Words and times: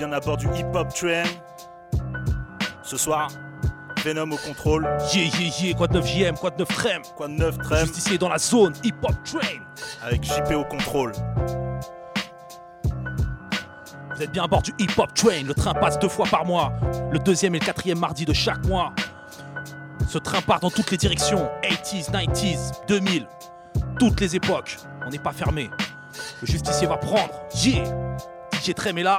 bien 0.00 0.12
à 0.12 0.20
bord 0.20 0.38
du 0.38 0.46
hip-hop 0.56 0.88
train. 0.94 1.24
Ce 2.82 2.96
soir, 2.96 3.28
Venom 4.02 4.30
au 4.30 4.36
contrôle. 4.38 4.88
Yeah, 5.12 5.24
yeah, 5.38 5.52
yeah, 5.60 5.74
quoi 5.74 5.88
de 5.88 5.98
9 5.98 6.06
JM, 6.06 6.34
quoi 6.38 6.48
de 6.48 6.56
9 6.56 6.68
trem? 6.68 7.02
Quoi 7.18 7.28
de 7.28 7.34
9 7.34 7.58
trem? 7.58 7.86
Justicier 7.86 8.16
dans 8.16 8.30
la 8.30 8.38
zone, 8.38 8.72
hip-hop 8.82 9.14
train. 9.24 9.58
Avec 10.02 10.24
JP 10.24 10.54
au 10.54 10.64
contrôle. 10.64 11.12
Vous 14.16 14.22
êtes 14.22 14.32
bien 14.32 14.44
à 14.44 14.46
bord 14.46 14.62
du 14.62 14.72
hip-hop 14.78 15.12
train. 15.12 15.42
Le 15.42 15.52
train 15.52 15.74
passe 15.74 15.98
deux 15.98 16.08
fois 16.08 16.26
par 16.30 16.46
mois. 16.46 16.72
Le 17.12 17.18
deuxième 17.18 17.54
et 17.56 17.58
le 17.58 17.66
quatrième 17.66 17.98
mardi 17.98 18.24
de 18.24 18.32
chaque 18.32 18.64
mois. 18.64 18.94
Ce 20.08 20.16
train 20.16 20.40
part 20.40 20.60
dans 20.60 20.70
toutes 20.70 20.90
les 20.92 20.96
directions. 20.96 21.46
80s, 21.62 22.10
90s, 22.10 22.72
2000. 22.88 23.26
Toutes 23.98 24.18
les 24.18 24.34
époques. 24.34 24.78
On 25.06 25.10
n'est 25.10 25.18
pas 25.18 25.32
fermé. 25.32 25.68
Le 26.40 26.46
justicier 26.46 26.86
va 26.86 26.96
prendre. 26.96 27.34
Yeah 27.62 27.84
DJ 28.60 28.74
Trem 28.74 28.98
est 28.98 29.02
là. 29.02 29.18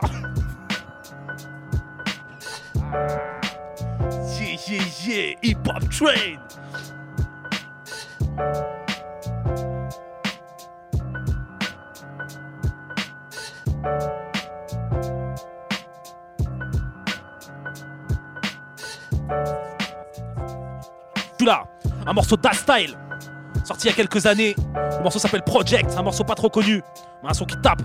Yeah, 4.68 4.84
yeah. 5.06 5.36
Hip-hop 5.42 5.90
train. 5.90 6.38
Celui-là, 21.38 21.64
un 22.06 22.14
morceau 22.14 22.38
d'A-Style, 22.38 22.96
sorti 23.64 23.88
il 23.88 23.90
y 23.90 23.94
a 23.94 23.96
quelques 23.96 24.26
années. 24.26 24.56
Le 24.76 25.02
morceau 25.02 25.18
s'appelle 25.18 25.44
Project, 25.44 25.96
un 25.98 26.04
morceau 26.04 26.24
pas 26.24 26.36
trop 26.36 26.50
connu, 26.50 26.82
mais 27.24 27.30
un 27.30 27.34
son 27.34 27.46
qui 27.46 27.58
tape. 27.62 27.82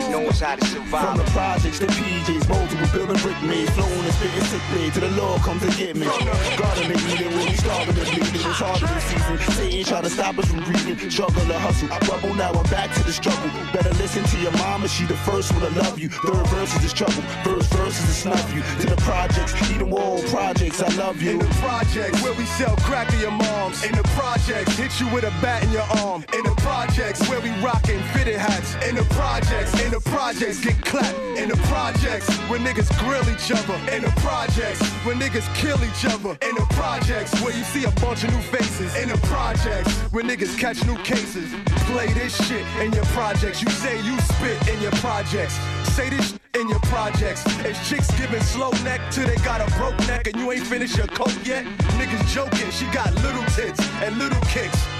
We 0.00 0.08
know 0.10 0.20
is 0.28 0.40
how 0.40 0.56
to 0.56 0.69
survive. 0.84 1.02
What 1.04 1.18
we 1.18 1.18
know 1.18 1.24
is 1.24 1.32
how 1.36 1.54
to 1.54 1.60
From 1.60 1.70
the 1.70 1.70
projects 1.70 1.78
to 1.80 1.86
PJs, 1.86 2.48
multiple 2.48 2.88
building 2.92 3.22
brick 3.22 3.42
made, 3.42 3.68
flowing 3.72 4.04
and 4.04 4.14
spitting 4.14 4.44
sick 4.44 4.62
blade 4.70 4.92
to 4.94 5.00
the 5.00 5.10
law 5.20 5.38
come 5.38 5.60
to 5.60 5.70
get 5.76 5.96
me. 5.96 6.06
Garden 6.06 6.84
to 6.84 6.96
eat 7.12 7.20
it 7.20 7.28
when 7.28 7.46
we 7.46 7.54
started 7.54 7.94
to 7.94 8.04
bleed. 8.04 8.34
It 8.34 8.46
was 8.46 8.58
harder 8.58 8.86
this 8.86 9.04
season. 9.04 9.38
Satan 9.54 9.84
try 9.84 10.00
to 10.00 10.10
stop 10.10 10.38
us 10.38 10.46
from 10.50 10.64
breathing. 10.64 11.10
Struggle 11.10 11.44
to 11.46 11.58
hustle. 11.58 11.92
I 11.92 11.98
bubble 12.06 12.34
now, 12.34 12.52
I'm 12.52 12.64
back 12.70 12.92
to 12.94 13.02
the 13.04 13.12
struggle. 13.12 13.50
Better 13.72 13.94
listen 14.00 14.24
to 14.24 14.36
your 14.40 14.52
mama, 14.52 14.88
she 14.88 15.04
the 15.04 15.16
first 15.28 15.52
one 15.52 15.62
to 15.62 15.70
love 15.80 15.98
you. 15.98 16.08
Third 16.08 16.46
verse 16.48 16.74
is 16.74 16.82
this 16.82 16.92
trouble. 16.92 17.22
First 17.44 17.72
verse 17.74 17.98
is 17.98 18.06
to 18.06 18.14
snuff 18.28 18.54
you. 18.54 18.62
To 18.80 18.86
the 18.94 19.00
projects, 19.02 19.54
eat 19.70 19.78
them 19.78 19.92
all 19.92 20.22
projects, 20.24 20.82
I 20.82 20.88
love 20.96 21.20
you. 21.22 21.32
In 21.32 21.38
the 21.38 21.52
projects 21.60 22.22
where 22.22 22.34
we 22.34 22.44
sell 22.44 22.76
crack 22.76 23.08
to 23.08 23.16
your 23.16 23.30
moms. 23.30 23.84
In 23.84 23.92
the 23.92 24.04
projects, 24.16 24.76
hit 24.76 25.00
you 25.00 25.08
with 25.14 25.24
a 25.24 25.32
bat 25.42 25.62
in 25.64 25.70
your 25.72 25.88
arm. 26.04 26.24
In 26.34 26.42
the 26.44 26.54
projects 26.58 27.26
where 27.28 27.40
we 27.40 27.50
rockin' 27.60 28.02
fitted 28.14 28.36
hats. 28.36 28.74
In 28.88 28.94
the 28.96 29.04
projects, 29.14 29.72
in 29.84 29.90
the 29.90 30.00
projects, 30.00 30.60
get 30.72 30.84
clapped. 30.84 31.18
In 31.36 31.48
the 31.48 31.56
projects 31.68 32.28
where 32.48 32.60
niggas 32.60 32.90
grill 32.98 33.26
each 33.30 33.50
other. 33.50 33.74
In 33.94 34.02
the 34.02 34.12
projects 34.20 34.80
where 35.04 35.16
niggas 35.16 35.48
kill 35.54 35.78
each 35.84 36.04
other. 36.04 36.36
In 36.46 36.54
the 36.54 36.66
projects 36.70 37.32
where 37.40 37.56
you 37.56 37.64
see 37.64 37.84
a 37.84 37.90
bunch 38.02 38.24
of 38.24 38.30
new 38.32 38.42
faces. 38.42 38.94
In 38.96 39.08
the 39.08 39.18
projects 39.26 39.92
where 40.12 40.24
niggas 40.24 40.58
catch 40.58 40.84
new 40.84 40.96
cases. 40.98 41.50
Play 41.90 42.12
this 42.12 42.34
shit 42.46 42.64
in 42.80 42.92
your 42.92 43.04
projects. 43.16 43.62
You 43.62 43.70
say 43.70 43.96
you 44.02 44.18
spit 44.20 44.68
in 44.68 44.80
your 44.82 44.92
projects. 44.92 45.54
Say 45.94 46.10
this 46.10 46.38
in 46.54 46.68
your 46.68 46.80
projects. 46.80 47.42
It's 47.64 47.88
chicks 47.88 48.10
giving 48.18 48.42
slow 48.42 48.70
neck 48.84 49.00
till 49.10 49.26
they 49.26 49.36
got 49.36 49.60
a 49.60 49.68
broke 49.76 49.98
neck 50.06 50.26
and 50.26 50.36
you 50.36 50.52
ain't 50.52 50.66
finished 50.66 50.96
your 50.96 51.08
coat 51.08 51.34
yet. 51.44 51.64
Niggas 51.98 52.26
joking, 52.32 52.70
she 52.70 52.86
got 52.92 53.12
little 53.22 53.44
tits 53.56 53.80
and 54.02 54.18
little 54.18 54.42
kicks. 54.42 54.99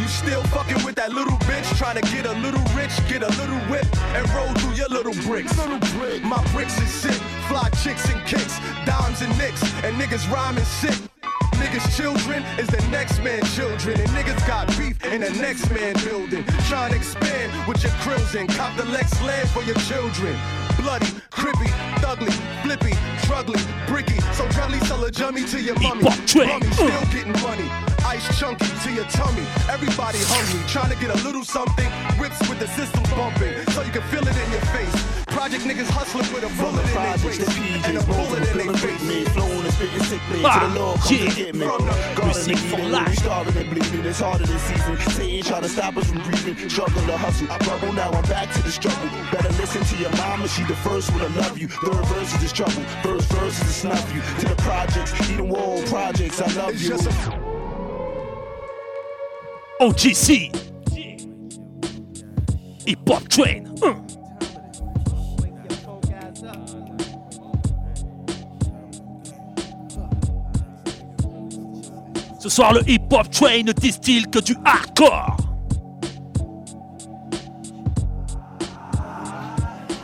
You 0.00 0.08
still 0.08 0.42
fucking 0.44 0.84
with 0.84 0.96
that 0.96 1.12
little 1.12 1.38
bitch, 1.46 1.64
trying 1.78 1.94
to 1.94 2.02
get 2.10 2.26
a 2.26 2.32
little 2.40 2.62
rich, 2.74 2.90
get 3.08 3.22
a 3.22 3.30
little 3.40 3.58
whip, 3.70 3.86
and 4.14 4.28
roll 4.34 4.52
through 4.54 4.74
your 4.74 4.88
little 4.88 5.14
bricks. 5.22 5.56
Little 5.56 5.78
brick. 5.98 6.22
My 6.24 6.42
bricks 6.52 6.76
is 6.80 6.90
sick, 6.90 7.20
fly 7.46 7.68
chicks 7.82 8.10
and 8.10 8.20
kicks, 8.26 8.58
dimes 8.86 9.22
and 9.22 9.36
nicks, 9.38 9.62
and 9.84 9.94
niggas 9.96 10.28
rhyming 10.32 10.64
sick. 10.64 11.13
Niggas' 11.64 11.96
children 11.96 12.42
is 12.58 12.66
the 12.66 12.86
next 12.90 13.22
man's 13.24 13.48
children, 13.56 13.98
and 13.98 14.10
niggas 14.10 14.46
got 14.46 14.68
beef 14.76 15.02
in 15.06 15.22
the 15.22 15.30
next 15.40 15.70
man 15.70 15.94
building. 16.04 16.44
Trying 16.68 16.90
to 16.90 16.96
expand 16.96 17.50
with 17.66 17.82
your 17.82 17.92
krills 18.04 18.38
and 18.38 18.46
cop 18.50 18.76
the 18.76 18.84
Lex 18.84 19.18
land 19.22 19.48
for 19.48 19.62
your 19.62 19.76
children. 19.88 20.36
Bloody, 20.76 21.06
crippy, 21.32 21.72
thugly, 22.04 22.30
flippy, 22.60 22.92
drugly, 23.24 23.56
bricky. 23.88 24.20
So 24.36 24.44
drugly 24.48 24.78
sell 24.84 25.02
a 25.04 25.10
jummy 25.10 25.42
to 25.46 25.58
your 25.58 25.80
mummy. 25.80 26.04
Mummy 26.04 26.70
still 26.76 27.06
getting 27.08 27.32
money. 27.40 27.68
Ice 28.04 28.38
chunky 28.38 28.68
to 28.84 28.92
your 28.92 29.06
tummy. 29.06 29.46
Everybody 29.70 30.18
hungry, 30.20 30.60
trying 30.68 30.90
to 30.90 30.98
get 31.00 31.16
a 31.16 31.24
little 31.24 31.44
something. 31.44 31.90
Whips 32.20 32.46
with 32.46 32.60
the 32.60 32.68
system 32.76 33.02
bumping, 33.16 33.56
so 33.72 33.80
you 33.80 33.90
can 33.90 34.02
feel 34.12 34.20
it 34.20 34.36
in 34.36 34.50
your 34.52 34.66
face. 34.76 35.24
Project 35.32 35.64
niggas 35.64 35.88
hustling 35.88 36.30
with 36.34 36.44
a 36.44 36.52
bullet 36.60 36.86
in 36.86 36.94
their 36.94 37.18
waist 37.24 37.48
and 37.88 37.96
a 37.96 38.04
bullet 38.04 38.48
in 38.52 38.66
their 38.66 38.76
face. 38.76 39.00
Spitting 39.86 40.04
sick 40.04 40.20
to 40.26 40.32
the 40.34 40.42
law 40.78 40.96
come 40.96 41.16
yeah. 41.16 41.30
to 41.30 41.36
get 41.36 41.54
me. 41.54 41.66
From 41.66 41.86
the 41.86 41.92
Garden 42.16 42.24
music 42.26 42.56
to 42.56 42.62
for 42.62 42.66
eat 42.66 42.72
it 42.72 42.82
when 42.82 42.92
life. 42.92 43.08
we 43.08 43.16
started 43.16 43.56
and 43.56 43.70
bleeding. 43.70 44.04
It's 44.04 44.20
harder 44.20 44.46
this 44.46 44.62
season. 44.62 44.98
Satan 45.10 45.42
try 45.42 45.60
to 45.60 45.68
stop 45.68 45.96
us 45.96 46.10
from 46.10 46.22
breathing. 46.22 46.68
Struggle 46.68 47.06
to 47.06 47.16
hustle. 47.16 47.50
I 47.50 47.58
bubble 47.58 47.92
now, 47.92 48.10
I'm 48.10 48.22
back 48.24 48.52
to 48.54 48.62
the 48.62 48.70
struggle. 48.70 49.08
Better 49.32 49.50
listen 49.60 49.82
to 49.84 49.96
your 50.02 50.10
mama, 50.16 50.48
she 50.48 50.64
the 50.64 50.76
first 50.76 51.10
one 51.10 51.20
to 51.20 51.28
love 51.40 51.58
you. 51.58 51.68
Third 51.68 52.06
verse 52.06 52.34
is 52.34 52.40
this 52.40 52.52
trouble. 52.52 52.82
First 53.02 53.32
verse 53.32 53.60
is 53.60 53.66
to 53.66 53.72
snuff 53.72 54.14
you. 54.14 54.20
To 54.40 54.48
the 54.48 54.56
projects, 54.62 55.12
them 55.28 55.52
all 55.52 55.82
projects, 55.84 56.40
I 56.40 56.52
love 56.54 56.80
you. 56.80 56.88
just 56.88 57.08
OGC. 59.80 60.60
Hip 62.86 62.98
Hop 63.08 63.28
Train. 63.28 63.74
Uh. 63.82 63.94
Ce 72.44 72.50
soir, 72.50 72.74
le 72.74 72.82
Hip 72.86 73.10
Hop 73.10 73.30
Train 73.30 73.62
ne 73.62 73.72
distille 73.72 74.24
que 74.24 74.38
du 74.38 74.54
hardcore. 74.66 75.34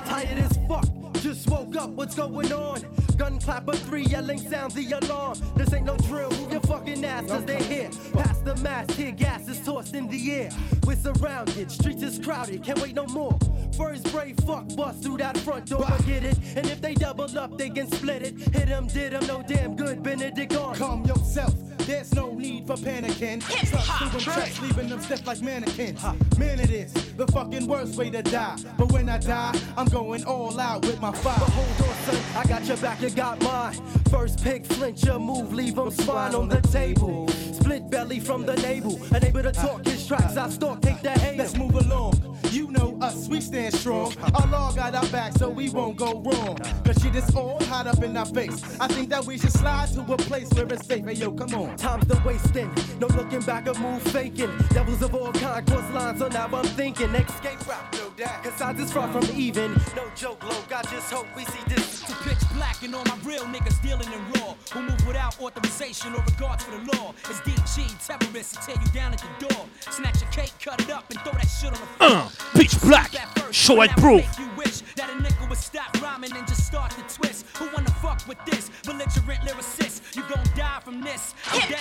Tired 0.07 0.39
as 0.39 0.59
fuck, 0.67 0.87
just 1.23 1.47
woke 1.51 1.77
up, 1.77 1.91
what's 1.91 2.15
going 2.15 2.51
on? 2.51 2.81
Gun 3.19 3.39
clapper 3.41 3.75
three 3.75 4.07
yelling 4.07 4.39
sounds 4.39 4.73
the 4.73 4.91
alarm. 4.91 5.37
This 5.55 5.75
ain't 5.75 5.85
no 5.85 5.99
drill, 5.99 6.31
move 6.31 6.51
your 6.51 6.63
fucking 6.63 7.05
ass 7.05 7.27
cause 7.27 7.45
they're 7.45 7.63
here. 7.63 7.91
Past 8.15 8.43
the 8.47 8.57
mask, 8.63 8.97
tear 8.97 9.13
gas 9.13 9.47
is 9.47 9.61
tossed 9.61 9.95
in 9.95 10.09
the 10.09 10.33
air. 10.33 10.49
We're 10.87 10.97
surrounded, 10.97 11.71
streets 11.71 12.03
is 12.03 12.19
crowded, 12.19 12.65
can't 12.65 12.81
wait 12.81 12.95
no 12.95 13.05
more. 13.09 13.39
First 13.77 14.11
brave 14.11 14.39
fuck 14.47 14.65
bust 14.75 15.03
through 15.03 15.19
that 15.19 15.37
front 15.37 15.67
door, 15.67 15.87
get 16.07 16.25
it? 16.25 16.39
And 16.57 16.65
if 16.65 16.81
they 16.81 16.95
double 16.95 17.39
up, 17.39 17.59
they 17.59 17.69
can 17.69 17.93
split 17.93 18.23
it. 18.23 18.35
Hit 18.55 18.71
'em, 18.71 18.87
did 18.87 19.13
'em, 19.13 19.27
no 19.27 19.43
damn 19.47 19.77
good, 19.77 20.03
Benedict 20.03 20.57
on. 20.57 20.75
Calm 20.77 21.05
yourself. 21.05 21.53
There's 21.91 22.15
no 22.15 22.33
need 22.33 22.69
for 22.69 22.77
panicking. 22.77 23.43
Through 23.43 24.11
them 24.11 24.21
checks, 24.21 24.63
leaving 24.63 24.89
them 24.91 25.01
stiff 25.01 25.27
like 25.27 25.43
mannequins. 25.43 26.01
Man, 26.39 26.61
it 26.61 26.71
is 26.71 26.93
the 27.17 27.27
fucking 27.27 27.67
worst 27.67 27.97
way 27.97 28.11
to 28.11 28.23
die. 28.23 28.57
But 28.79 28.93
when 28.93 29.09
I 29.09 29.19
die, 29.19 29.61
I'm 29.77 29.87
going 29.87 30.25
all 30.25 30.59
out 30.61 30.87
with 30.87 31.01
my 31.01 31.11
fire. 31.11 31.35
But 31.41 31.49
hold 31.49 31.91
on, 31.91 31.97
son, 32.05 32.23
I 32.37 32.47
got 32.47 32.65
your 32.65 32.77
back, 32.77 33.03
you 33.03 33.11
got 33.11 33.43
mine. 33.43 34.00
First 34.11 34.43
pick, 34.43 34.67
flinch 34.67 35.05
your 35.05 35.21
move, 35.21 35.53
leave 35.53 35.79
him 35.79 35.91
spine 35.91 36.35
on 36.35 36.49
the 36.49 36.61
table. 36.61 37.29
Split 37.29 37.89
belly 37.91 38.19
from 38.19 38.45
the 38.45 38.57
navel, 38.57 38.99
unable 39.12 39.43
to 39.43 39.53
talk 39.53 39.87
his 39.87 40.07
tracks. 40.07 40.37
I 40.37 40.49
stalk, 40.49 40.83
take 40.83 41.01
the 41.01 41.11
hate. 41.11 41.39
Let's 41.39 41.57
move 41.57 41.75
along. 41.75 42.39
You 42.51 42.69
know 42.73 42.99
us, 43.01 43.29
we 43.29 43.41
stand 43.41 43.73
strong. 43.75 44.12
Our 44.35 44.47
law 44.49 44.73
got 44.73 44.95
our 44.97 45.07
back, 45.07 45.35
so 45.35 45.49
we 45.49 45.71
won't 45.71 45.97
go 45.97 46.21
wrong. 46.21 46.57
Cause 46.85 47.01
shit 47.01 47.15
is 47.15 47.33
all 47.37 47.62
hot 47.65 47.87
up 47.87 48.03
in 48.03 48.17
our 48.17 48.27
face. 48.27 48.61
I 48.81 48.89
think 48.89 49.09
that 49.11 49.25
we 49.25 49.39
should 49.39 49.53
slide 49.53 49.89
to 49.95 50.01
a 50.01 50.17
place 50.17 50.51
where 50.55 50.67
it's 50.67 50.87
safe. 50.87 51.05
Hey 51.05 51.12
yo, 51.12 51.31
come 51.31 51.55
on. 51.55 51.77
Time's 51.77 52.07
the 52.07 52.21
wasting, 52.27 52.69
no 52.99 53.07
looking 53.09 53.41
back 53.43 53.69
or 53.69 53.75
move 53.79 54.03
faking. 54.03 54.51
Devils 54.71 55.03
of 55.03 55.15
all 55.15 55.33
kind 55.33 55.65
cross 55.65 55.89
lines, 55.93 56.19
so 56.19 56.27
now 56.27 56.49
I'm 56.53 56.65
thinking 56.65 57.15
escape 57.15 57.65
route, 57.69 57.93
no 57.93 58.11
doubt. 58.17 58.43
Cause 58.43 58.61
I 58.61 58.73
just 58.73 58.93
far 58.93 59.12
from 59.12 59.25
even. 59.37 59.73
No 59.95 60.11
joke, 60.17 60.43
low. 60.43 60.65
I 60.75 60.83
just 60.83 61.12
hope 61.12 61.27
we 61.37 61.45
see 61.45 61.62
this. 61.69 62.01
To 62.01 62.15
pitch 62.25 62.39
black 62.55 62.83
and 62.83 62.95
all 62.95 63.05
my 63.05 63.17
real 63.23 63.45
niggas 63.45 63.81
dealing 63.83 64.00
in 64.08 64.32
raw. 64.32 64.55
Who 64.73 64.82
move 64.82 65.06
without 65.06 65.41
authorization 65.41 66.14
or 66.14 66.23
regards 66.23 66.64
for 66.64 66.73
the 66.73 66.97
law. 66.97 67.14
It's 67.29 67.41
DG, 67.41 68.06
terrorists, 68.06 68.56
to 68.56 68.73
tear 68.73 68.82
you 68.82 68.91
down 68.93 69.12
at 69.12 69.19
the 69.20 69.49
door. 69.49 69.67
Snatch 69.91 70.20
your 70.23 70.31
cake, 70.31 70.52
cut 70.62 70.81
it 70.81 70.91
up, 70.91 71.11
and 71.11 71.20
throw 71.20 71.32
that 71.32 71.47
shit 71.47 71.73
on 71.73 71.73
the 71.73 71.79
floor. 71.79 72.11
Uh, 72.11 72.29
pitch 72.55 72.81
black, 72.81 73.12
show 73.50 73.81
and 73.81 73.91
proof. 73.93 74.25
You 74.71 74.77
wish 74.77 74.95
that 74.95 75.11
a 75.11 75.15
nigga 75.15 75.49
would 75.49 75.59
stop 75.59 76.01
rhyming 76.01 76.31
and 76.37 76.47
just 76.47 76.65
start 76.65 76.93
to 76.93 77.03
twist. 77.13 77.45
Who 77.57 77.69
wanna 77.75 77.91
fuck 78.03 78.23
with 78.29 78.39
this? 78.47 78.71
Belligerent 78.85 79.41
lyricist, 79.43 80.15
you 80.15 80.23
gon' 80.33 80.45
die 80.55 80.81
from 80.85 81.01
this. 81.01 81.35
I'm 81.51 81.69
dead. 81.69 81.81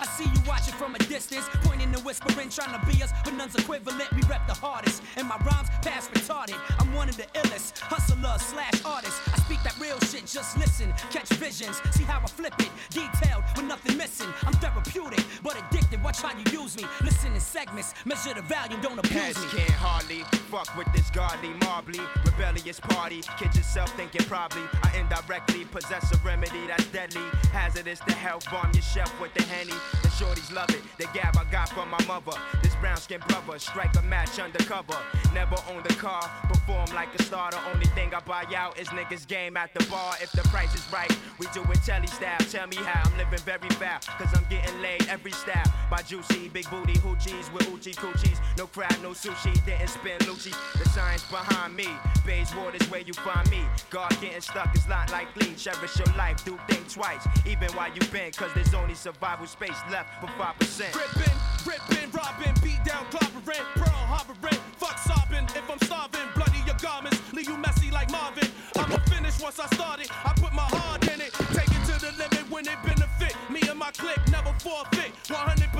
I 0.00 0.06
see 0.16 0.24
you 0.24 0.40
watching 0.46 0.74
from 0.74 0.94
a 0.96 0.98
distance, 0.98 1.46
pointing 1.62 1.94
and 1.94 2.04
whispering, 2.04 2.48
trying 2.48 2.78
to 2.78 2.86
be 2.86 3.00
us, 3.02 3.12
but 3.24 3.34
none's 3.34 3.54
equivalent. 3.54 4.10
We 4.12 4.22
rep 4.22 4.46
the 4.48 4.54
hardest, 4.54 5.02
and 5.16 5.28
my 5.28 5.36
rhymes 5.46 5.68
pass 5.82 6.08
retarded. 6.08 6.58
I'm 6.80 6.92
one 6.92 7.08
of 7.08 7.16
the 7.16 7.26
illest, 7.34 7.78
hustler 7.78 8.38
slash 8.38 8.84
artists. 8.84 9.20
I 9.32 9.38
speak 9.38 9.62
that 9.62 9.78
real 9.78 9.98
shit, 10.00 10.26
just 10.26 10.58
listen, 10.58 10.92
catch 11.10 11.28
visions, 11.38 11.80
see 11.92 12.04
how 12.04 12.20
I 12.20 12.26
flip 12.26 12.54
it, 12.58 12.70
detailed 12.90 13.44
with 13.56 13.66
nothing 13.66 13.96
missing. 13.96 14.28
I'm 14.44 14.54
therapeutic, 14.54 15.24
but 15.42 15.56
addicted. 15.56 16.02
Watch 16.02 16.20
how 16.20 16.32
you 16.36 16.60
use 16.60 16.76
me. 16.76 16.84
Listen 17.02 17.32
in 17.32 17.40
segments, 17.40 17.94
measure 18.04 18.34
the 18.34 18.42
value, 18.42 18.76
don't 18.82 18.98
abuse 18.98 19.12
Heads 19.12 19.40
me. 19.40 19.60
can't 19.60 19.70
hardly 19.70 20.22
fuck 20.50 20.63
with 20.76 20.90
this 20.92 21.10
godly, 21.10 21.50
marbly, 21.60 22.00
rebellious 22.24 22.80
party. 22.80 23.22
Kid 23.38 23.54
yourself 23.54 23.90
thinking 23.96 24.24
probably 24.26 24.62
I 24.82 24.96
indirectly 24.96 25.64
possess 25.66 26.12
a 26.12 26.18
remedy 26.26 26.66
that's 26.66 26.86
deadly. 26.86 27.22
Hazardous 27.52 28.00
to 28.00 28.12
health, 28.12 28.44
bomb 28.50 28.70
your 28.72 28.82
shelf 28.82 29.12
with 29.20 29.32
the 29.34 29.42
henny. 29.44 29.78
The 30.02 30.08
shorties 30.08 30.52
love 30.54 30.70
it. 30.70 30.82
The 30.98 31.06
gab 31.14 31.36
I 31.36 31.44
got 31.50 31.68
from 31.70 31.90
my 31.90 32.02
mother. 32.06 32.38
This 32.62 32.74
brown 32.76 32.96
skin 32.96 33.20
brother, 33.28 33.58
strike 33.58 33.96
a 33.96 34.02
match 34.02 34.38
undercover. 34.38 34.96
Never 35.32 35.56
own 35.70 35.82
the 35.82 35.94
car, 35.94 36.22
perform 36.48 36.86
like 36.94 37.14
a 37.18 37.22
starter. 37.22 37.58
Only 37.72 37.86
thing 37.86 38.14
I 38.14 38.20
buy 38.20 38.44
out 38.56 38.78
is 38.78 38.88
niggas 38.88 39.26
game 39.26 39.56
at 39.56 39.74
the 39.74 39.84
bar. 39.90 40.14
If 40.22 40.32
the 40.32 40.42
price 40.48 40.74
is 40.74 40.86
right, 40.92 41.10
we 41.38 41.46
do 41.52 41.62
it 41.70 41.80
telly 41.84 42.06
style. 42.06 42.38
Tell 42.50 42.66
me 42.66 42.76
how 42.76 43.08
I'm 43.08 43.16
living 43.18 43.40
very 43.40 43.68
foul. 43.80 43.98
Cause 44.18 44.34
I'm 44.34 44.46
getting 44.48 44.80
laid 44.80 45.06
every 45.08 45.32
style. 45.32 45.72
By 45.90 46.02
juicy, 46.02 46.48
big 46.48 46.68
booty 46.70 46.94
hoochies 46.94 47.52
with 47.52 47.68
Uchi 47.68 47.92
coochies. 47.92 48.38
No 48.56 48.66
crab, 48.66 48.94
no 49.02 49.10
sushi, 49.10 49.52
didn't 49.66 49.88
spin 49.88 50.18
Lucci. 50.20 50.53
The 50.78 50.88
science 50.90 51.24
behind 51.30 51.76
me. 51.76 51.88
Bays 52.26 52.54
waters 52.54 52.88
where 52.90 53.00
you 53.00 53.12
find 53.12 53.48
me. 53.50 53.62
God 53.90 54.10
getting 54.20 54.40
stuck 54.40 54.74
is 54.74 54.88
not 54.88 55.10
like 55.12 55.34
lean. 55.36 55.56
Cherish 55.56 55.98
your 55.98 56.14
life, 56.16 56.44
do 56.44 56.58
think 56.68 56.88
twice. 56.88 57.26
Even 57.46 57.70
while 57.72 57.92
you 57.92 58.00
been, 58.12 58.32
cause 58.32 58.50
there's 58.54 58.74
only 58.74 58.94
survival 58.94 59.46
space 59.46 59.80
left 59.90 60.20
for 60.20 60.26
5%. 60.26 60.94
Rippin', 60.94 61.38
rippin', 61.66 62.10
robbin', 62.10 62.54
beat 62.62 62.82
down, 62.84 63.04
clobbering, 63.06 63.64
pearl 63.74 64.04
harboring, 64.14 64.60
fuck 64.78 64.98
sobbing. 64.98 65.44
If 65.56 65.68
I'm 65.70 65.78
starving, 65.80 66.28
bloody 66.34 66.60
your 66.66 66.76
garments, 66.80 67.20
leave 67.32 67.48
you 67.48 67.56
messy 67.56 67.90
like 67.90 68.10
Marvin. 68.10 68.48
I'ma 68.76 68.98
finish 69.10 69.40
once 69.40 69.58
I 69.60 69.66
started. 69.74 70.08
I 70.24 70.32
put 70.34 70.52
my 70.52 70.66
heart 70.76 71.02
in 71.12 71.20
it, 71.20 71.32
take 71.52 71.68
it 71.70 71.82
to 71.90 71.96
the 72.00 72.12
limit 72.18 72.50
when 72.50 72.66
it 72.66 72.78
benefit. 72.84 73.36
Me 73.50 73.60
and 73.68 73.78
my 73.78 73.90
clique 73.92 74.24
never 74.30 74.52
forfeit. 74.58 75.12
100% 75.28 75.70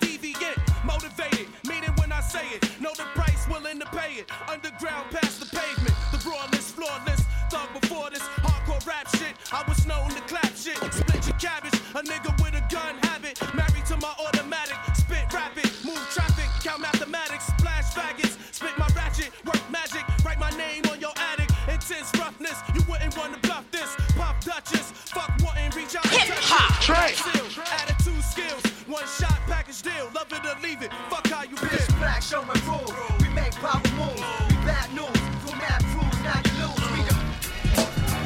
deviant, 0.00 0.58
motivated, 0.84 1.48
meaning 1.66 1.90
when 1.96 2.12
I 2.12 2.20
say 2.20 2.46
it. 2.54 2.62
Know 2.80 2.92
the 2.96 3.04
price, 3.14 3.48
willing 3.48 3.80
to 3.80 3.86
pay 3.86 4.20
it. 4.20 4.30
Underground 4.48 5.10
past 5.10 5.40
the 5.40 5.46
pavement, 5.46 5.94
the 6.12 6.18
rawless, 6.28 6.70
flawless. 6.72 7.22
Thug 7.50 7.68
before 7.80 8.10
this 8.10 8.22
hardcore 8.44 8.84
rap 8.86 9.08
shit. 9.16 9.34
I 9.52 9.64
was 9.68 9.86
known 9.86 10.10
to 10.10 10.20
clap 10.22 10.56
shit, 10.56 10.78
split 10.92 11.26
your 11.26 11.38
cabbage. 11.38 11.74
A 11.94 12.02
nigga 12.02 12.32
with 12.42 12.54
a 12.54 12.64
gun 12.72 12.96
habit, 13.02 13.38
married 13.54 13.86
to 13.86 13.96
my 13.98 14.12
automatic. 14.18 14.76
Spit 14.96 15.32
rapid, 15.32 15.68
move 15.84 16.00
traffic, 16.12 16.48
count 16.62 16.80
mathematics, 16.80 17.46
splash 17.46 17.92
faggots. 17.94 18.36
Spit 18.52 18.76
my 18.78 18.88
ratchet, 18.96 19.30
work 19.44 19.62
magic, 19.70 20.04
write 20.24 20.38
my 20.40 20.50
name 20.50 20.82
on 20.90 21.00
your 21.00 21.12
attic. 21.32 21.50
Intense 21.68 22.10
roughness, 22.18 22.58
you 22.74 22.82
wouldn't 22.88 23.16
wanna 23.16 23.38
bluff 23.42 23.64
this. 23.70 23.94
Pop 24.16 24.40
Duchess, 24.42 24.92
fuck 25.12 25.30
wanting, 25.42 25.70
reach 25.76 25.96
out 25.96 26.06
it. 26.06 27.14
Seal, 27.14 27.62
Attitude 27.80 28.22
skills, 28.24 28.64
one 28.86 29.04
shot 29.18 29.43
package 29.84 29.92
deal. 29.92 30.10
Love 30.14 30.32
it 30.32 30.46
or 30.46 30.60
leave 30.62 30.82
it, 30.82 30.92
fuck 31.08 31.26
how 31.28 31.42
you 31.42 31.56
Pitch 31.56 31.80
feel. 31.80 31.96
black, 31.98 32.22
show 32.22 32.40
and 32.40 32.60
prove. 32.62 33.20
We 33.20 33.28
make 33.34 33.52
power 33.54 33.80
moves. 33.96 34.22
We 34.48 34.56
bad 34.64 34.92
news. 34.94 35.20
For 35.44 35.56
mad 35.56 35.82
crews, 35.84 36.22
now 36.22 36.40
you 36.44 36.66
lose. 36.66 36.90
We 36.92 37.08
got 37.08 38.24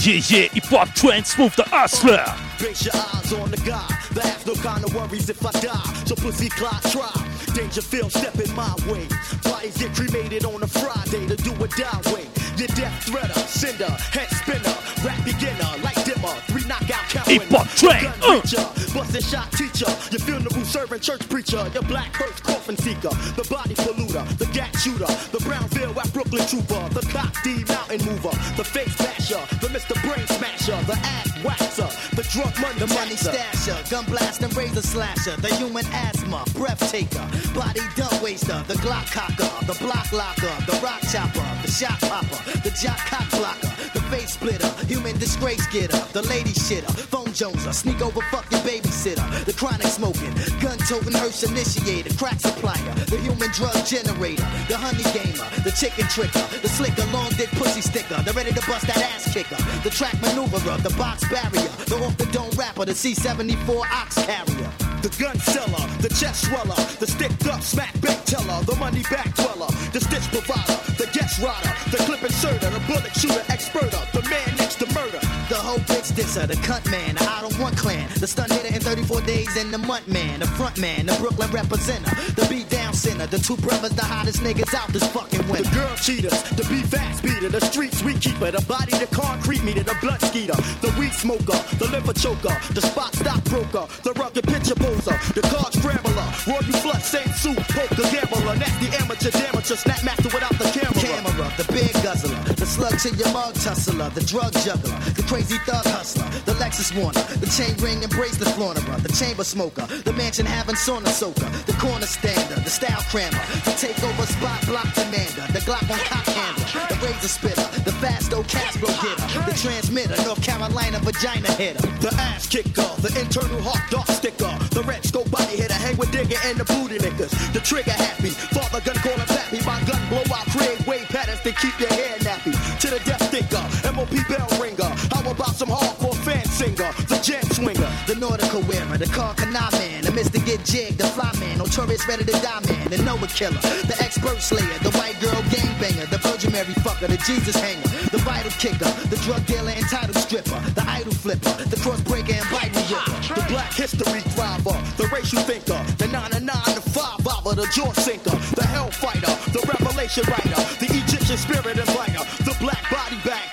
Yeah, 0.00 0.22
yeah, 0.28 0.48
hip 0.48 0.64
hop 0.64 0.88
trend, 0.94 1.26
smooth 1.26 1.54
the 1.54 1.64
hustler. 1.64 2.24
Base 2.58 2.86
your 2.86 2.94
eyes 2.94 3.32
on 3.32 3.50
the 3.50 3.56
guy 3.58 3.86
that 4.14 4.24
has 4.24 4.46
no 4.46 4.54
kind 4.54 4.84
of 4.84 4.94
worries 4.94 5.28
if 5.28 5.44
I 5.44 5.50
die. 5.60 6.04
So 6.06 6.14
pussy 6.14 6.48
clock 6.48 6.80
try. 6.84 7.27
Danger 7.58 7.82
film 7.82 8.08
stepping 8.08 8.54
my 8.54 8.72
way. 8.86 9.04
Bodies 9.42 9.76
get 9.78 9.92
cremated 9.92 10.44
on 10.44 10.62
a 10.62 10.66
Friday 10.68 11.26
to 11.26 11.34
do 11.34 11.50
a 11.54 11.66
die 11.66 12.00
way. 12.14 12.24
Your 12.56 12.68
death 12.68 13.04
threader, 13.04 13.34
cinder, 13.48 13.90
head 14.14 14.30
spinner, 14.30 14.76
rap 15.04 15.24
beginner, 15.24 15.68
like 15.82 15.98
dimmer, 16.18 16.34
three 16.46 16.64
knockout 16.66 17.08
count 17.08 17.28
Hip 17.28 17.42
hop 17.50 17.66
train, 17.68 18.06
uh. 18.22 18.40
preacher, 18.40 18.64
busting 18.94 19.22
shot 19.22 19.50
teacher, 19.52 19.90
your 20.10 20.20
funeral 20.20 20.64
serving 20.64 21.00
church 21.00 21.28
preacher, 21.28 21.68
your 21.72 21.82
black 21.84 22.14
hearse 22.14 22.40
coffin 22.40 22.76
seeker, 22.76 23.12
the 23.36 23.46
body 23.50 23.74
polluter, 23.74 24.26
the 24.38 24.46
gat 24.46 24.74
shooter, 24.78 25.06
the 25.32 25.40
Brownsville 25.44 25.98
at 25.98 26.12
Brooklyn 26.12 26.46
trooper, 26.46 26.88
the 26.90 27.02
cop 27.12 27.32
D 27.42 27.64
mountain 27.68 28.04
mover, 28.06 28.34
the 28.56 28.64
face 28.64 28.96
basher, 28.98 29.40
the 29.60 29.68
Mr. 29.68 29.94
Brain 30.02 30.26
smasher, 30.26 30.78
the 30.86 30.96
ass 30.98 31.28
waxer, 31.42 31.90
the 32.16 32.22
drug 32.30 32.54
money 32.60 32.78
The 32.78 32.86
money 32.94 33.16
stasher, 33.16 33.78
gun 33.90 34.04
blast 34.06 34.42
and 34.42 34.54
razor 34.56 34.82
slasher, 34.82 35.36
the 35.36 35.54
human 35.56 35.86
asthma, 35.92 36.44
breath 36.54 36.80
taker, 36.90 37.26
body 37.54 37.80
dump 37.96 38.22
waster, 38.22 38.62
the 38.66 38.74
Glock 38.74 39.10
cocker, 39.10 39.50
the 39.66 39.76
block 39.78 40.12
locker, 40.12 40.54
the 40.66 40.78
rock 40.82 41.00
chopper, 41.10 41.46
the 41.62 41.70
shot 41.70 42.00
popper, 42.00 42.38
the 42.60 42.70
jock 42.70 42.98
cock 43.10 43.28
blocker, 43.30 43.72
the 43.94 43.97
face 44.08 44.34
splitter, 44.34 44.68
human 44.86 45.16
disgrace 45.18 45.66
getter, 45.68 45.98
the 46.12 46.22
lady 46.28 46.50
shitter, 46.50 46.90
phone 47.12 47.28
joneser, 47.28 47.72
sneak 47.74 48.00
over 48.00 48.20
fuck 48.30 48.50
your 48.50 48.60
babysitter, 48.60 49.24
the 49.44 49.52
chronic 49.52 49.86
smoking, 49.86 50.32
gun 50.60 50.78
toting 50.88 51.12
hearse 51.12 51.42
initiator, 51.44 52.12
crack 52.16 52.40
supplier, 52.40 52.94
the 53.06 53.18
human 53.18 53.50
drug 53.52 53.76
generator, 53.84 54.48
the 54.68 54.76
honey 54.76 55.04
gamer, 55.12 55.48
the 55.62 55.72
chicken 55.72 56.04
tricker, 56.06 56.44
the 56.62 56.68
slicker, 56.68 57.04
long 57.12 57.30
dick 57.36 57.50
pussy 57.52 57.80
sticker, 57.80 58.20
the 58.22 58.32
ready 58.32 58.52
to 58.52 58.62
bust 58.66 58.86
that 58.86 58.98
ass 58.98 59.32
kicker, 59.32 59.56
the 59.82 59.90
track 59.90 60.14
maneuverer, 60.20 60.82
the 60.82 60.94
box 60.96 61.28
barrier, 61.28 61.68
the 61.86 61.96
off 62.04 62.16
the 62.16 62.26
dome 62.26 62.50
rapper, 62.56 62.84
the 62.84 62.92
C74 62.92 63.84
ox 63.92 64.14
carrier. 64.24 64.87
The 65.00 65.14
gun 65.22 65.38
seller, 65.38 65.86
the 66.02 66.08
chest 66.08 66.46
sweller, 66.46 66.74
the 66.98 67.06
sticked 67.06 67.46
up 67.46 67.62
smack 67.62 67.94
bait 68.00 68.18
teller, 68.26 68.62
the 68.64 68.74
money 68.76 69.02
back 69.10 69.32
dweller, 69.36 69.70
the 69.92 70.00
stitch 70.00 70.26
provider, 70.34 70.74
the 70.98 71.08
guest 71.12 71.38
rider, 71.38 71.70
the 71.92 71.98
clip 71.98 72.22
inserter, 72.24 72.68
the 72.70 72.82
bullet 72.90 73.14
shooter 73.14 73.44
experter, 73.48 74.02
the 74.12 74.22
man 74.28 74.56
next 74.58 74.80
to 74.80 74.86
murder. 74.92 75.20
The 75.48 75.54
whole 75.54 75.78
bitch 75.86 76.14
disser, 76.16 76.46
the 76.48 76.56
cut 76.66 76.84
man, 76.90 77.14
the 77.14 77.22
I 77.22 77.42
don't 77.42 77.56
want 77.60 77.76
clan, 77.76 78.10
the 78.18 78.26
stun 78.26 78.50
hitter 78.50 78.74
in 78.74 78.80
34 78.80 79.20
days 79.22 79.56
and 79.56 79.72
the 79.72 79.78
month 79.78 80.08
man, 80.08 80.40
the 80.40 80.46
front 80.58 80.78
man, 80.78 81.06
the 81.06 81.14
Brooklyn 81.14 81.48
representer, 81.50 82.10
the 82.34 82.46
beat 82.50 82.68
down 82.68 82.92
sinner, 82.92 83.26
the 83.26 83.38
two 83.38 83.56
brothers, 83.58 83.92
the 83.92 84.04
hottest 84.04 84.40
niggas 84.40 84.74
out 84.74 84.88
this 84.88 85.06
fucking 85.14 85.46
winter. 85.48 85.70
The 85.70 85.76
girl 85.76 85.94
cheaters, 85.96 86.42
the 86.58 86.66
beat 86.68 86.86
fast 86.86 87.22
beater, 87.22 87.48
the 87.48 87.60
street 87.60 87.94
sweet 87.94 88.20
keeper, 88.20 88.50
the 88.50 88.64
body, 88.66 88.92
the 88.98 89.06
concrete 89.14 89.62
meter, 89.62 89.84
the 89.84 89.96
blood 90.00 90.20
skeeter, 90.22 90.58
the 90.82 90.92
weed 90.98 91.12
smoker, 91.12 91.58
the 91.78 91.86
liver 91.86 92.12
choker, 92.12 92.56
the 92.74 92.82
spot 92.82 93.14
stock 93.14 93.42
broker, 93.44 93.86
the 94.02 94.12
rugged 94.14 94.44
picture 94.44 94.74
the 94.96 95.44
card 95.52 95.72
scrambler, 95.74 96.28
Roy 96.48 96.64
Flood, 96.80 97.02
Saint 97.02 97.28
Suit, 97.34 97.58
poker 97.76 98.08
gambler, 98.08 98.56
nasty 98.56 98.88
amateur 98.96 99.30
damager, 99.30 99.76
snap 99.76 100.02
master 100.04 100.30
without 100.32 100.56
the 100.56 100.64
camera. 100.72 100.96
Camera, 100.96 101.52
the 101.56 101.66
big 101.72 101.92
guzzler, 102.02 102.38
the 102.54 102.64
slug 102.64 102.96
to 103.00 103.10
your 103.16 103.30
mug 103.32 103.54
tussler, 103.54 104.08
the 104.10 104.24
drug 104.24 104.52
juggler, 104.64 104.96
the 105.12 105.22
crazy 105.28 105.58
thug 105.66 105.84
hustler, 105.92 106.24
the 106.46 106.52
Lexus 106.56 106.94
Warner, 106.96 107.20
the 107.36 107.46
chain 107.52 107.76
ring 107.84 108.02
and 108.02 108.12
bracelet 108.12 108.48
flaunterer, 108.56 108.96
the 109.02 109.12
chamber 109.12 109.44
smoker, 109.44 109.84
the 110.04 110.12
mansion 110.12 110.46
having 110.46 110.76
sauna 110.76 111.08
soaker, 111.08 111.48
the 111.66 111.76
corner 111.76 112.06
stander, 112.06 112.56
the 112.64 112.70
style 112.70 113.02
crammer, 113.12 113.42
the 113.68 113.74
takeover 113.76 114.24
spot 114.24 114.64
block 114.66 114.88
commander, 114.94 115.44
the 115.52 115.60
Glock 115.68 115.84
on 115.90 116.00
cock 116.08 116.24
handler, 116.24 116.57
the 116.72 116.98
razor 117.02 117.28
spitter, 117.28 117.68
the 117.84 117.92
fast 117.92 118.32
old 118.32 118.46
fasto 118.46 118.58
Castro 118.58 118.88
getter, 119.00 119.50
the 119.50 119.56
transmitter, 119.56 120.16
North 120.24 120.42
Carolina 120.42 120.98
vagina 121.00 121.50
hitter, 121.52 121.80
the 122.00 122.12
ass 122.20 122.46
kicker, 122.46 122.88
the 123.00 123.08
internal 123.20 123.60
hawk 123.62 123.82
dog 123.90 124.06
sticker, 124.08 124.52
the 124.76 124.82
red 124.82 125.04
scope 125.04 125.30
body 125.30 125.56
hitter, 125.56 125.74
hang 125.74 125.96
with 125.96 126.10
digger 126.12 126.36
and 126.44 126.58
the 126.58 126.64
booty 126.64 126.98
lickers, 126.98 127.30
the 127.52 127.60
trigger 127.60 127.92
happy, 127.92 128.30
father 128.52 128.80
gun 128.84 128.96
call 128.96 129.16
him 129.16 129.26
pappy, 129.26 129.58
my 129.64 129.80
gun 129.84 130.02
blow 130.08 130.24
out, 130.34 130.46
create 130.52 130.86
wave 130.86 131.08
patterns 131.08 131.40
to 131.40 131.52
keep 131.52 131.78
your 131.80 131.90
hair 131.90 132.16
nappy, 132.18 132.52
to 132.80 132.90
the 132.90 133.00
death 133.04 133.24
thinker, 133.30 133.64
MOP 133.94 134.12
bell 134.28 134.48
ringer, 134.60 134.92
about 135.30 135.54
some 135.54 135.68
hardcore 135.68 136.16
fan 136.24 136.44
singer, 136.46 136.90
the 137.08 137.18
jet 137.22 137.44
swinger, 137.52 137.90
the 138.06 138.14
nautical 138.14 138.62
wearer, 138.62 138.96
the 138.98 139.06
car 139.06 139.34
canal 139.34 139.70
man, 139.72 140.02
the 140.02 140.10
Mr. 140.10 140.44
Get 140.44 140.64
Jig, 140.64 140.96
the 140.96 141.04
fly 141.04 141.30
man, 141.40 141.58
notorious 141.58 142.06
ready 142.08 142.24
to 142.24 142.32
die 142.32 142.60
man, 142.66 142.88
the 142.88 142.98
Noah 143.02 143.28
killer, 143.28 143.60
the 143.86 143.96
expert 144.00 144.40
slayer, 144.40 144.78
the 144.82 144.90
white 144.98 145.18
girl 145.20 145.40
gangbanger, 145.52 146.08
the 146.10 146.18
Virgin 146.18 146.52
Mary 146.52 146.74
fucker, 146.84 147.08
the 147.08 147.18
Jesus 147.28 147.56
hanger, 147.56 147.88
the 148.10 148.18
vital 148.18 148.50
kicker, 148.62 148.90
the 149.08 149.16
drug 149.24 149.44
dealer 149.46 149.72
and 149.72 149.86
title 149.88 150.14
stripper, 150.14 150.60
the 150.74 150.84
idol 150.88 151.12
flipper, 151.12 151.54
the 151.68 151.76
cross 151.76 152.00
breaker 152.02 152.32
and 152.32 152.48
Bible 152.50 152.82
ripper, 152.88 153.40
the 153.40 153.46
black 153.48 153.72
history 153.72 154.22
thriver, 154.32 154.76
the 154.96 155.06
racial 155.08 155.42
thinker, 155.42 155.80
the 155.98 156.08
9 156.08 156.30
to 156.30 156.40
9 156.40 156.56
to 156.74 156.80
5 156.80 157.26
hour, 157.26 157.54
the 157.54 157.68
jaw 157.74 157.92
sinker, 157.92 158.36
the 158.56 158.64
hellfighter, 158.64 159.32
the 159.52 159.60
revelation 159.66 160.24
writer, 160.30 160.62
the 160.80 160.88
Egyptian 160.88 161.36
spirit 161.36 161.78
inviter, 161.78 162.24
the 162.44 162.56
black 162.60 162.82
body 162.90 163.18
bag 163.24 163.52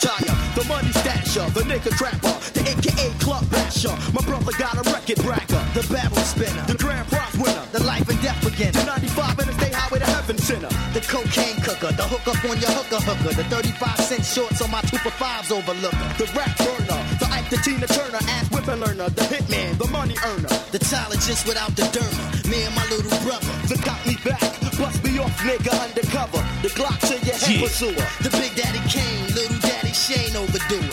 tire, 1.03 1.49
the 1.51 1.61
nigga 1.67 1.91
trapper, 1.97 2.35
the 2.53 2.61
AKA 2.63 3.09
club 3.19 3.43
basher, 3.51 3.95
my 4.13 4.21
brother 4.23 4.51
got 4.57 4.75
a 4.77 4.83
record 4.91 5.19
bragger, 5.23 5.63
the 5.73 5.83
battle 5.91 6.17
spinner, 6.23 6.63
the 6.67 6.75
grand 6.77 7.07
prize 7.09 7.35
winner, 7.37 7.65
the 7.71 7.83
life 7.83 8.07
and 8.07 8.21
death 8.21 8.39
beginner, 8.43 8.71
the 8.71 8.85
95 8.85 9.39
and 9.39 9.47
the 9.49 9.53
state 9.59 9.73
highway 9.75 9.99
to 9.99 10.05
heaven 10.05 10.37
center, 10.37 10.69
the 10.93 11.01
cocaine 11.01 11.59
cooker, 11.61 11.91
the 11.95 12.05
hook 12.07 12.25
up 12.27 12.39
on 12.45 12.57
your 12.59 12.71
hooker 12.71 13.01
hooker, 13.03 13.33
the 13.35 13.43
35 13.49 13.99
cent 13.99 14.25
shorts 14.25 14.61
on 14.61 14.71
my 14.71 14.81
two 14.81 14.97
for 14.97 15.11
fives 15.11 15.51
overlooker, 15.51 16.07
the 16.17 16.25
rap 16.35 16.55
burner, 16.57 17.01
the 17.19 17.27
Ike 17.31 17.49
the 17.49 17.57
Tina 17.57 17.87
Turner, 17.87 18.21
ass 18.35 18.49
whipping 18.51 18.79
learner, 18.79 19.09
the 19.09 19.25
hitman, 19.27 19.77
the 19.77 19.87
money 19.87 20.15
earner, 20.25 20.49
the 20.71 20.79
just 21.25 21.47
without 21.47 21.75
the 21.75 21.83
derma, 21.89 22.49
me 22.49 22.63
and 22.63 22.75
my 22.75 22.85
little 22.85 23.09
brother, 23.25 23.49
the 23.67 23.77
got 23.83 23.99
me 24.05 24.15
back, 24.23 24.39
bust 24.77 25.03
me 25.03 25.17
off 25.17 25.33
nigga 25.41 25.73
undercover, 25.81 26.43
the 26.61 26.69
Glock 26.69 26.99
to 27.09 27.15
your 27.25 27.35
head 27.35 27.49
Yeah. 27.49 27.61
pursuer, 27.65 28.07
the 28.21 28.29
Big 28.37 28.53
Daddy 28.55 28.81
Kane, 28.87 29.25
Little 29.33 29.57
Daddy 29.59 29.93
Shane 29.93 30.35
overdo 30.35 30.84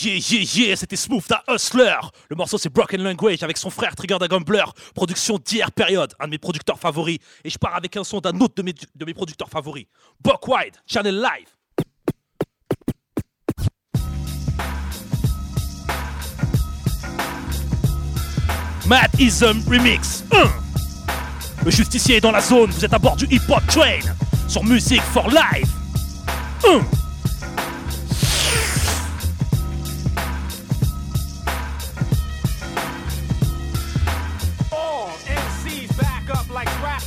Yeah, 0.00 0.16
yeah, 0.16 0.42
yeah, 0.54 0.76
c'était 0.76 0.96
Smooth 0.96 1.26
da 1.28 1.42
Hustler. 1.48 1.96
Le 2.28 2.36
morceau 2.36 2.58
c'est 2.58 2.68
Broken 2.68 3.02
Language 3.02 3.42
avec 3.42 3.56
son 3.56 3.70
frère 3.70 3.96
Trigger 3.96 4.18
da 4.20 4.28
Gambler. 4.28 4.64
Production 4.94 5.38
d'hier 5.38 5.72
période, 5.72 6.12
un 6.20 6.26
de 6.26 6.32
mes 6.32 6.38
producteurs 6.38 6.78
favoris. 6.78 7.18
Et 7.42 7.50
je 7.50 7.58
pars 7.58 7.74
avec 7.74 7.96
un 7.96 8.04
son 8.04 8.20
d'un 8.20 8.38
autre 8.40 8.54
de 8.56 8.62
mes, 8.62 8.72
de 8.72 9.04
mes 9.04 9.14
producteurs 9.14 9.48
favoris. 9.48 9.86
Buck 10.20 10.46
Wide, 10.46 10.76
Channel 10.86 11.16
Live. 11.16 11.48
Mad 18.86 19.10
Ism 19.18 19.62
Remix 19.68 20.24
1 20.32 21.64
Le 21.64 21.70
justicier 21.70 22.16
est 22.16 22.20
dans 22.20 22.32
la 22.32 22.40
zone, 22.40 22.70
vous 22.70 22.84
êtes 22.84 22.92
à 22.92 22.98
bord 22.98 23.16
du 23.16 23.26
hip 23.30 23.42
hop 23.48 23.66
train 23.66 24.00
sur 24.48 24.64
Music 24.64 25.00
for 25.00 25.28
Life 25.28 25.68
1 26.66 27.07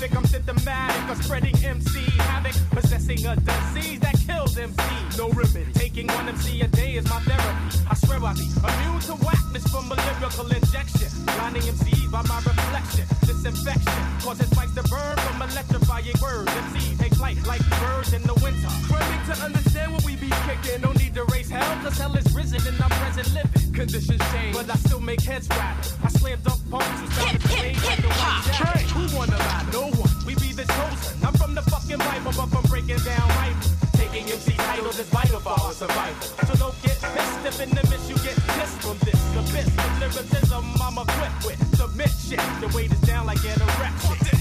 like. 0.01 0.15
I'm 0.15 0.25
symptomatic 0.25 1.09
of 1.09 1.23
spreading 1.23 1.55
MC 1.63 1.99
havoc, 2.17 2.55
possessing 2.71 3.25
a 3.25 3.35
disease 3.35 3.99
that 3.99 4.15
kills 4.25 4.57
MC. 4.57 4.83
No 5.17 5.29
remedy. 5.29 5.71
Taking 5.73 6.07
one 6.07 6.27
MC 6.27 6.61
a 6.61 6.67
day 6.67 6.95
is 6.95 7.05
my 7.09 7.19
therapy. 7.21 7.77
I 7.89 7.95
swear 7.95 8.19
I 8.23 8.33
be 8.33 8.41
immune 8.41 9.01
to 9.07 9.15
whackness 9.25 9.67
from 9.69 9.91
a 9.91 9.95
lyrical 9.95 10.47
injection. 10.47 11.09
Blinding 11.25 11.63
MCs 11.63 12.11
by 12.11 12.21
my 12.23 12.37
reflection. 12.37 13.05
Disinfection 13.27 14.03
causes 14.21 14.49
spikes 14.49 14.73
to 14.75 14.83
burn 14.83 15.17
from 15.17 15.41
electrifying 15.41 16.17
words. 16.21 16.51
MCs 16.51 16.99
take 16.99 17.13
flight 17.15 17.37
like 17.45 17.61
birds 17.69 18.13
in 18.13 18.23
the 18.23 18.33
winter. 18.41 18.71
Running 18.89 19.23
to 19.29 19.35
understand 19.43 19.93
what 19.93 20.03
we 20.03 20.15
be 20.15 20.29
kicking. 20.47 20.81
No 20.81 20.91
need 20.93 21.13
to 21.15 21.25
raise 21.25 21.49
hell, 21.49 21.77
cause 21.83 21.97
hell 21.97 22.15
is 22.15 22.27
risen 22.33 22.61
in 22.67 22.81
I'm 22.81 22.89
present 22.89 23.33
living. 23.33 23.73
Conditions 23.73 24.21
change, 24.33 24.55
but 24.55 24.69
I 24.69 24.75
still 24.75 24.99
make 24.99 25.21
heads 25.21 25.47
rattle. 25.49 25.93
I 26.03 26.09
slam 26.09 26.39
dunk 26.43 26.61
punks 26.71 26.99
who 27.01 27.07
started 27.11 27.41
to 27.41 27.47
like 27.87 28.01
the 28.01 28.07
white. 28.07 28.51
Who 28.91 29.17
wanna 29.17 29.37
lie? 29.37 29.65
No 29.71 29.90
one. 29.99 30.11
We 30.25 30.35
be 30.35 30.53
the 30.53 30.65
chosen. 30.65 31.13
I'm 31.25 31.33
from 31.33 31.55
the 31.55 31.61
fucking 31.63 31.97
Bible, 31.97 32.33
but 32.35 32.47
from 32.53 32.63
breaking 32.69 33.01
down 33.03 33.27
rivals. 33.39 33.73
Taking 33.93 34.25
MC 34.29 34.55
titles 34.57 34.99
is 34.99 35.09
vital 35.09 35.39
for 35.39 35.55
our 35.55 35.73
survival. 35.73 36.27
So 36.47 36.53
don't 36.55 36.77
get 36.81 36.97
pissed 37.01 37.45
if 37.45 37.57
in 37.61 37.69
the 37.71 37.83
miss 37.89 38.09
you 38.09 38.17
get 38.23 38.37
pissed 38.55 38.79
from 38.81 38.97
this. 39.05 39.19
The 39.35 39.43
best 39.53 39.73
of 39.73 39.91
lyricism 39.99 40.65
I'm 40.81 40.97
equipped 40.97 41.45
with. 41.45 41.59
Submit 41.75 42.11
shit. 42.11 42.41
The 42.61 42.71
weight 42.75 42.91
is 42.91 43.01
down 43.01 43.25
like 43.25 43.39
anorexic. 43.39 44.31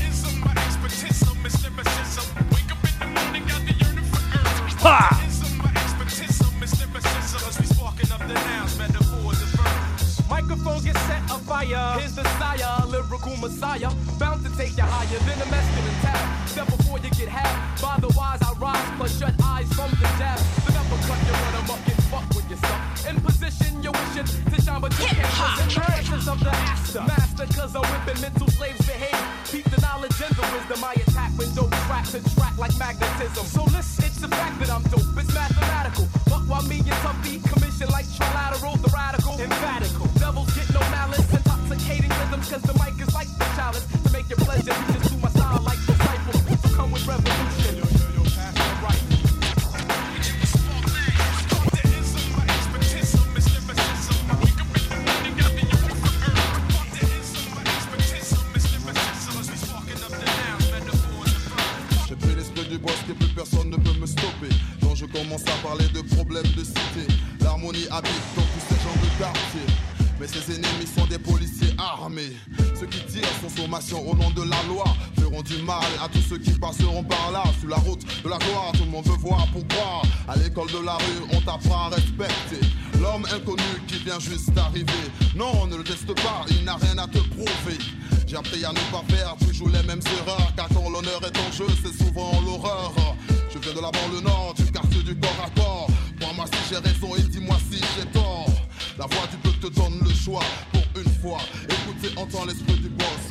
Ha! 4.83 5.30
Microphone 10.51 10.83
gets 10.83 11.01
set 11.07 11.23
afire. 11.31 12.01
Here's 12.01 12.17
the 12.17 12.27
sire, 12.35 12.85
lyrical 12.91 13.37
messiah. 13.37 13.87
Bound 14.19 14.43
to 14.43 14.51
take 14.59 14.75
you 14.77 14.83
higher 14.83 15.21
than 15.23 15.39
a 15.39 15.47
masculine 15.47 15.99
tap. 16.03 16.19
Step 16.49 16.67
before 16.67 16.99
you 16.99 17.11
get 17.15 17.29
half. 17.31 17.55
By 17.81 18.03
the 18.03 18.11
wise, 18.19 18.43
I 18.43 18.51
rise, 18.59 18.83
plus 18.99 19.15
shut 19.15 19.31
eyes 19.45 19.71
from 19.79 19.95
the 20.03 20.11
jab. 20.19 20.43
The 20.67 20.75
uppercut, 20.75 21.23
you 21.23 21.35
run 21.39 21.55
amok 21.63 21.87
and 21.87 22.03
fuck 22.11 22.27
with 22.35 22.51
yourself. 22.51 22.83
In 23.07 23.21
position, 23.23 23.79
you're 23.79 23.95
wishing 23.95 24.27
to 24.27 24.59
shine, 24.59 24.81
but 24.83 24.91
you 24.99 25.07
can't. 25.07 25.71
The 25.71 25.87
essence 25.87 26.27
of 26.27 26.43
the 26.43 26.51
master. 26.51 27.03
Master, 27.07 27.47
cause 27.55 27.77
I'm 27.79 27.87
whipping 27.87 28.21
mental 28.21 28.49
slaves 28.51 28.83
behave. 28.91 29.23
Keep 29.47 29.71
the 29.71 29.81
knowledge 29.87 30.19
and 30.19 30.35
the 30.35 30.43
wisdom. 30.51 30.83
I 30.83 30.99
attack 30.99 31.31
when 31.39 31.55
dope 31.55 31.71
track 31.87 32.11
to 32.11 32.19
track 32.35 32.59
like 32.59 32.75
magnetism. 32.75 33.47
So 33.47 33.71
listen, 33.71 34.03
it's 34.03 34.19
the 34.19 34.27
fact 34.27 34.59
that 34.59 34.71
I'm 34.75 34.83
dope. 34.91 35.15
It's 35.15 35.31
mathematical. 35.31 36.11
But 36.27 36.43
while 36.51 36.67
me 36.67 36.83
and 36.83 36.99
Tuffy 37.07 37.39
commission 37.39 37.87
like 37.95 38.07
trilateral, 38.19 38.83
the 38.83 38.91
radical, 38.91 39.39
emphatical. 39.39 40.10
Rhythms, 42.31 42.51
cause 42.51 42.63
the 42.63 42.73
mic 42.75 43.01
is 43.01 43.15
like 43.15 43.29
the 43.39 43.45
chalice. 43.57 43.87
To 44.05 44.13
make 44.13 44.29
your 44.29 44.39
pleasure, 44.39 44.73
you 44.73 44.95
just 44.95 45.11
do 45.11 45.17
my 45.19 45.29
style 45.31 45.63
like 45.65 45.79
disciples. 45.87 46.61
So 46.63 46.77
come 46.77 46.93
with 46.93 47.07
revolution? 47.07 47.77
J'ai 62.09 62.17
pris 62.17 62.35
l'esprit 62.35 62.65
du 62.69 62.79
boss 62.79 62.97
et 63.09 63.15
plus 63.15 63.29
personne 63.29 63.71
ne 63.71 63.77
peut 63.77 63.99
me 64.01 64.07
stopper. 64.07 64.49
Quand 64.83 64.95
je 64.97 65.07
commence 65.07 65.43
à 65.43 65.67
parler 65.67 65.87
de 65.89 66.03
problèmes 66.15 66.51
de 66.57 66.65
cité, 66.65 67.07
l'harmonie 67.41 67.87
habite 67.91 68.13
dans 68.37 68.43
tous 68.43 68.65
ces 68.69 68.75
gens 68.83 68.97
de 69.01 69.19
quartier. 69.19 69.67
Mais 70.19 70.27
ses 70.27 70.55
ennemis 70.55 70.89
sont 70.95 71.07
des 71.07 71.19
policiers 71.19 71.60
armés. 71.81 72.37
Ceux 72.79 72.87
qui 72.87 73.05
tirent 73.07 73.29
sans 73.43 73.63
sommation 73.63 74.09
au 74.09 74.15
nom 74.15 74.31
de 74.31 74.43
la 74.43 74.63
loi 74.69 74.85
feront 75.19 75.43
du 75.43 75.63
mal 75.63 75.91
à 76.03 76.09
tous 76.09 76.23
ceux 76.29 76.39
qui 76.39 76.53
passeront 76.53 77.05
par 77.05 77.31
là. 77.33 77.43
Sur 77.61 77.69
la 77.69 77.77
route 77.77 78.05
de 78.23 78.29
la 78.29 78.39
gloire, 78.39 78.73
tout 78.73 78.85
le 78.85 78.91
monde 78.91 79.07
veut 79.07 79.19
voir 79.19 79.47
pourquoi. 79.53 80.03
À 80.29 80.37
l'école 80.37 80.71
de 80.71 80.85
la 80.85 80.95
rue, 80.95 81.23
on 81.33 81.41
t'apprend 81.41 81.87
à 81.87 81.89
respecter 81.89 82.61
l'homme 83.01 83.27
inconnu 83.35 83.63
qui 83.87 83.97
vient 84.05 84.21
juste 84.21 84.51
d'arriver. 84.53 85.05
Non, 85.35 85.67
ne 85.67 85.77
le 85.77 85.85
teste 85.85 86.15
pas, 86.15 86.45
il 86.51 86.65
n'a 86.65 86.77
rien 86.77 86.99
à 86.99 87.07
te 87.07 87.19
prouver. 87.19 87.79
J'ai 88.31 88.37
appris 88.37 88.65
à 88.65 88.71
ne 88.71 88.79
pas 88.93 89.03
faire 89.09 89.35
toujours 89.45 89.71
les 89.71 89.83
mêmes 89.83 90.01
erreurs 90.21 90.53
Car 90.57 90.69
quand 90.69 90.89
l'honneur 90.89 91.21
est 91.25 91.37
en 91.37 91.51
jeu 91.51 91.67
c'est 91.83 92.05
souvent 92.05 92.31
l'horreur 92.47 92.93
Je 93.53 93.59
viens 93.59 93.73
de 93.75 93.81
la 93.81 93.91
banlieue 93.91 94.21
nord, 94.23 94.55
du 94.57 94.71
quartier 94.71 95.03
du 95.03 95.17
corps 95.17 95.45
à 95.45 95.51
corps 95.61 95.89
Crois-moi 96.21 96.45
si 96.47 96.59
j'ai 96.71 96.77
raison 96.77 97.17
et 97.17 97.23
dis-moi 97.23 97.57
si 97.73 97.81
j'ai 97.97 98.07
tort 98.13 98.50
La 99.01 99.07
voix 99.07 99.27
du 99.29 99.37
peuple 99.39 99.57
te 99.61 99.75
donne 99.75 99.99
le 100.05 100.11
choix 100.13 100.43
Pour 100.73 100.83
une 100.95 101.11
fois, 101.23 101.39
écoute 101.65 102.05
et 102.05 102.19
entends 102.19 102.45
l'esprit 102.45 102.75
du 102.75 102.91
boss 102.91 103.31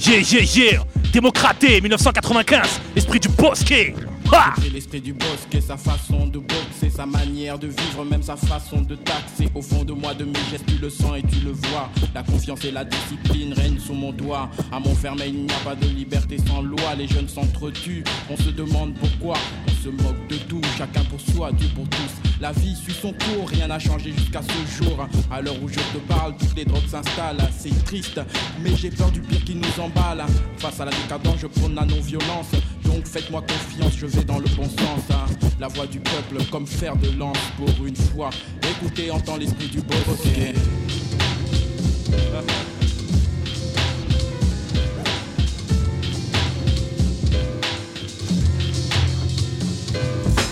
Yeah, 0.00 0.18
yeah, 0.18 0.42
yeah 0.42 0.84
Démocraté, 1.12 1.80
1995, 1.80 2.80
esprit 2.96 3.20
du 3.20 3.28
bosquet 3.28 3.94
C'est 4.60 4.72
l'esprit 4.72 5.00
du 5.00 5.12
bosquet, 5.12 5.60
sa 5.60 5.76
façon 5.76 6.26
de 6.26 6.38
boxer, 6.38 6.90
sa 6.90 7.06
manière 7.06 7.58
de 7.58 7.68
vivre, 7.68 8.04
même 8.04 8.22
sa 8.22 8.36
façon 8.36 8.80
de 8.80 8.96
taxer. 8.96 9.48
Au 9.54 9.62
fond 9.62 9.84
de 9.84 9.92
moi, 9.92 10.14
de 10.14 10.24
mes 10.24 10.38
gestes, 10.50 10.66
tu 10.66 10.78
le 10.78 10.90
sens 10.90 11.16
et 11.16 11.22
tu 11.22 11.40
le 11.44 11.52
vois. 11.52 11.88
La 12.14 12.22
confiance 12.22 12.64
et 12.64 12.72
la 12.72 12.84
discipline 12.84 13.52
règnent 13.52 13.78
sous 13.78 13.94
mon 13.94 14.12
doigt. 14.12 14.50
À 14.72 14.80
Montfermeil, 14.80 15.32
il 15.32 15.44
n'y 15.44 15.52
a 15.52 15.58
pas 15.64 15.74
de 15.74 15.86
liberté 15.86 16.36
sans 16.46 16.62
loi. 16.62 16.94
Les 16.98 17.06
jeunes 17.06 17.28
s'entretuent, 17.28 18.04
on 18.28 18.36
se 18.36 18.50
demande 18.50 18.94
pourquoi. 18.94 19.36
On 19.68 19.84
se 19.84 19.88
moque 19.88 20.26
de 20.28 20.36
tout, 20.36 20.60
chacun 20.76 21.04
pour 21.04 21.20
soi, 21.20 21.52
Dieu 21.52 21.68
pour 21.74 21.88
tous. 21.88 22.40
La 22.40 22.52
vie 22.52 22.74
suit 22.74 22.92
son 22.92 23.12
cours, 23.12 23.48
rien 23.48 23.68
n'a 23.68 23.78
changé 23.78 24.12
jusqu'à 24.12 24.40
ce 24.42 24.82
jour. 24.82 25.06
À 25.30 25.40
l'heure 25.40 25.62
où 25.62 25.68
je 25.68 25.74
te 25.74 25.98
parle, 26.08 26.36
toutes 26.36 26.56
les 26.56 26.64
drogues 26.64 26.88
s'installent. 26.88 27.48
C'est 27.56 27.84
triste, 27.84 28.20
mais 28.62 28.74
j'ai 28.76 28.90
peur 28.90 29.10
du 29.10 29.20
pire 29.20 29.42
qui 29.44 29.54
nous 29.54 29.80
emballe. 29.80 30.24
Face 30.58 30.80
à 30.80 30.84
la 30.84 30.90
décadence, 30.90 31.36
je 31.40 31.46
prône 31.46 31.74
la 31.74 31.84
non-violence. 31.84 32.50
Donc 32.86 33.06
faites-moi 33.06 33.42
confiance, 33.42 33.94
je 33.98 34.06
vais 34.06 34.24
dans 34.24 34.38
le 34.38 34.48
bon 34.56 34.64
sens. 34.64 35.02
hein. 35.10 35.26
La 35.58 35.68
voix 35.68 35.86
du 35.86 36.00
peuple 36.00 36.42
comme 36.50 36.66
fer 36.66 36.96
de 36.96 37.10
lance 37.18 37.36
pour 37.56 37.86
une 37.86 37.96
fois. 37.96 38.30
Écoutez, 38.70 39.10
entends 39.10 39.36
l'esprit 39.36 39.68
du 39.68 39.80
bosquet. 39.80 40.54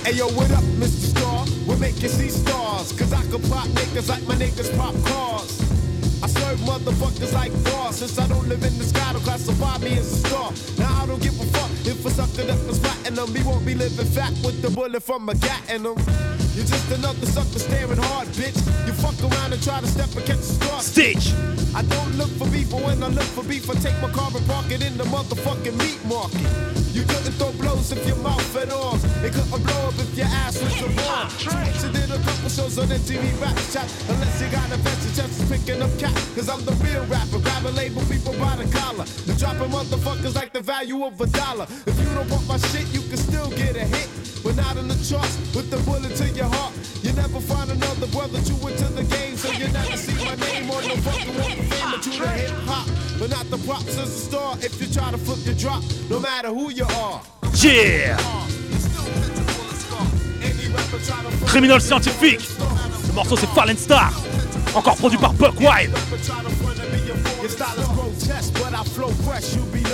Hey 0.04 0.12
yo, 0.16 0.26
what 0.36 0.50
up, 0.50 0.62
Mr. 0.78 0.88
Star? 1.16 1.44
We're 1.66 1.78
making 1.78 2.08
see 2.08 2.28
stars. 2.28 2.92
Cause 2.92 3.12
I 3.12 3.22
can 3.30 3.40
pop 3.48 3.66
niggas 3.68 4.08
like 4.08 4.22
my 4.28 4.34
niggas 4.36 4.76
pop 4.76 4.94
cars. 5.06 5.60
Serve 6.54 6.68
motherfuckers 6.68 7.32
like 7.32 7.52
bars. 7.64 7.96
Since 7.96 8.18
I 8.18 8.28
don't 8.28 8.48
live 8.48 8.62
in 8.62 8.78
the 8.78 8.84
sky, 8.84 9.12
don't 9.12 9.22
classify 9.22 9.78
me 9.78 9.98
as 9.98 10.12
a 10.12 10.28
star. 10.28 10.52
Now 10.78 11.02
I 11.02 11.06
don't 11.06 11.22
give 11.22 11.38
a 11.40 11.44
fuck 11.46 11.70
if 11.86 12.04
a 12.04 12.10
sucker 12.10 12.46
that 12.46 12.66
was 12.66 12.78
platinum. 12.78 13.34
He 13.34 13.42
won't 13.42 13.66
be 13.66 13.74
living 13.74 14.06
fat 14.06 14.32
with 14.44 14.62
the 14.62 14.70
bullet 14.70 15.02
from 15.02 15.28
a 15.28 15.34
gat 15.34 15.68
in 15.70 15.84
him. 15.84 16.33
You're 16.54 16.66
just 16.66 16.88
another 16.92 17.26
sucker 17.26 17.58
staring 17.58 17.98
hard, 17.98 18.28
bitch. 18.38 18.54
You 18.86 18.92
fuck 18.94 19.18
around 19.26 19.52
and 19.52 19.62
try 19.62 19.80
to 19.80 19.88
step 19.88 20.14
and 20.14 20.24
catch 20.24 20.38
a 20.38 20.54
star. 20.54 20.80
Stitch. 20.80 21.34
I 21.74 21.82
don't 21.82 22.14
look 22.14 22.30
for 22.38 22.46
beef, 22.46 22.70
but 22.70 22.80
when 22.82 23.02
I 23.02 23.08
look 23.08 23.26
for 23.34 23.42
beef, 23.42 23.68
I 23.68 23.74
take 23.74 23.98
my 24.00 24.08
car 24.10 24.30
and 24.30 24.46
park 24.46 24.70
it 24.70 24.78
in 24.86 24.96
the 24.96 25.02
motherfucking 25.10 25.74
meat 25.74 25.98
market. 26.06 26.46
You 26.94 27.02
couldn't 27.02 27.34
throw 27.42 27.50
blows 27.58 27.90
if 27.90 28.06
your 28.06 28.14
mouth 28.22 28.40
fed 28.54 28.70
off. 28.70 29.02
It 29.24 29.34
couldn't 29.34 29.50
blow 29.50 29.88
up 29.90 29.98
if 29.98 30.14
your 30.14 30.30
ass 30.30 30.62
was 30.62 30.78
a 30.78 30.86
bomb. 30.94 31.28
She 31.74 31.90
did 31.90 32.06
a 32.14 32.22
couple 32.22 32.48
shows 32.48 32.78
on 32.78 32.86
MTV 32.86 33.34
Rap 33.42 33.58
Chat. 33.74 33.90
Unless 34.06 34.40
you 34.40 34.48
got 34.54 34.70
a 34.70 34.76
vested 34.78 35.14
chance 35.18 35.42
of 35.42 35.50
picking 35.50 35.82
up 35.82 35.90
cat. 35.98 36.14
Cause 36.38 36.48
I'm 36.48 36.64
the 36.64 36.70
real 36.86 37.02
rapper. 37.06 37.42
Grab 37.42 37.66
a 37.66 37.74
label 37.74 38.02
people 38.06 38.32
by 38.38 38.54
the 38.54 38.70
collar. 38.70 39.06
And 39.26 39.36
dropping 39.42 39.74
motherfuckers 39.74 40.36
like 40.36 40.52
the 40.52 40.60
value 40.62 41.02
of 41.04 41.20
a 41.20 41.26
dollar. 41.26 41.66
If 41.84 41.98
you 41.98 42.06
don't 42.14 42.30
want 42.30 42.46
my 42.46 42.58
shit, 42.70 42.86
you 42.94 43.02
can 43.10 43.16
still 43.18 43.50
get 43.50 43.74
a 43.74 43.82
hit. 43.90 44.23
But 44.44 44.56
not 44.56 44.76
in 44.76 44.88
the 44.88 44.94
charts 45.02 45.36
with 45.56 45.70
the 45.70 45.78
bullet 45.88 46.14
to 46.16 46.28
your 46.36 46.44
heart. 46.44 46.74
You 47.02 47.12
never 47.14 47.40
find 47.40 47.70
another 47.70 48.06
brother 48.08 48.38
true 48.44 48.68
into 48.68 48.84
the 48.92 49.04
game. 49.04 49.36
So 49.36 49.50
you 49.50 49.68
never 49.72 49.96
see 49.96 50.22
my 50.22 50.36
name 50.36 50.70
on 50.70 50.86
no 50.86 50.96
fucking 50.96 51.34
walk 51.34 51.58
of 51.58 51.66
fame. 51.66 51.90
But 51.90 52.06
you 52.06 52.12
the 52.12 52.28
hip 52.28 52.50
hop. 52.68 52.86
But 53.18 53.30
not 53.30 53.48
the 53.50 53.58
props 53.66 53.96
as 53.96 54.08
a 54.08 54.20
star. 54.28 54.56
If 54.60 54.78
you 54.80 54.86
try 54.92 55.10
to 55.10 55.18
flip 55.18 55.44
your 55.46 55.54
drop, 55.54 55.82
no 56.10 56.20
matter 56.20 56.48
who 56.48 56.70
you 56.70 56.84
are. 56.84 57.22
Yeah 57.62 58.18
Criminal 61.46 61.80
scientifique 61.80 62.40
Le 63.08 63.12
morceau 63.14 63.36
c'est 63.36 63.48
Fallen 63.48 63.76
Star 63.76 64.12
Encore 64.74 64.96
produit 64.96 65.18
par 65.18 65.32
Buck 65.34 65.58
Wild 65.60 65.92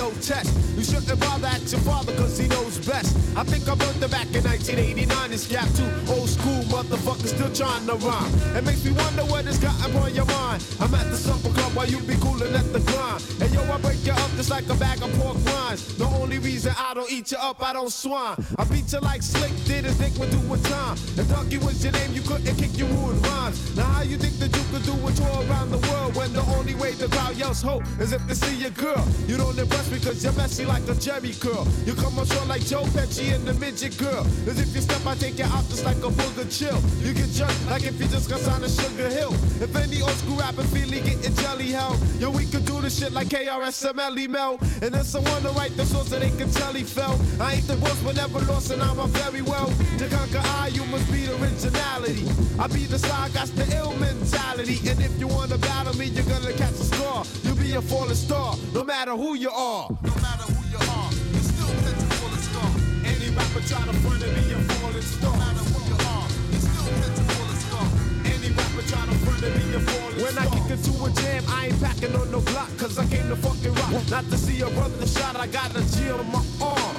No 0.01 0.09
test. 0.13 0.49
You 0.75 0.83
shouldn't 0.83 1.19
bother 1.19 1.45
at 1.45 1.71
your 1.71 1.79
father, 1.81 2.11
cause 2.17 2.35
he 2.35 2.47
knows 2.47 2.79
best. 2.79 3.15
I 3.37 3.43
think 3.43 3.69
I 3.69 3.75
burned 3.75 4.01
the 4.01 4.07
back 4.07 4.25
in 4.33 4.43
1989, 4.43 5.31
It's 5.31 5.45
gap 5.45 5.69
too. 5.77 5.85
Old 6.09 6.27
school 6.27 6.63
motherfuckers 6.73 7.37
still 7.37 7.53
trying 7.53 7.85
to 7.85 7.93
rhyme. 8.01 8.33
It 8.57 8.65
makes 8.65 8.83
me 8.83 8.93
wonder 8.93 9.21
what 9.29 9.45
has 9.45 9.59
got 9.59 9.77
upon 9.85 10.15
your 10.15 10.25
mind. 10.25 10.65
I'm 10.79 10.91
at 10.95 11.05
the 11.11 11.17
supper 11.17 11.53
club 11.53 11.75
while 11.75 11.85
you 11.85 11.99
be 11.99 12.15
coolin' 12.15 12.55
at 12.55 12.73
the 12.73 12.79
grind. 12.79 13.21
And 13.41 13.53
yo, 13.53 13.61
I 13.61 13.77
break 13.77 14.03
you 14.03 14.13
up 14.13 14.31
just 14.37 14.49
like 14.49 14.67
a 14.69 14.73
bag 14.73 15.03
of 15.03 15.13
pork 15.19 15.37
rinds. 15.45 15.95
The 15.97 16.05
only 16.17 16.39
reason 16.39 16.73
I 16.79 16.95
don't 16.95 17.11
eat 17.11 17.31
you 17.31 17.37
up, 17.37 17.61
I 17.61 17.73
don't 17.73 17.93
swine. 17.93 18.37
I 18.57 18.63
beat 18.65 18.91
you 18.91 19.01
like 19.01 19.21
slick, 19.21 19.53
did 19.65 19.85
his 19.85 19.99
dick 19.99 20.17
would 20.17 20.31
do 20.31 20.39
with 20.49 20.65
time. 20.67 20.97
And 21.19 21.29
Donkey 21.29 21.59
was 21.59 21.83
your 21.83 21.93
name, 21.93 22.11
you 22.13 22.21
couldn't 22.21 22.55
kick 22.57 22.75
your 22.75 22.87
ruined 22.89 23.21
rhymes. 23.27 23.77
Now 23.77 23.85
how 23.85 24.01
you 24.01 24.17
think 24.17 24.33
that 24.41 24.49
you 24.49 24.63
could 24.73 24.81
do 24.81 24.97
a 24.97 25.11
tour 25.13 25.45
around 25.45 25.69
the 25.69 25.81
world 25.89 26.15
when 26.15 26.33
the 26.33 26.41
only 26.57 26.73
way 26.73 26.93
the 26.93 27.07
crowd 27.07 27.35
yells 27.37 27.61
hope 27.61 27.83
is 27.99 28.13
if 28.13 28.25
they 28.25 28.33
see 28.33 28.55
your 28.55 28.71
girl? 28.71 29.05
You 29.27 29.37
don't 29.37 29.57
impress 29.59 29.90
me 29.91 29.99
cause 29.99 30.23
you're 30.23 30.33
messy 30.33 30.65
like 30.65 30.87
a 30.87 30.95
Jerry 30.95 31.33
curl. 31.33 31.67
You 31.85 31.93
come 31.93 32.17
on 32.17 32.25
short 32.25 32.47
like 32.47 32.65
Joe 32.65 32.83
Pesci 32.95 33.35
and 33.35 33.45
the 33.45 33.53
midget 33.55 33.97
girl. 33.97 34.25
As 34.47 34.59
if 34.59 34.73
you 34.73 34.81
step, 34.81 35.05
I 35.05 35.15
take 35.15 35.37
you 35.37 35.45
out 35.45 35.67
just 35.67 35.83
like 35.83 35.97
a 35.97 36.09
booger 36.09 36.47
chill. 36.47 36.79
You 37.05 37.13
get 37.13 37.29
jerked 37.31 37.65
like 37.67 37.83
if 37.83 37.99
you 37.99 38.07
just 38.07 38.29
got 38.29 38.39
signed 38.39 38.63
a 38.63 38.69
Sugar 38.69 39.09
Hill. 39.09 39.33
If 39.59 39.75
any 39.75 40.01
old 40.01 40.11
school 40.11 40.37
rapper 40.37 40.63
feel 40.63 40.87
he 40.87 41.01
getting 41.01 41.35
jelly 41.35 41.71
hell, 41.71 41.99
yo, 42.19 42.29
we 42.29 42.45
could 42.45 42.65
do 42.65 42.79
this 42.79 42.99
shit 42.99 43.11
like 43.11 43.27
KRSML 43.27 44.29
Mel. 44.29 44.57
And 44.81 44.93
then 44.93 45.03
someone 45.03 45.41
to 45.43 45.49
write 45.49 45.75
the 45.75 45.85
songs 45.85 46.09
so 46.09 46.19
they 46.19 46.29
can 46.29 46.49
tell 46.51 46.73
he 46.73 46.83
fell. 46.83 47.19
I 47.39 47.55
ain't 47.55 47.67
the 47.67 47.77
worst, 47.77 48.03
but 48.03 48.15
never 48.15 48.39
lost, 48.51 48.71
and 48.71 48.81
I'm 48.81 48.99
a 48.99 49.07
very 49.07 49.41
well. 49.41 49.67
To 49.97 50.07
conquer 50.07 50.41
I, 50.61 50.67
you 50.67 50.85
must 50.85 51.11
be 51.11 51.25
the 51.25 51.35
originality. 51.41 52.27
I 52.59 52.67
be 52.67 52.85
the 52.85 52.99
side, 52.99 53.33
got 53.33 53.47
the 53.59 53.65
ill 53.75 53.93
mentality. 53.97 54.77
And 54.89 55.01
if 55.01 55.19
you 55.19 55.27
wanna 55.27 55.57
battle 55.57 55.95
me, 55.97 56.05
you're 56.05 56.25
gonna 56.25 56.53
catch 56.53 56.79
a 56.79 56.85
scar. 56.93 57.25
You'll 57.43 57.55
be 57.55 57.73
a 57.73 57.81
falling 57.81 58.15
star, 58.15 58.55
no 58.73 58.83
matter 58.83 59.11
who 59.11 59.33
you 59.35 59.49
are. 59.49 59.70
No 59.71 59.87
matter 60.19 60.43
who 60.51 60.67
you 60.67 60.75
are, 60.75 61.09
you 61.31 61.39
still 61.39 61.71
get 61.79 61.95
to 61.95 62.07
fall 62.19 62.27
a 62.27 62.39
star. 62.43 62.67
Any 63.07 63.31
rapper 63.31 63.63
try 63.63 63.79
to 63.87 63.95
front 64.03 64.19
of 64.19 64.27
me, 64.35 64.51
a 64.51 64.59
falling 64.67 64.99
star. 64.99 65.31
No 65.31 65.39
matter 65.39 65.63
who 65.63 65.79
you 65.87 65.95
are, 66.11 66.27
you 66.51 66.59
still 66.59 66.91
get 66.99 67.15
to 67.15 67.23
fall 67.31 67.47
a 67.47 67.55
star. 67.55 67.87
Any 68.27 68.51
rapper 68.51 68.83
try 68.91 68.99
to 69.07 69.15
front 69.23 69.43
of 69.47 69.51
me, 69.55 69.63
a 69.71 69.79
falling 69.79 70.19
star. 70.19 70.27
When 70.27 70.35
I 70.43 70.45
kick 70.51 70.67
into 70.75 70.91
a 70.91 71.09
jam, 71.23 71.43
I 71.47 71.67
ain't 71.67 71.79
packing 71.79 72.13
on 72.19 72.27
no 72.31 72.41
block, 72.51 72.67
cause 72.75 72.99
I 72.99 73.07
came 73.07 73.29
to 73.29 73.37
fucking 73.37 73.71
rock. 73.71 74.09
Not 74.11 74.25
to 74.27 74.37
see 74.37 74.59
a 74.59 74.69
brother 74.75 75.07
shot, 75.07 75.37
I 75.37 75.47
got 75.47 75.71
a 75.71 75.81
G 75.87 76.11
on 76.11 76.27
my 76.27 76.43
arm. 76.59 76.95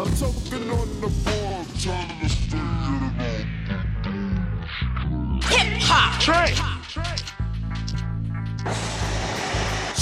I'm 0.00 0.08
talking 0.16 0.64
on 0.72 0.88
the 1.04 1.12
ball, 1.28 1.60
trying 1.76 2.08
to 2.24 2.28
stay 2.32 2.56
Hip 5.44 5.76
Hop 5.84 6.20
Train 6.24 6.73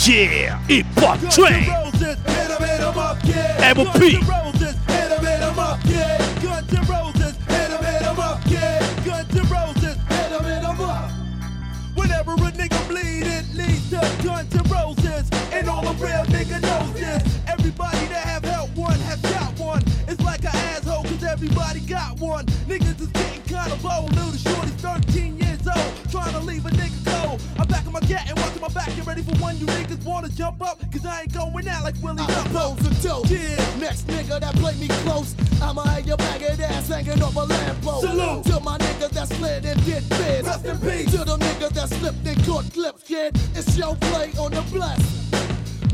Yeah 0.05 0.59
Hip 0.67 0.85
Hop 0.97 1.21
Train 1.31 1.63
MOP 3.77 4.33
Whenever 11.95 12.33
a 12.33 12.51
nigga 12.51 12.89
bleed, 12.89 13.27
it 13.27 13.45
leads 13.55 13.91
to 13.91 14.01
guns 14.25 14.53
and 14.55 14.71
roses. 14.71 15.31
And 15.53 15.69
all 15.69 15.87
a 15.87 15.93
real 15.93 16.25
nigga 16.35 16.61
knows 16.63 16.93
this. 16.95 17.39
Everybody 17.47 18.07
that 18.07 18.25
have 18.25 18.45
helped 18.45 18.77
one 18.77 18.99
have 19.01 19.21
shot 19.21 19.57
one. 19.59 19.83
It's 20.09 20.21
like 20.23 20.41
an 20.43 20.51
asshole, 20.55 21.05
cause 21.05 21.23
everybody 21.23 21.81
got 21.81 22.19
one. 22.19 22.47
Niggas 22.67 23.01
is 23.01 23.09
getting 23.09 23.43
kinda 23.43 23.77
bold. 23.77 24.13
Little 24.17 24.33
shorty's 24.33 24.73
13 24.73 25.39
years 25.39 25.61
old. 25.69 26.11
Trying 26.11 26.33
to 26.33 26.41
leave 26.41 26.67
a 26.67 26.71
nigga 26.71 27.05
cold. 27.05 27.52
Back 28.09 28.29
on 28.29 28.61
my 28.61 28.67
and 28.67 28.75
back. 28.75 28.97
Get 28.97 29.07
ready 29.07 29.23
for 29.23 29.37
one 29.39 29.57
you 29.59 29.67
niggas 29.67 30.05
wanna 30.05 30.29
jump 30.29 30.63
up. 30.63 30.81
Cause 30.93 31.07
I 31.07 31.23
ain't 31.23 31.33
going 31.33 31.69
out 31.69 31.85
like 31.85 31.95
Willie 32.03 32.21
I 32.21 32.27
Jump 32.27 32.51
propose 32.51 32.87
a 32.87 33.09
toast. 33.09 33.31
Next 33.81 34.07
nigga 34.07 34.41
that 34.41 34.55
play 34.57 34.75
me 34.77 34.89
close, 35.05 35.35
I'ma 35.63 35.83
have 35.85 36.07
your 36.07 36.17
maggot 36.19 36.61
ass 36.61 36.89
hanging 36.89 37.23
off 37.23 37.37
a 37.37 37.47
Lambo. 37.47 38.01
Salute. 38.01 38.45
To 38.47 38.61
my 38.61 38.79
niggas 38.79 39.11
that 39.11 39.29
slid 39.29 39.65
and 39.65 39.85
did 39.85 40.09
biz. 40.09 40.47
Rest 40.47 40.65
in 40.65 40.79
peace. 40.79 41.11
To 41.13 41.19
the 41.19 41.37
niggas 41.37 41.71
that 41.71 41.89
slipped 41.89 42.27
and 42.27 42.45
caught 42.45 42.73
clips, 42.73 43.03
kid. 43.05 43.37
It's 43.55 43.77
your 43.77 43.97
play 43.97 44.33
on 44.39 44.51
the 44.53 44.63
blessing. 44.73 45.52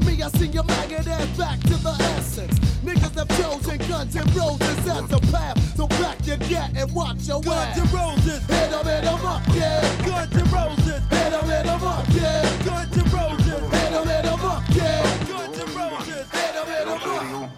Me, 0.08 0.22
I 0.22 0.28
sing 0.30 0.52
your 0.54 0.64
maggot 0.64 1.06
ass 1.06 1.36
back 1.36 1.60
to 1.60 1.76
the 1.76 1.94
essence. 2.16 2.58
Niggas 2.82 3.14
have 3.14 3.28
chosen 3.36 3.76
guns 3.88 4.16
and 4.16 4.34
roses 4.34 4.78
as 4.88 5.12
a 5.12 5.20
path. 5.30 5.58
So 5.76 5.86
back 6.00 6.26
your 6.26 6.38
gat 6.48 6.70
and 6.74 6.90
watch 6.94 7.28
your 7.28 7.42
Guns 7.42 7.76
ass. 7.76 7.78
and 7.78 7.92
roses. 7.92 8.46
Hit 8.46 8.72
'em, 8.72 8.86
hit 8.86 9.04
'em 9.04 9.26
up, 9.26 9.42
yeah. 9.52 10.06
Guns 10.06 10.34
and 10.34 10.52
roses. 10.52 11.02
Hit 11.10 11.32
'em, 11.34 11.44
hit 11.44 11.66
'em 11.66 11.82
up, 11.84 12.06
yeah. 12.14 12.64
Guns 12.64 12.96
and 12.96 13.12
roses. 13.12 13.46
Hit 13.46 13.92
'em, 13.92 14.06
hit 14.08 14.24
'em 14.24 14.44
up, 14.46 14.62
yeah. 14.70 15.26
Guns 15.28 15.58
and 15.58 15.70
roses. 15.76 16.30
Hit 16.32 16.56
'em, 16.56 16.66
hit 16.66 16.88
'em 16.88 17.42
up. 17.44 17.50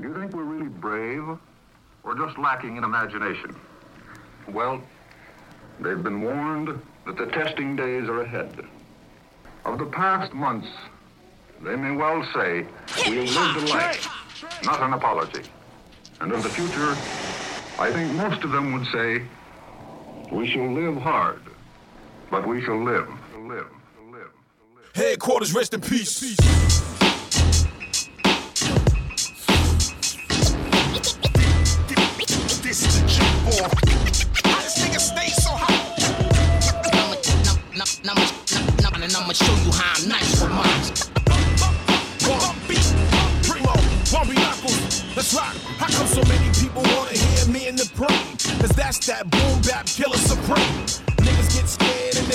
Do 0.00 0.08
you 0.08 0.14
think 0.14 0.32
we're 0.32 0.44
really 0.44 0.68
brave 0.68 1.24
or 2.04 2.14
just 2.14 2.38
lacking 2.38 2.76
in 2.76 2.84
imagination? 2.84 3.56
Well, 4.46 4.80
they've 5.80 6.02
been 6.02 6.22
warned 6.22 6.80
that 7.06 7.16
the 7.16 7.26
testing 7.26 7.74
days 7.74 8.08
are 8.08 8.20
ahead. 8.22 8.64
Of 9.64 9.78
the 9.78 9.86
past 9.86 10.32
months, 10.32 10.68
they 11.62 11.76
may 11.76 11.90
well 11.90 12.24
say, 12.34 12.66
we'll 13.06 13.24
live 13.24 13.60
the 13.60 13.66
life, 13.70 14.08
not 14.64 14.80
an 14.82 14.92
apology. 14.94 15.42
And 16.20 16.32
of 16.32 16.42
the 16.42 16.48
future, 16.48 16.96
I 17.78 17.90
think 17.92 18.12
most 18.14 18.42
of 18.44 18.50
them 18.50 18.72
would 18.72 18.86
say, 18.86 19.22
we 20.32 20.48
shall 20.48 20.70
live 20.72 20.96
hard, 20.96 21.42
but 22.30 22.46
we 22.46 22.62
shall 22.62 22.82
live, 22.82 23.08
live. 23.36 23.66
Headquarters, 24.94 25.54
rest 25.54 25.74
in 25.74 25.80
peace. 25.80 26.20
This 32.60 32.86
is 32.86 33.02
a 33.02 33.06
jump 33.06 33.46
off. 33.46 33.72
How 34.44 34.60
this 34.62 34.78
nigga 34.78 35.00
stay 35.00 35.28
so 35.28 35.50
hot? 35.50 35.86
And 39.02 39.16
I'ma 39.16 39.32
show 39.32 39.54
you 39.64 39.72
how 39.72 39.94
I'm 39.96 40.08
nice 40.10 40.39
How 45.32 45.86
come 45.86 46.06
so 46.08 46.22
many 46.24 46.50
people 46.54 46.82
wanna 46.82 47.12
hear 47.12 47.52
me 47.52 47.68
in 47.68 47.76
the 47.76 47.88
brain? 47.94 48.36
Cause 48.58 48.70
that's 48.70 49.06
that 49.06 49.30
boom 49.30 49.62
bap 49.62 49.86
killer 49.86 50.16
supreme 50.16 50.99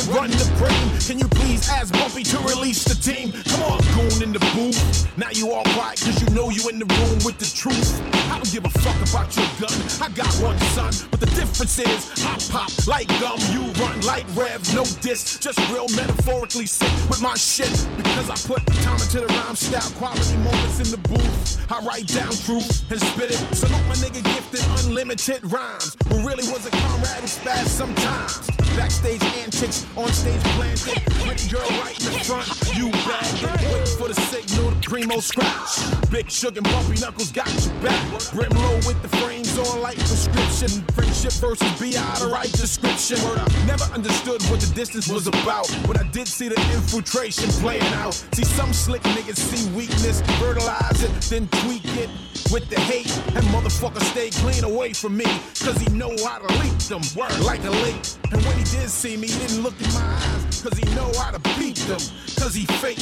run 0.07 0.29
the 0.29 0.47
brain. 0.57 0.85
Can 1.07 1.19
you 1.19 1.27
please 1.27 1.69
ask 1.69 1.93
Bumpy 1.93 2.23
to 2.23 2.37
release 2.39 2.83
the 2.83 2.95
team? 2.95 3.31
Come 3.31 3.63
on, 3.63 3.79
goon 3.95 4.23
in 4.23 4.33
the 4.33 4.43
booth. 4.53 5.07
Now 5.17 5.29
you 5.31 5.51
all 5.51 5.63
quiet 5.75 5.99
cause 6.01 6.21
you 6.21 6.29
know 6.35 6.49
you 6.49 6.67
in 6.69 6.79
the 6.79 6.85
room 6.85 7.19
with 7.25 7.37
the 7.37 7.45
truth. 7.45 8.01
I 8.31 8.37
don't 8.37 8.51
give 8.51 8.65
a 8.65 8.73
fuck 8.81 8.97
about 9.07 9.29
your 9.35 9.47
gun. 9.59 9.77
I 10.01 10.09
got 10.13 10.31
one 10.43 10.57
son, 10.75 10.91
but 11.11 11.19
the 11.19 11.31
difference 11.37 11.79
is 11.79 12.11
I 12.25 12.37
pop 12.51 12.69
like 12.87 13.07
gum, 13.19 13.39
you 13.51 13.61
run 13.81 14.01
like 14.01 14.25
rev, 14.35 14.61
no 14.75 14.83
diss. 15.01 15.39
Just 15.39 15.59
real 15.71 15.87
metaphorically 15.95 16.65
sick 16.65 16.91
with 17.09 17.21
my 17.21 17.35
shit 17.35 17.71
because 17.97 18.29
I 18.29 18.35
put 18.47 18.65
time 18.83 18.99
into 18.99 19.21
the 19.21 19.27
rhyme 19.27 19.55
style, 19.55 19.89
quality 19.97 20.37
moments 20.37 20.79
in 20.79 20.89
the 20.91 21.01
booth. 21.09 21.71
I 21.71 21.79
write 21.79 22.07
down 22.07 22.31
truth 22.45 22.91
and 22.91 23.01
spit 23.01 23.31
it. 23.31 23.41
Salute 23.55 23.85
my 23.87 23.95
nigga 23.95 24.23
gifted 24.23 24.65
unlimited 24.85 25.41
rhymes. 25.51 25.95
Who 26.09 26.17
really 26.27 26.47
was 26.51 26.65
a 26.65 26.71
comrade 26.71 27.21
who 27.21 27.27
spazzed 27.27 27.73
sometimes. 27.73 28.54
Backstage 28.75 29.23
antics, 29.43 29.85
on 29.95 30.09
stage 30.09 30.41
planted. 30.55 31.01
Pretty 31.23 31.49
girl 31.49 31.67
right 31.81 31.97
in 32.05 32.13
the 32.13 32.19
front, 32.23 32.47
you 32.75 32.91
bad. 32.91 33.71
Waiting 33.71 33.97
for 33.97 34.07
the 34.07 34.15
signal, 34.29 34.71
the 34.71 34.81
primo 34.81 35.19
scratch. 35.19 35.79
Big 36.11 36.29
sugar 36.29 36.59
and 36.59 36.67
bumpy 36.67 36.99
knuckles 36.99 37.31
got 37.31 37.47
your 37.65 37.73
back. 37.81 38.03
Brim 38.33 38.51
low 38.51 38.75
with 38.87 39.01
the 39.01 39.07
frames 39.17 39.57
on 39.57 39.81
like 39.81 39.97
prescription. 39.97 40.83
Friendship 40.93 41.33
versus 41.33 41.71
BI, 41.79 42.19
the 42.19 42.29
right 42.31 42.51
description. 42.51 43.17
Word 43.23 43.39
up. 43.39 43.51
Never 43.65 43.85
understood 43.93 44.41
what 44.51 44.59
the 44.59 44.71
distance 44.75 45.07
was 45.07 45.27
about, 45.27 45.67
but 45.87 45.99
I 45.99 46.03
did 46.09 46.27
see 46.27 46.49
the 46.49 46.59
infiltration 46.73 47.49
playing 47.63 47.93
out. 48.03 48.13
See, 48.33 48.43
some 48.43 48.73
slick 48.73 49.01
niggas 49.03 49.37
see 49.37 49.71
weakness, 49.71 50.21
fertilize 50.39 51.01
it, 51.03 51.11
then 51.29 51.47
tweak 51.63 51.85
it 51.97 52.09
with 52.51 52.69
the 52.69 52.79
hate. 52.79 53.11
And 53.35 53.45
motherfucker 53.55 54.01
stay 54.11 54.29
clean 54.31 54.63
away 54.63 54.93
from 54.93 55.15
me, 55.17 55.25
cause 55.63 55.77
he 55.79 55.89
know 55.93 56.13
how 56.25 56.39
to 56.39 56.49
leak 56.59 56.77
them. 56.89 57.01
Word 57.15 57.39
like 57.39 57.63
a 57.63 57.71
leak. 57.71 57.95
And 58.31 58.43
when 58.45 58.57
he 58.57 58.64
did 58.71 58.89
see 58.89 59.17
me, 59.17 59.27
he 59.27 59.39
didn't 59.39 59.63
look 59.63 59.79
in 59.79 59.93
my 59.93 60.01
eyes, 60.01 60.61
cause 60.61 60.77
he 60.77 60.85
know 60.95 61.11
how 61.17 61.31
to 61.31 61.39
beat 61.57 61.77
them, 61.87 61.99
cause 62.39 62.53
he 62.53 62.65
fake. 62.81 62.99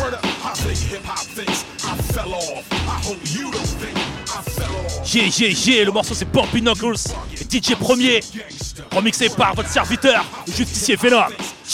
Word 0.00 0.14
up, 0.14 0.24
I 0.44 0.52
think 0.54 0.78
hip 0.90 1.04
hop 1.04 1.18
thinks? 1.18 1.64
I 1.84 1.96
fell 2.12 2.34
off. 2.34 2.66
I 2.72 2.98
hope 3.04 3.18
you 3.24 3.50
don't 3.50 3.72
think 3.80 3.96
I 4.36 4.42
fell 4.42 4.74
off. 4.76 5.14
Yeah, 5.14 5.30
yeah, 5.36 5.54
yeah, 5.66 5.84
le 5.84 5.92
morceau 5.92 6.14
c'est 6.14 6.30
Bumpy 6.30 6.60
Knuckles, 6.62 6.96
et 7.40 7.44
DJ 7.44 7.74
Premier, 7.74 8.20
remixé 8.92 9.28
par 9.28 9.54
votre 9.54 9.68
serviteur, 9.68 10.24
le 10.46 10.52
justicier 10.52 10.96
Venom. 10.96 11.28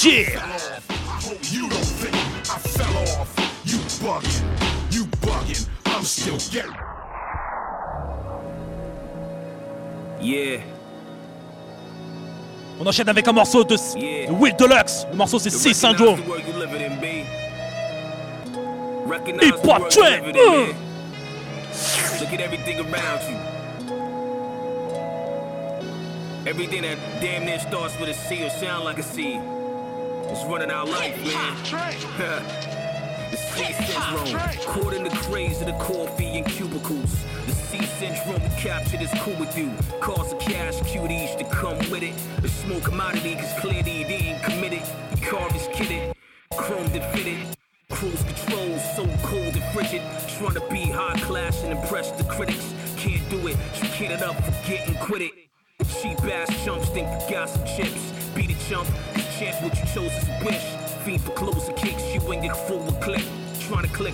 Yeah! 0.04 0.10
I 0.10 1.24
hope 1.24 1.52
you 1.52 1.68
don't 1.68 1.84
think 1.84 2.14
I 2.14 2.58
fell 2.58 2.96
off. 3.20 3.28
You 3.64 3.78
bugging, 4.02 4.44
you 4.90 5.06
bugging. 5.20 5.68
I'm 5.86 6.04
still 6.04 6.38
getting. 6.50 6.74
Yeah. 10.20 10.71
On 12.84 12.88
enchaîne 12.88 13.08
avec 13.08 13.28
un 13.28 13.32
morceau 13.32 13.62
de, 13.62 13.76
de 13.76 14.32
Will 14.32 14.56
Deluxe, 14.56 15.06
le 15.08 15.16
morceau 15.16 15.38
c'est 15.38 15.50
C 15.50 15.72
Syndrome. 15.72 16.18
Hip 19.40 19.54
the 19.62 19.68
hop 19.68 19.88
trend. 19.88 20.26
Look 20.26 20.36
at 22.32 22.40
everything 22.40 22.80
around 22.80 23.20
you. 23.30 23.36
Everything 26.44 26.82
that 26.82 26.98
damn 27.20 27.44
near 27.44 27.60
starts 27.60 27.96
with 28.00 28.08
a 28.08 28.14
C 28.14 28.42
or 28.44 28.50
sound 28.50 28.84
like 28.84 28.98
a 28.98 29.02
C. 29.04 29.38
It's 30.28 30.44
running 30.46 30.72
our 30.72 30.84
life, 30.84 31.16
man. 31.24 31.54
the 33.32 33.38
syndrome. 33.38 34.38
Caught 34.66 34.92
in 34.92 35.04
the 35.04 35.10
craze 35.10 35.60
of 35.60 35.66
the 35.66 35.72
coffee 35.72 36.38
and 36.38 36.46
cubicles. 36.46 37.24
The 37.46 37.52
C 37.52 37.82
syndrome, 37.98 38.40
captured 38.58 39.00
is 39.00 39.10
cool 39.20 39.34
with 39.40 39.56
you. 39.56 39.72
Cause 40.00 40.32
of 40.32 40.38
cash, 40.38 40.78
cuties 40.80 41.36
to 41.38 41.44
come 41.44 41.78
with 41.90 42.02
it. 42.02 42.14
A 42.44 42.48
small 42.48 42.80
commodity, 42.80 43.34
cause 43.34 43.52
clearly 43.60 44.04
they 44.04 44.20
ain't 44.30 44.42
committed. 44.42 44.82
The 45.12 45.20
car 45.26 45.48
is 45.54 45.66
kitted, 45.68 46.14
chromed 46.52 46.94
and 46.94 47.04
fitted. 47.16 47.38
Cruise 47.90 48.22
control, 48.22 48.78
so 48.96 49.06
cold 49.22 49.54
and 49.54 49.64
frigid. 49.74 50.02
Trying 50.38 50.54
to 50.54 50.64
be 50.70 50.90
high 50.90 51.18
class 51.20 51.62
and 51.62 51.72
impress 51.72 52.10
the 52.12 52.24
critics. 52.24 52.74
Can't 52.96 53.28
do 53.30 53.38
it, 53.48 53.56
you 53.76 53.88
get 53.98 54.12
it 54.12 54.22
up, 54.22 54.36
forget 54.44 54.86
and 54.88 54.98
quit 54.98 55.22
it. 55.22 55.32
Cheap 56.00 56.22
ass 56.24 56.64
chumps 56.64 56.88
think 56.90 57.08
you 57.08 57.34
got 57.34 57.48
some 57.48 57.64
chips. 57.64 58.12
Beat 58.34 58.50
a 58.50 58.68
chump, 58.68 58.88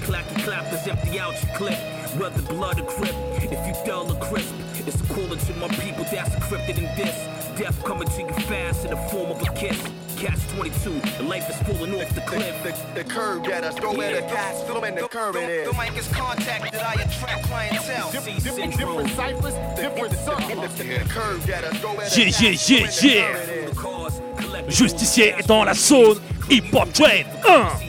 Trying 0.05 0.25
clacky 0.25 0.43
clappers, 0.45 0.87
empty 0.87 1.19
out 1.19 1.43
your 1.43 1.55
clip. 1.57 1.79
Whether 2.19 2.43
blood 2.43 2.81
or 2.81 2.85
grip, 2.85 3.15
if 3.37 3.53
you 3.53 3.87
dull 3.87 4.11
or 4.11 4.19
crisp, 4.21 4.55
it's 4.75 5.01
a 5.01 5.15
calling 5.15 5.39
to 5.39 5.55
my 5.55 5.69
people 5.69 6.05
that's 6.11 6.31
encrypted 6.35 6.79
in 6.79 6.85
this. 6.97 7.15
Death 7.59 7.83
coming 7.85 8.09
to 8.09 8.23
you 8.23 8.33
fast 8.47 8.85
in 8.85 8.91
the 8.91 8.97
form 9.09 9.31
of 9.31 9.43
a 9.43 9.53
kiss. 9.53 9.81
Catch 10.17 10.49
22, 10.57 11.01
the 11.19 11.23
life 11.25 11.49
is 11.49 11.57
falling 11.63 11.95
off 12.01 12.13
the 12.15 12.21
cliff. 12.23 12.63
The, 12.63 13.03
the 13.03 13.05
curve 13.09 13.45
that 13.45 13.63
us 13.65 13.79
go 13.79 13.93
where 13.93 14.15
the 14.15 14.23
gas 14.23 14.65
flow 14.65 14.81
and 14.83 14.97
the 14.97 15.07
curve 15.09 15.37
it 15.37 15.49
is. 15.51 15.69
The 15.71 15.77
mic 15.77 15.97
is 15.97 16.09
contact 16.09 16.73
that 16.73 16.83
I 16.85 17.03
attract 17.03 17.45
clientele. 17.47 18.11
Different, 18.11 18.43
different, 18.43 18.77
different 18.77 19.11
ciphers, 19.11 19.55
different 19.79 20.15
circles. 20.15 20.77
The, 20.79 20.85
the 20.85 21.09
curve 21.09 21.47
that 21.47 21.65
us 21.65 21.81
go 21.81 21.95
where 21.95 22.09
the 22.09 22.21
Yeah, 22.21 22.27
yeah, 22.27 22.51
gas 22.51 22.71
yeah, 22.71 22.87
flow 22.87 23.11
yeah. 23.11 23.37
and 23.37 23.69
the 23.69 23.75
curve 23.77 24.21
it 24.39 24.69
is. 24.69 24.77
Justicier 24.79 25.35
est 25.39 25.47
dans 25.47 25.65
la 25.65 25.75
zone 25.75 26.19
Hip 26.51 26.65
Hop 26.73 26.93
Train 26.93 27.25
1. 27.45 27.89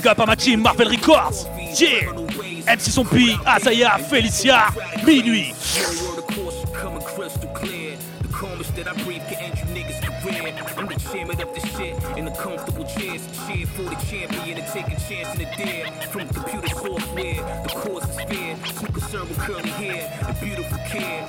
Big 0.00 0.08
up 0.08 0.18
à 0.18 0.24
ma 0.24 0.34
team 0.34 0.62
Marvel 0.62 0.88
Records. 0.88 1.46
Yeah. 1.78 2.10
MC 2.66 2.90
Zombie, 2.90 3.36
Azaya, 3.44 3.98
Felicia, 3.98 4.72
Minuit. 5.04 5.54
Course. 6.34 6.64
The 11.50 11.60
shit 11.76 11.96
in 12.16 12.24
the 12.24 12.30
comfortable 12.30 12.86
chairs. 12.86 13.28
Cheer 13.46 13.66
for 13.66 13.82
the 13.82 13.96
champion 14.08 14.56
and 14.56 14.66
take 14.68 14.86
a 14.86 14.96
chance 14.98 15.34
in 15.34 15.40
the 15.40 15.44
dare. 15.58 15.84
From 16.08 16.26
computer 16.28 16.68
software, 16.68 17.42
the 17.62 17.68
cause 17.68 18.08
is 18.08 18.16
care. 20.88 21.28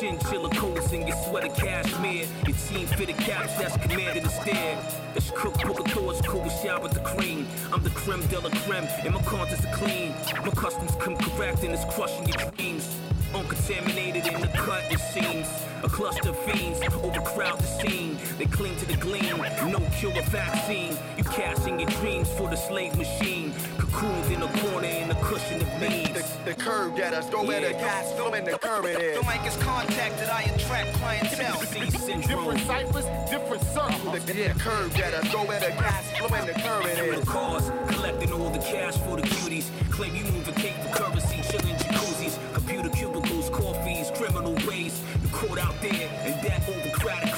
Chinchilla 0.00 0.48
coats 0.54 0.92
and 0.92 1.06
your 1.06 1.16
sweater 1.28 1.48
cashmere. 1.48 2.26
Your 2.46 2.56
team 2.56 2.86
fitted 2.86 3.18
caps 3.18 3.54
that's 3.58 3.76
commanding 3.76 4.22
the 4.22 4.30
stare. 4.30 4.78
It's 5.14 5.30
cookbook 5.30 5.78
of 5.80 5.92
thoughts, 5.92 6.22
cool 6.26 6.48
shower 6.48 6.80
with 6.80 6.92
the 6.92 7.00
cream. 7.00 7.46
I'm 7.70 7.82
the 7.82 7.90
creme 7.90 8.26
de 8.28 8.40
la 8.40 8.48
creme, 8.48 8.88
and 9.04 9.12
my 9.12 9.22
conscience 9.24 9.62
is 9.62 9.74
clean. 9.74 10.14
My 10.42 10.52
customs 10.52 10.92
come 10.98 11.18
correct 11.18 11.64
and 11.64 11.74
it's 11.74 11.84
crushing 11.94 12.26
your 12.26 12.50
dreams. 12.52 12.96
Uncontaminated 13.34 14.26
in 14.26 14.40
the 14.40 14.48
cut, 14.48 14.90
it 14.90 15.00
seems. 15.00 15.46
A 15.82 15.88
cluster 15.88 16.30
of 16.30 16.38
fiends 16.44 16.80
overcrowd 17.02 17.58
the 17.58 17.66
scene. 17.66 18.18
They 18.38 18.46
cling 18.46 18.76
to 18.76 18.86
the 18.86 18.96
gleam, 18.96 19.36
no 19.70 19.80
cure 19.98 20.16
or 20.16 20.22
vaccine. 20.22 20.96
You 21.18 21.24
casting 21.24 21.78
your 21.78 21.90
dreams 21.90 22.30
for 22.32 22.48
the 22.48 22.56
slave 22.56 22.96
machine. 22.96 23.52
Cocooned 23.92 24.30
in 24.30 24.42
a 24.42 24.48
corner 24.60 24.86
in 24.86 25.10
a 25.10 25.14
cushion 25.16 25.60
of 25.60 25.80
means. 25.80 26.08
The, 26.10 26.24
the 26.44 26.54
curve 26.54 26.96
that 26.96 27.12
us 27.14 27.28
go 27.30 27.44
where 27.44 27.60
the 27.60 27.72
gas 27.72 28.12
flow 28.12 28.32
and 28.32 28.46
the 28.46 28.58
curve 28.58 28.84
it 28.86 29.00
is. 29.00 29.18
The 29.18 29.24
mic 29.26 29.44
is 29.46 29.56
contact 29.56 30.16
that 30.18 30.30
I 30.32 30.42
attract 30.42 30.94
clientele. 30.94 31.60
Different 31.60 32.60
ciphers, 32.66 33.04
different 33.30 33.62
circles. 33.64 34.24
The, 34.24 34.32
the 34.32 34.60
curve 34.60 34.92
that 34.94 35.14
us 35.14 35.32
go 35.32 35.44
where 35.44 35.60
the 35.60 35.70
gas 35.70 36.10
flow 36.16 36.28
and 36.36 36.48
the 36.48 36.52
curve 36.60 36.86
it 36.86 36.96
Criminal 36.98 37.20
is. 37.20 37.28
cars, 37.28 37.70
collecting 37.94 38.32
all 38.32 38.50
the 38.50 38.58
cash 38.58 38.96
for 38.98 39.16
the 39.16 39.22
cuties. 39.22 39.66
Claim 39.90 40.14
you 40.14 40.24
move 40.32 40.46
a 40.48 40.52
cake 40.52 40.76
for 40.82 40.94
currency, 40.96 41.42
chilling 41.50 41.76
jacuzzis, 41.76 42.38
computer 42.54 42.88
cubicles, 42.90 43.50
coffees, 43.50 44.10
criminal 44.14 44.54
ways. 44.66 45.02
You 45.22 45.28
caught 45.30 45.58
out 45.58 45.74
there 45.82 46.08
and 46.24 46.42
that 46.46 46.68
overcrowded 46.68 47.29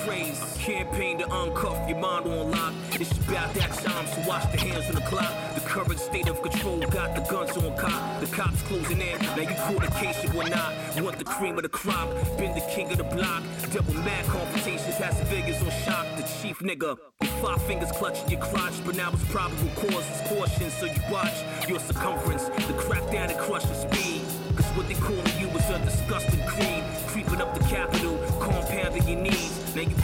Campaign 0.72 1.18
to 1.18 1.26
uncuff 1.26 1.86
your 1.86 1.98
mind 1.98 2.26
on 2.26 2.50
lock. 2.50 2.72
It's 2.94 3.12
about 3.28 3.52
that 3.52 3.70
time, 3.84 4.06
so 4.06 4.26
watch 4.26 4.50
the 4.52 4.58
hands 4.58 4.88
on 4.88 4.94
the 4.94 5.02
clock. 5.02 5.30
The 5.54 5.60
current 5.60 6.00
state 6.00 6.28
of 6.30 6.40
control 6.40 6.78
got 6.78 7.14
the 7.14 7.20
guns 7.30 7.54
on 7.58 7.76
cop. 7.76 8.20
The 8.20 8.26
cops 8.28 8.62
closing 8.62 9.02
in, 9.02 9.18
now 9.20 9.36
you 9.36 9.54
caught 9.54 9.84
a 9.84 9.90
case 10.00 10.24
you 10.24 10.30
will 10.30 10.48
not. 10.48 10.72
Want 10.98 11.18
the 11.18 11.24
cream 11.24 11.58
of 11.58 11.64
the 11.64 11.68
crop, 11.68 12.08
been 12.38 12.54
the 12.54 12.64
king 12.70 12.90
of 12.90 12.96
the 12.96 13.04
block. 13.04 13.42
Double 13.70 13.92
mad 14.00 14.24
confrontations 14.24 14.96
has 14.96 15.18
the 15.18 15.26
Vegas 15.26 15.60
on 15.60 15.70
shock. 15.84 16.06
The 16.16 16.22
chief 16.40 16.60
nigga, 16.60 16.96
with 17.20 17.30
five 17.42 17.60
fingers 17.64 17.92
clutching 17.92 18.30
your 18.30 18.40
crotch, 18.40 18.74
but 18.86 18.96
now 18.96 19.10
it's 19.12 19.24
probable 19.26 19.68
cause 19.76 20.08
is 20.08 20.20
caution, 20.26 20.70
so 20.70 20.86
you 20.86 21.02
watch 21.10 21.36
your 21.68 21.80
circumference. 21.80 22.44
The 22.44 22.72
crackdown 22.80 23.28
and 23.28 23.38
crush 23.38 23.66
your 23.66 23.74
speed. 23.74 24.22
Cause 24.56 24.66
what 24.76 24.88
they 24.88 24.94
calling 24.94 25.38
you 25.38 25.48
is 25.48 25.68
a 25.68 25.78
disgusting 25.84 26.40
creed. 26.46 26.84
Creeping 27.08 27.42
up 27.42 27.52
the 27.52 27.64
capital, 27.64 28.11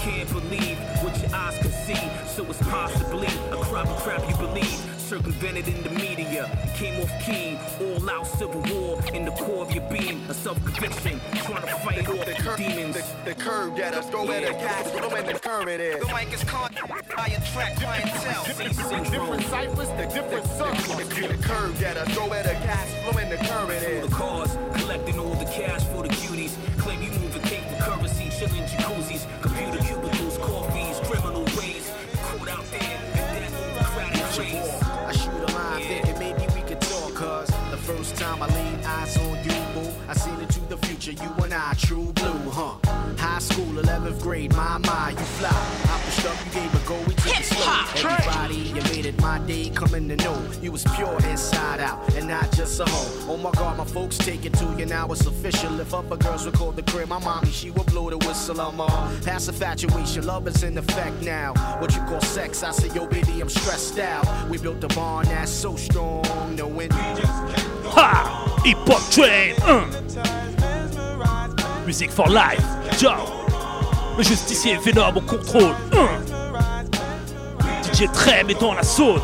can't 0.09 0.33
believe 0.33 0.79
what 1.03 1.21
your 1.21 1.35
eyes 1.35 1.59
can 1.59 1.71
see. 1.71 2.01
So 2.27 2.45
it's 2.45 2.63
possibly 2.63 3.29
a 3.51 3.57
crop 3.65 3.89
of 3.89 3.97
crap 4.03 4.29
you 4.29 4.37
believe. 4.37 4.81
Circumvented 4.97 5.69
in 5.69 5.83
the 5.83 5.91
media, 5.91 6.45
came 6.75 7.01
off 7.03 7.13
key. 7.25 7.59
All 7.81 8.11
out 8.11 8.27
civil 8.27 8.63
war 8.73 9.01
in 9.15 9.25
the 9.25 9.31
core 9.33 9.63
of 9.65 9.73
your 9.73 9.85
being. 9.91 10.21
A 10.29 10.35
self 10.35 10.63
conviction, 10.65 11.21
trying 11.45 11.63
to 11.63 11.75
fight 11.85 12.09
off 12.09 12.25
the 12.25 12.55
demons. 12.57 12.97
The, 12.97 13.31
the 13.31 13.35
curve 13.35 13.77
that 13.77 13.95
us 13.95 14.09
go 14.11 14.25
where 14.25 14.41
the 14.41 14.53
gas 14.53 14.91
flow 14.91 15.09
and 15.11 15.29
the 15.29 15.39
curve 15.39 15.69
it 15.69 15.81
is. 15.81 16.07
The 16.07 16.15
mic 16.15 16.33
is 16.33 16.45
contact 16.45 16.89
I 17.19 17.29
attract 17.29 17.81
clientele. 17.81 18.45
Different 18.45 19.43
ciphers, 19.45 19.89
the 19.89 20.07
different 20.15 20.47
circles. 20.47 21.09
The, 21.09 21.27
the 21.29 21.43
curve 21.43 21.79
that 21.81 21.97
us 21.97 22.15
go 22.15 22.29
where 22.29 22.43
the 22.43 22.53
gas 22.53 22.95
flow 23.03 23.19
and 23.19 23.33
the 23.33 23.37
curve 23.39 23.71
it 23.71 23.83
is. 23.83 24.09
the 24.09 24.15
cars, 24.15 24.57
collecting 24.75 25.19
all 25.19 25.35
the 25.35 25.47
cash 25.47 25.83
for 25.85 26.03
the 26.03 26.11
cuties. 26.11 26.55
Claim 26.79 27.03
you 27.03 27.11
move 27.19 27.35
a 27.35 27.41
cake 27.41 27.65
for 27.65 27.83
currency, 27.83 28.27
chillin' 28.27 28.69
jacuzzis, 28.69 29.18
time 38.39 38.51
I 38.51 38.55
laid 38.55 38.85
eyes 38.85 39.17
on 39.19 39.37
you, 39.45 39.51
boo. 39.75 39.91
I 40.09 40.15
seen 40.15 40.41
into 40.41 40.61
the 40.61 40.77
future, 40.79 41.13
you 41.13 41.31
and 41.43 41.55
I, 41.55 41.75
true 41.75 42.13
blue, 42.13 42.51
huh? 42.51 42.77
High 43.17 43.39
school, 43.39 43.67
11th 43.67 44.23
grade, 44.23 44.55
my, 44.55 44.79
my, 44.79 45.11
you 45.11 45.17
fly. 45.17 45.51
I 45.51 46.01
pushed 46.05 46.27
up, 46.27 46.37
you 46.47 46.61
gave 46.61 46.75
a 46.75 46.89
go, 46.89 46.99
we 47.07 47.15
took 47.15 47.39
it 47.39 47.45
slow. 47.45 48.11
Everybody, 48.11 48.57
you 48.57 48.83
made 48.93 49.07
it 49.07 49.21
my 49.21 49.39
day, 49.41 49.71
coming 49.71 50.09
to 50.09 50.17
know 50.17 50.41
You 50.63 50.73
was 50.73 50.85
pure 50.95 51.17
inside 51.29 51.81
out, 51.81 52.15
and 52.15 52.29
not 52.29 52.51
just 52.53 52.81
a 52.81 52.85
hoe. 52.85 53.33
Oh 53.33 53.37
my 53.37 53.51
God, 53.53 53.77
my 53.77 53.85
folks 53.85 54.17
take 54.19 54.45
it 54.45 54.55
to 54.55 54.65
you, 54.79 54.87
now 54.87 55.07
it's 55.09 55.27
official. 55.27 55.81
If 55.81 55.93
upper 55.93 56.17
girls 56.17 56.47
record 56.47 56.77
the 56.77 56.83
crib, 56.83 57.09
my 57.09 57.19
mommy, 57.19 57.51
she 57.51 57.71
would 57.71 57.87
blow 57.87 58.11
the 58.11 58.19
whistle 58.19 58.61
I'm 58.61 58.81
on 58.81 59.21
past 59.23 59.49
infatuation, 59.49 60.27
love 60.27 60.47
is 60.49 60.63
in 60.63 60.79
effect 60.79 61.23
now. 61.23 61.55
What 61.81 61.95
you 61.95 62.03
call 62.03 62.21
sex, 62.21 62.63
I 62.63 62.71
say, 62.71 62.89
yo 62.95 63.07
baby, 63.07 63.41
I'm 63.41 63.49
stressed 63.49 63.99
out. 63.99 64.27
We 64.49 64.59
built 64.59 64.83
a 64.85 64.89
bond 64.89 65.29
that's 65.29 65.51
so 65.51 65.77
strong, 65.77 66.25
knowing 66.55 66.91
Ha! 66.91 67.08
Hip 68.69 68.77
Hop 68.87 69.01
Train 69.11 69.55
1 69.67 69.87
Musique 71.87 72.11
for 72.11 72.29
life, 72.29 72.63
ciao 72.99 73.25
Le 74.19 74.23
justicier 74.23 74.77
Venom 74.77 75.17
au 75.17 75.23
contrôle 75.23 75.75
1 75.95 77.91
DJ 77.91 78.13
Trem 78.13 78.51
est 78.51 78.61
dans 78.61 78.75
la 78.75 78.83
zone 78.83 79.23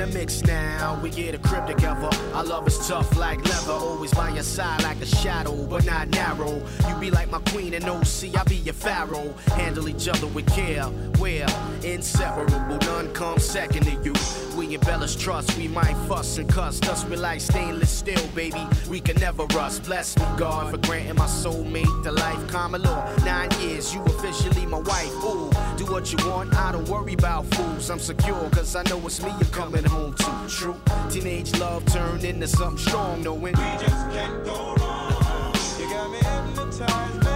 in 0.00 0.10
the 0.10 0.18
mix 0.18 0.42
now, 0.42 0.98
we 1.02 1.10
get 1.10 1.34
a 1.34 1.38
crib 1.38 1.66
together. 1.66 2.10
Our 2.34 2.44
love 2.44 2.66
is 2.66 2.86
tough 2.86 3.16
like 3.16 3.44
leather, 3.44 3.72
always 3.72 4.12
by 4.12 4.30
your 4.30 4.42
side 4.42 4.82
like 4.82 5.00
a 5.00 5.06
shadow, 5.06 5.66
but 5.66 5.84
not 5.84 6.08
narrow. 6.08 6.62
You 6.88 6.94
be 7.00 7.10
like 7.10 7.30
my 7.30 7.40
queen 7.50 7.74
and 7.74 7.84
OC, 7.84 8.36
I 8.36 8.44
be 8.44 8.56
your 8.56 8.74
pharaoh. 8.74 9.34
Handle 9.56 9.88
each 9.88 10.08
other 10.08 10.26
with 10.28 10.46
care, 10.52 10.88
we're 11.18 11.46
inseparable. 11.82 12.78
None 12.78 13.12
comes 13.12 13.44
second 13.44 13.84
to 13.84 13.92
you. 14.04 14.14
We 14.56 14.74
embellish 14.74 15.16
trust, 15.16 15.56
we 15.56 15.68
might 15.68 15.96
fuss 16.08 16.38
and 16.38 16.48
cuss. 16.48 16.80
Thus 16.80 17.04
we 17.04 17.16
like 17.16 17.40
stainless 17.40 17.90
steel, 17.90 18.26
baby. 18.34 18.66
We 18.88 19.00
can 19.00 19.16
never 19.20 19.46
rust. 19.46 19.84
Bless 19.84 20.16
me, 20.18 20.24
God, 20.36 20.70
for 20.70 20.78
granting 20.78 21.16
my 21.16 21.26
soulmate 21.26 22.02
the 22.02 22.12
life. 22.12 22.48
Common 22.48 22.82
law, 22.82 23.08
nine 23.24 23.50
years, 23.60 23.94
you 23.94 24.02
officially 24.02 24.66
my 24.66 24.78
wife. 24.78 25.12
Ooh, 25.24 25.50
do 25.76 25.86
what 25.86 26.12
you 26.12 26.18
want, 26.28 26.54
I 26.54 26.72
don't 26.72 26.88
worry 26.88 27.14
about 27.14 27.46
fools. 27.54 27.90
I'm 27.90 27.98
secure, 27.98 28.48
cause 28.50 28.74
I 28.76 28.82
know 28.84 28.98
it's 29.06 29.22
me 29.22 29.30
you're 29.40 29.50
coming 29.50 29.87
home 29.88 30.14
to. 30.14 30.28
True, 30.48 30.76
teenage 31.10 31.58
love 31.58 31.84
turned 31.86 32.24
into 32.24 32.48
something 32.48 32.78
strong, 32.78 33.22
knowing 33.22 33.42
we 33.42 33.52
just 33.52 34.10
can't 34.10 34.44
go 34.44 34.74
wrong. 34.76 35.54
You 35.78 35.88
got 35.90 36.10
me 36.10 36.18
hypnotized, 36.18 37.27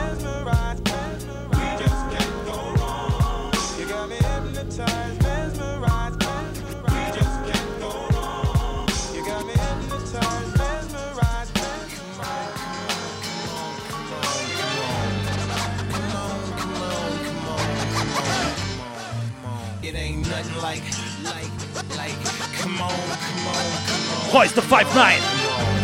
Royce 24.33 24.53
the 24.53 24.63
5-9 24.63 25.19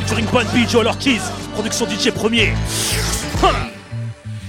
Featuring 0.00 0.26
Bun 0.32 0.46
B, 0.54 0.64
Joel 0.66 0.88
Ortiz 0.88 1.22
Production 1.54 1.86
DJ 1.88 2.12
Premier 2.18 2.56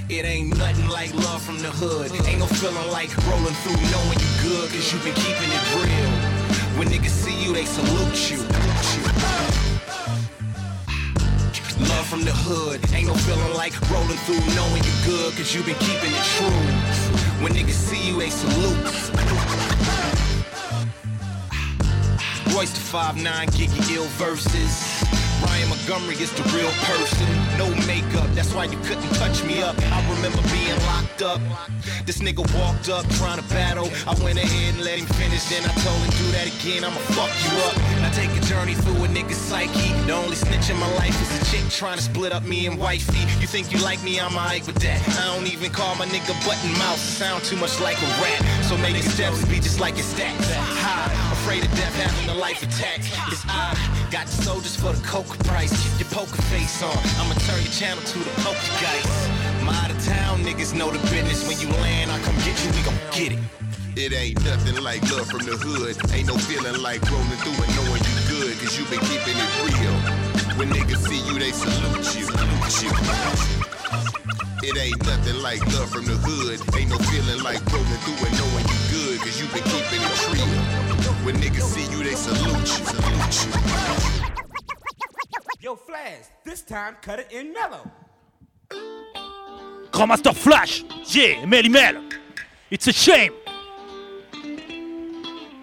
It 0.09 0.25
ain't 0.25 0.57
nothing 0.57 0.89
like 0.89 1.13
love 1.13 1.41
from 1.41 1.59
the 1.59 1.69
hood. 1.69 2.11
Ain't 2.25 2.39
no 2.39 2.47
feeling 2.47 2.91
like 2.91 3.15
rolling 3.27 3.53
through 3.61 3.77
knowing 3.93 4.19
you 4.19 4.31
good, 4.41 4.69
cause 4.71 4.91
you 4.91 4.99
been 5.05 5.13
keeping 5.13 5.51
it 5.53 5.63
real. 5.77 6.11
When 6.77 6.87
niggas 6.87 7.13
see 7.13 7.35
you, 7.43 7.53
they 7.53 7.65
salute 7.65 8.31
you. 8.31 8.37
Love 11.87 12.07
from 12.07 12.23
the 12.25 12.33
hood. 12.33 12.81
Ain't 12.93 13.07
no 13.07 13.13
feeling 13.13 13.53
like 13.53 13.73
rolling 13.91 14.17
through 14.25 14.41
knowing 14.55 14.83
you 14.83 14.95
good, 15.05 15.33
cause 15.37 15.53
you 15.53 15.61
been 15.63 15.75
keeping 15.75 16.11
it 16.11 16.25
true. 16.35 16.61
When 17.43 17.53
niggas 17.53 17.79
see 17.87 18.07
you, 18.09 18.17
they 18.19 18.29
salute. 18.29 19.78
Royce 22.55 22.71
the 22.71 22.79
5'9, 22.79 23.57
get 23.57 23.89
your 23.89 24.03
ill 24.03 24.09
verses. 24.17 25.03
Ryan 25.43 25.69
Montgomery 25.69 26.15
is 26.15 26.31
the 26.33 26.43
real 26.51 26.71
person. 26.83 27.27
No 27.57 27.69
makeup, 27.87 28.27
that's 28.35 28.53
why 28.53 28.65
you 28.65 28.77
couldn't 28.79 29.09
touch 29.15 29.43
me 29.43 29.61
up. 29.61 29.75
I 29.79 29.99
remember 30.15 30.41
being 30.51 30.75
locked 30.87 31.21
up. 31.21 31.39
This 32.05 32.19
nigga 32.19 32.43
walked 32.59 32.89
up 32.89 33.07
trying 33.15 33.39
to 33.39 33.47
battle. 33.49 33.87
I 34.07 34.15
went 34.23 34.37
ahead 34.37 34.75
and 34.75 34.83
let 34.83 34.99
him 34.99 35.05
finish. 35.15 35.47
Then 35.47 35.63
I 35.63 35.73
told 35.79 35.99
him, 36.03 36.11
do 36.19 36.31
that 36.35 36.47
again, 36.47 36.83
I'ma 36.83 36.99
fuck 37.15 37.31
you 37.43 37.51
up. 37.69 37.75
Now 38.01 38.11
take 38.11 38.31
a 38.35 38.43
journey 38.45 38.73
through 38.73 39.03
a 39.05 39.07
nigga's 39.07 39.37
psyche. 39.37 39.93
The 40.07 40.13
only 40.13 40.35
snitch 40.35 40.69
in 40.69 40.77
my 40.77 40.91
life 40.95 41.15
is 41.21 41.31
a 41.41 41.45
chick 41.51 41.69
trying 41.69 41.97
to 41.97 42.03
split 42.03 42.33
up 42.33 42.43
me 42.43 42.67
and 42.67 42.77
wifey. 42.77 43.23
You 43.39 43.47
think 43.47 43.71
you 43.71 43.79
like 43.79 44.03
me, 44.03 44.19
I'm 44.19 44.35
alright 44.35 44.65
with 44.65 44.79
that. 44.83 44.99
I 45.19 45.35
don't 45.35 45.47
even 45.47 45.71
call 45.71 45.95
my 45.95 46.05
nigga 46.07 46.35
button. 46.45 46.71
It 46.71 46.99
sound 46.99 47.43
too 47.43 47.57
much 47.57 47.79
like 47.79 47.97
a 48.01 48.09
rat. 48.19 48.41
So 48.65 48.75
your 48.75 49.01
steps 49.03 49.45
be 49.45 49.59
just 49.59 49.79
like 49.79 49.95
your 49.95 50.05
stats. 50.05 50.51
High, 50.83 51.28
afraid 51.49 51.65
of 51.65 51.75
death, 51.77 51.95
having 51.97 52.29
a 52.29 52.37
life 52.37 52.61
attack. 52.61 52.99
It's 53.33 53.41
I 53.49 53.73
got 54.11 54.27
the 54.27 54.37
soldiers 54.45 54.75
for 54.75 54.93
the 54.93 55.01
coke 55.01 55.33
price. 55.49 55.73
Keep 55.81 56.05
your 56.05 56.09
poker 56.13 56.41
face 56.53 56.83
on. 56.83 56.93
I'ma 57.17 57.33
turn 57.49 57.57
your 57.65 57.73
channel 57.73 58.03
to 58.05 58.19
the 58.21 58.33
poker 58.45 58.69
guys. 58.77 59.09
My 59.65 59.73
out 59.73 59.89
of 59.89 59.97
town 60.05 60.45
niggas 60.45 60.77
know 60.77 60.91
the 60.93 61.01
business. 61.09 61.41
When 61.49 61.57
you 61.57 61.73
land, 61.81 62.11
I 62.11 62.19
come 62.21 62.37
get 62.45 62.53
you, 62.61 62.69
we 62.77 62.81
gon' 62.85 63.01
get 63.09 63.31
it. 63.33 63.41
It 63.97 64.13
ain't 64.13 64.37
nothing 64.45 64.77
like 64.83 65.01
love 65.09 65.25
from 65.25 65.41
the 65.41 65.57
hood. 65.57 65.97
Ain't 66.13 66.27
no 66.29 66.37
feeling 66.37 66.77
like 66.85 67.01
rolling 67.09 67.41
through 67.41 67.57
and 67.57 67.71
knowing 67.81 68.03
you 68.05 68.15
good, 68.29 68.53
cause 68.61 68.77
you 68.77 68.85
been 68.85 69.01
keeping 69.09 69.33
it 69.33 69.51
real. 69.65 69.95
When 70.53 70.69
niggas 70.69 71.01
see 71.01 71.17
you, 71.17 71.33
they 71.41 71.49
salute 71.49 72.13
you. 72.13 72.29
Salute 72.29 72.77
you. 72.85 72.93
It 74.69 74.77
ain't 74.77 75.01
nothing 75.01 75.41
like 75.41 75.65
love 75.73 75.89
from 75.89 76.05
the 76.05 76.13
hood. 76.13 76.61
Ain't 76.77 76.93
no 76.93 76.97
feeling 77.09 77.41
like 77.41 77.57
rolling 77.73 78.01
through 78.05 78.21
and 78.21 78.35
knowing 78.37 78.65
you 78.69 78.79
good, 78.93 79.17
cause 79.25 79.41
you 79.41 79.49
been 79.49 79.65
keeping 79.65 79.97
it 79.97 80.13
real. 80.29 80.88
When 81.29 81.39
niggas 81.41 81.61
see 81.61 81.85
you, 81.91 82.03
they 82.03 82.15
salute 82.15 82.57
you. 82.57 82.65
Salute 82.65 83.45
you. 83.45 84.29
Yo, 85.61 85.75
Flash, 85.75 86.25
this 86.43 86.63
time 86.63 86.95
cut 87.03 87.19
it 87.19 87.31
in 87.31 87.53
mellow. 87.53 87.87
Grandmaster 89.91 90.33
Flash 90.33 90.83
Yeah, 91.13 91.45
Mel 91.45 91.69
Mel 91.69 92.01
It's 92.71 92.87
a 92.87 92.91
shame 92.91 93.33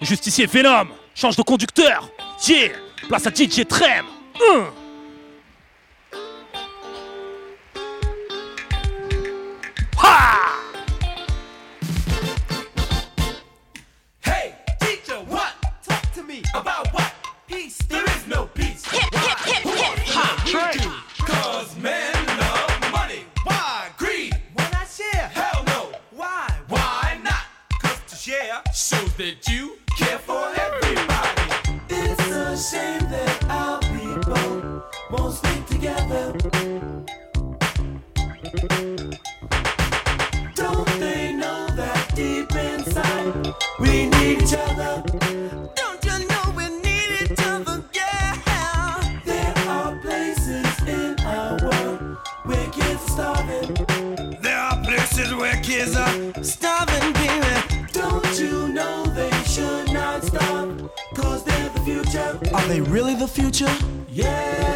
Justicier 0.01 0.47
Venom 0.47 0.89
Change 1.17 1.35
de 1.37 1.43
conducteur 1.43 2.13
Yeah 2.47 2.69
Place 3.09 3.27
à 3.27 3.31
DJ 3.31 3.67
Trem 3.67 4.05
Hum. 4.41 4.86
That 29.17 29.49
you 29.49 29.79
care 29.97 30.19
for 30.19 30.45
everybody. 30.61 31.81
It's 31.89 32.31
a 32.31 32.55
shame 32.55 33.01
that 33.11 33.45
our 33.49 33.81
people 33.97 34.83
won't 35.11 35.35
stick 35.35 35.65
together. 35.67 36.33
Don't 40.55 40.89
they 41.01 41.33
know 41.33 41.67
that 41.77 42.13
deep 42.15 42.55
inside 42.55 43.55
we 43.81 44.07
need 44.07 44.43
each 44.43 44.53
other? 44.53 45.03
Don't 45.75 46.05
you 46.05 46.29
know 46.29 46.53
we 46.55 46.69
need 46.81 47.31
each 47.31 47.41
other, 47.41 47.83
yeah? 47.95 49.21
There 49.25 49.55
are 49.67 49.97
places 50.01 50.67
in 50.87 51.19
our 51.25 51.59
world 51.63 52.19
where 52.45 52.67
kids 52.71 53.01
are 53.03 53.09
starving. 53.09 54.39
There 54.43 54.59
are 54.59 54.85
places 54.85 55.35
where 55.35 55.59
kids 55.63 55.97
are 55.97 56.45
starving, 56.45 57.16
future. 61.87 62.41
Are 62.53 62.67
they 62.67 62.81
really 62.81 63.15
the 63.15 63.29
future? 63.29 63.73
Yeah. 64.11 64.76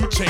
Everybody's 0.00 0.27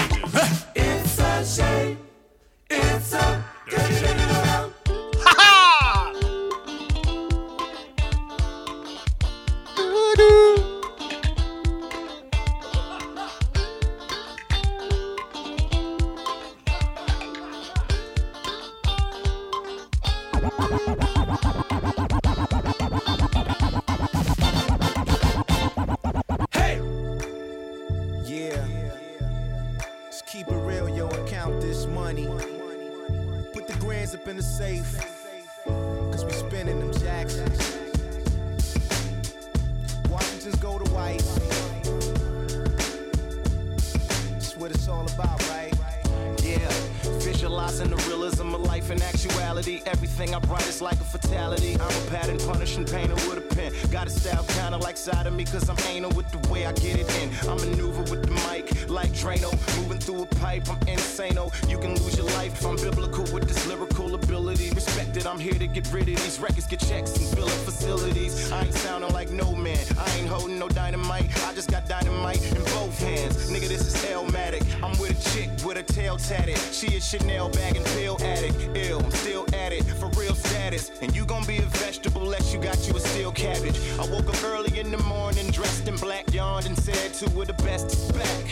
holding 70.39 70.59
no 70.59 70.69
dynamite. 70.69 71.27
I 71.47 71.53
just 71.55 71.71
got 71.71 71.89
dynamite 71.89 72.43
in 72.53 72.63
both 72.77 72.99
hands. 73.01 73.51
Nigga, 73.51 73.69
this 73.69 73.83
is 73.83 73.97
Illmatic. 74.11 74.63
I'm 74.83 74.97
with 74.99 75.11
a 75.11 75.31
chick 75.31 75.51
with 75.67 75.77
a 75.77 75.83
tail 75.83 76.17
tatted. 76.17 76.59
She 76.73 76.97
a 76.97 77.01
Chanel 77.01 77.49
bag 77.51 77.77
and 77.77 77.85
pill 77.87 78.17
addict. 78.23 78.57
Ill, 78.75 79.01
I'm 79.05 79.11
still 79.11 79.45
at 79.55 79.73
it 79.73 79.85
for 79.85 80.09
real 80.21 80.35
status. 80.35 80.91
And 81.03 81.15
you 81.15 81.25
gon' 81.25 81.45
be 81.47 81.59
a 81.59 81.67
vegetable 81.83 82.23
unless 82.23 82.53
you 82.53 82.61
got 82.61 82.79
you 82.87 82.95
a 82.97 83.01
steel 83.01 83.33
cabbage. 83.33 83.79
I 83.99 84.07
woke 84.11 84.29
up 84.29 84.43
early 84.45 84.79
in 84.79 84.91
the 84.91 85.03
morning, 85.05 85.51
dressed 85.51 85.89
in 85.89 85.97
black, 85.97 86.33
yawned 86.33 86.67
and 86.67 86.79
said 86.79 87.15
two 87.15 87.27
of 87.41 87.47
the 87.47 87.53
best 87.65 87.87
is 87.87 88.13
back. 88.13 88.45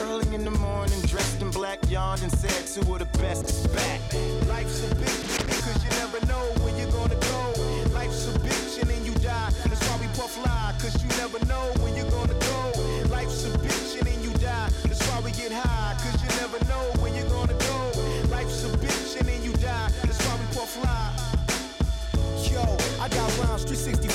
Early 0.00 0.34
in 0.34 0.44
the 0.44 0.50
morning, 0.50 1.00
dressed 1.02 1.40
in 1.40 1.50
black, 1.50 1.78
yawned 1.88 2.22
and 2.22 2.32
said 2.32 2.66
two 2.66 2.92
of 2.92 2.98
the 2.98 3.18
best 3.18 3.44
is 3.48 3.66
back. 3.68 4.00
Life's 4.48 4.82
a 4.90 4.94
bitch, 4.96 5.38
cause 5.62 5.84
you 5.84 5.90
never 6.02 6.26
know 6.26 6.44
where 6.62 6.73
lie, 10.38 10.74
cause 10.78 11.02
you 11.02 11.08
never 11.10 11.38
know 11.46 11.72
when 11.82 11.94
you're 11.94 12.10
gonna 12.10 12.43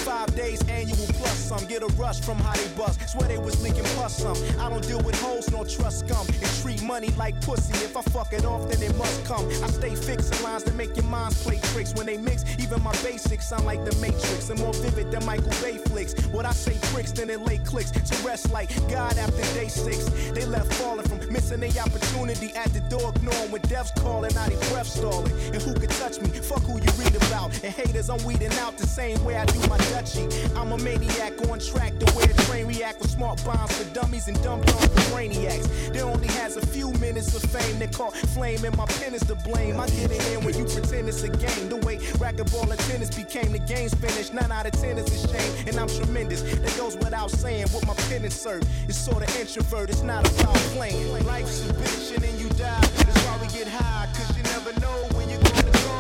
365 0.09 0.35
days 0.35 0.61
annual 0.69 1.13
plus 1.19 1.37
some. 1.37 1.65
Get 1.67 1.83
a 1.83 1.87
rush 1.93 2.19
from 2.21 2.37
how 2.39 2.53
they 2.53 2.67
bust. 2.69 3.09
Swear 3.09 3.27
they 3.27 3.37
was 3.37 3.61
leaking 3.61 3.83
plus 3.95 4.17
some. 4.17 4.35
I 4.59 4.69
don't 4.69 4.85
deal 4.87 5.01
with 5.01 5.19
hoes 5.21 5.49
nor 5.51 5.65
trust 5.65 6.07
scum. 6.07 6.25
And 6.27 6.51
treat 6.61 6.81
money 6.81 7.09
like 7.17 7.39
pussy. 7.41 7.73
If 7.85 7.95
I 7.95 8.01
fuck 8.01 8.33
it 8.33 8.43
off, 8.45 8.67
then 8.69 8.81
it 8.81 8.95
must 8.97 9.23
come. 9.25 9.45
I 9.47 9.67
stay 9.67 9.95
fixing 9.95 10.43
lines 10.43 10.63
that 10.63 10.75
make 10.75 10.95
your 10.95 11.05
minds 11.05 11.43
play 11.43 11.59
tricks. 11.71 11.93
When 11.93 12.07
they 12.07 12.17
mix, 12.17 12.43
even 12.57 12.81
my 12.81 12.93
basics 13.03 13.49
sound 13.49 13.65
like 13.65 13.85
the 13.85 13.95
Matrix. 13.97 14.49
And 14.49 14.59
more 14.59 14.73
vivid 14.73 15.11
than 15.11 15.23
Michael 15.25 15.53
Bay 15.61 15.77
flicks. 15.77 16.13
What 16.27 16.45
I 16.45 16.53
say 16.53 16.75
tricks, 16.91 17.11
then 17.11 17.29
it 17.29 17.41
lay 17.41 17.59
clicks. 17.59 17.91
To 17.91 18.15
rest 18.25 18.51
like 18.51 18.69
God 18.89 19.17
after 19.17 19.43
day 19.53 19.67
six. 19.67 20.05
They 20.31 20.45
left 20.45 20.73
falling 20.73 21.07
from 21.07 21.18
missing 21.31 21.59
the 21.61 21.79
opportunity 21.79 22.53
at 22.55 22.71
the 22.73 22.81
door, 22.81 23.11
ignoring 23.15 23.51
when 23.51 23.61
death's 23.63 23.91
calling 24.01 24.35
out 24.37 24.49
their 24.49 24.69
breath 24.69 24.87
stalling. 24.87 25.31
And 25.53 25.61
who 25.61 25.73
could 25.73 25.91
touch 25.91 26.19
me? 26.21 26.29
Fuck 26.29 26.63
who 26.63 26.77
you 26.79 26.91
read 26.97 27.15
about. 27.15 27.51
And 27.63 27.73
haters, 27.73 28.09
I'm 28.09 28.23
weeding 28.23 28.53
out 28.59 28.77
the 28.77 28.87
same 28.87 29.23
way 29.23 29.37
I 29.37 29.45
do 29.45 29.59
my 29.67 29.77
Dutchie. 29.89 30.27
I'm 30.55 30.71
a 30.71 30.77
maniac 30.77 31.33
on 31.49 31.59
track 31.59 31.97
the 31.99 32.11
way 32.17 32.25
the 32.25 32.39
train 32.43 32.67
react 32.67 32.99
with 32.99 33.09
smart 33.09 33.43
bombs 33.43 33.75
for 33.77 33.93
dummies 33.93 34.27
and 34.27 34.41
dumb 34.43 34.59
dumb 34.61 34.81
for 34.81 35.01
brainiacs. 35.11 35.93
There 35.93 36.05
only 36.05 36.27
has 36.39 36.57
a 36.57 36.65
few 36.65 36.91
minutes 36.93 37.35
of 37.35 37.49
fame 37.49 37.79
that 37.79 37.93
caught 37.93 38.15
flame 38.15 38.63
and 38.65 38.75
my 38.77 38.85
pen 38.85 39.13
is 39.13 39.21
to 39.25 39.35
blame. 39.35 39.79
I 39.79 39.87
get 39.87 40.11
it 40.11 40.25
in 40.31 40.43
when 40.43 40.57
you 40.57 40.65
pretend 40.65 41.07
it's 41.07 41.23
a 41.23 41.29
game. 41.29 41.69
The 41.69 41.77
way 41.77 41.97
racquetball 42.17 42.69
and 42.69 42.79
tennis 42.81 43.09
became 43.09 43.51
the 43.51 43.59
game's 43.59 43.93
finished. 43.93 44.33
Nine 44.33 44.51
out 44.51 44.65
of 44.65 44.73
ten 44.73 44.97
is 44.97 45.07
a 45.07 45.27
shame, 45.27 45.67
and 45.67 45.79
I'm 45.79 45.87
tremendous. 45.87 46.41
That 46.41 46.75
goes 46.77 46.95
without 46.97 47.31
saying. 47.31 47.67
What 47.69 47.85
my 47.85 47.93
pen 48.09 48.25
insert 48.25 48.63
It's 48.87 48.97
sort 48.97 49.23
of 49.23 49.35
introvert. 49.39 49.89
It's 49.89 50.01
not 50.01 50.27
about 50.39 50.55
playing. 50.75 51.18
Life's 51.25 51.61
a 51.69 51.73
bitch 51.73 52.13
and 52.15 52.23
then 52.23 52.39
you 52.39 52.49
die. 52.49 52.79
That's 52.79 53.23
why 53.25 53.37
we 53.41 53.47
get 53.47 53.67
high, 53.67 54.07
cause 54.13 54.35
you 54.37 54.43
never 54.43 54.73
know 54.79 54.97
when 55.15 55.29
you're 55.29 55.41
gonna 55.41 55.71
go. 55.71 55.95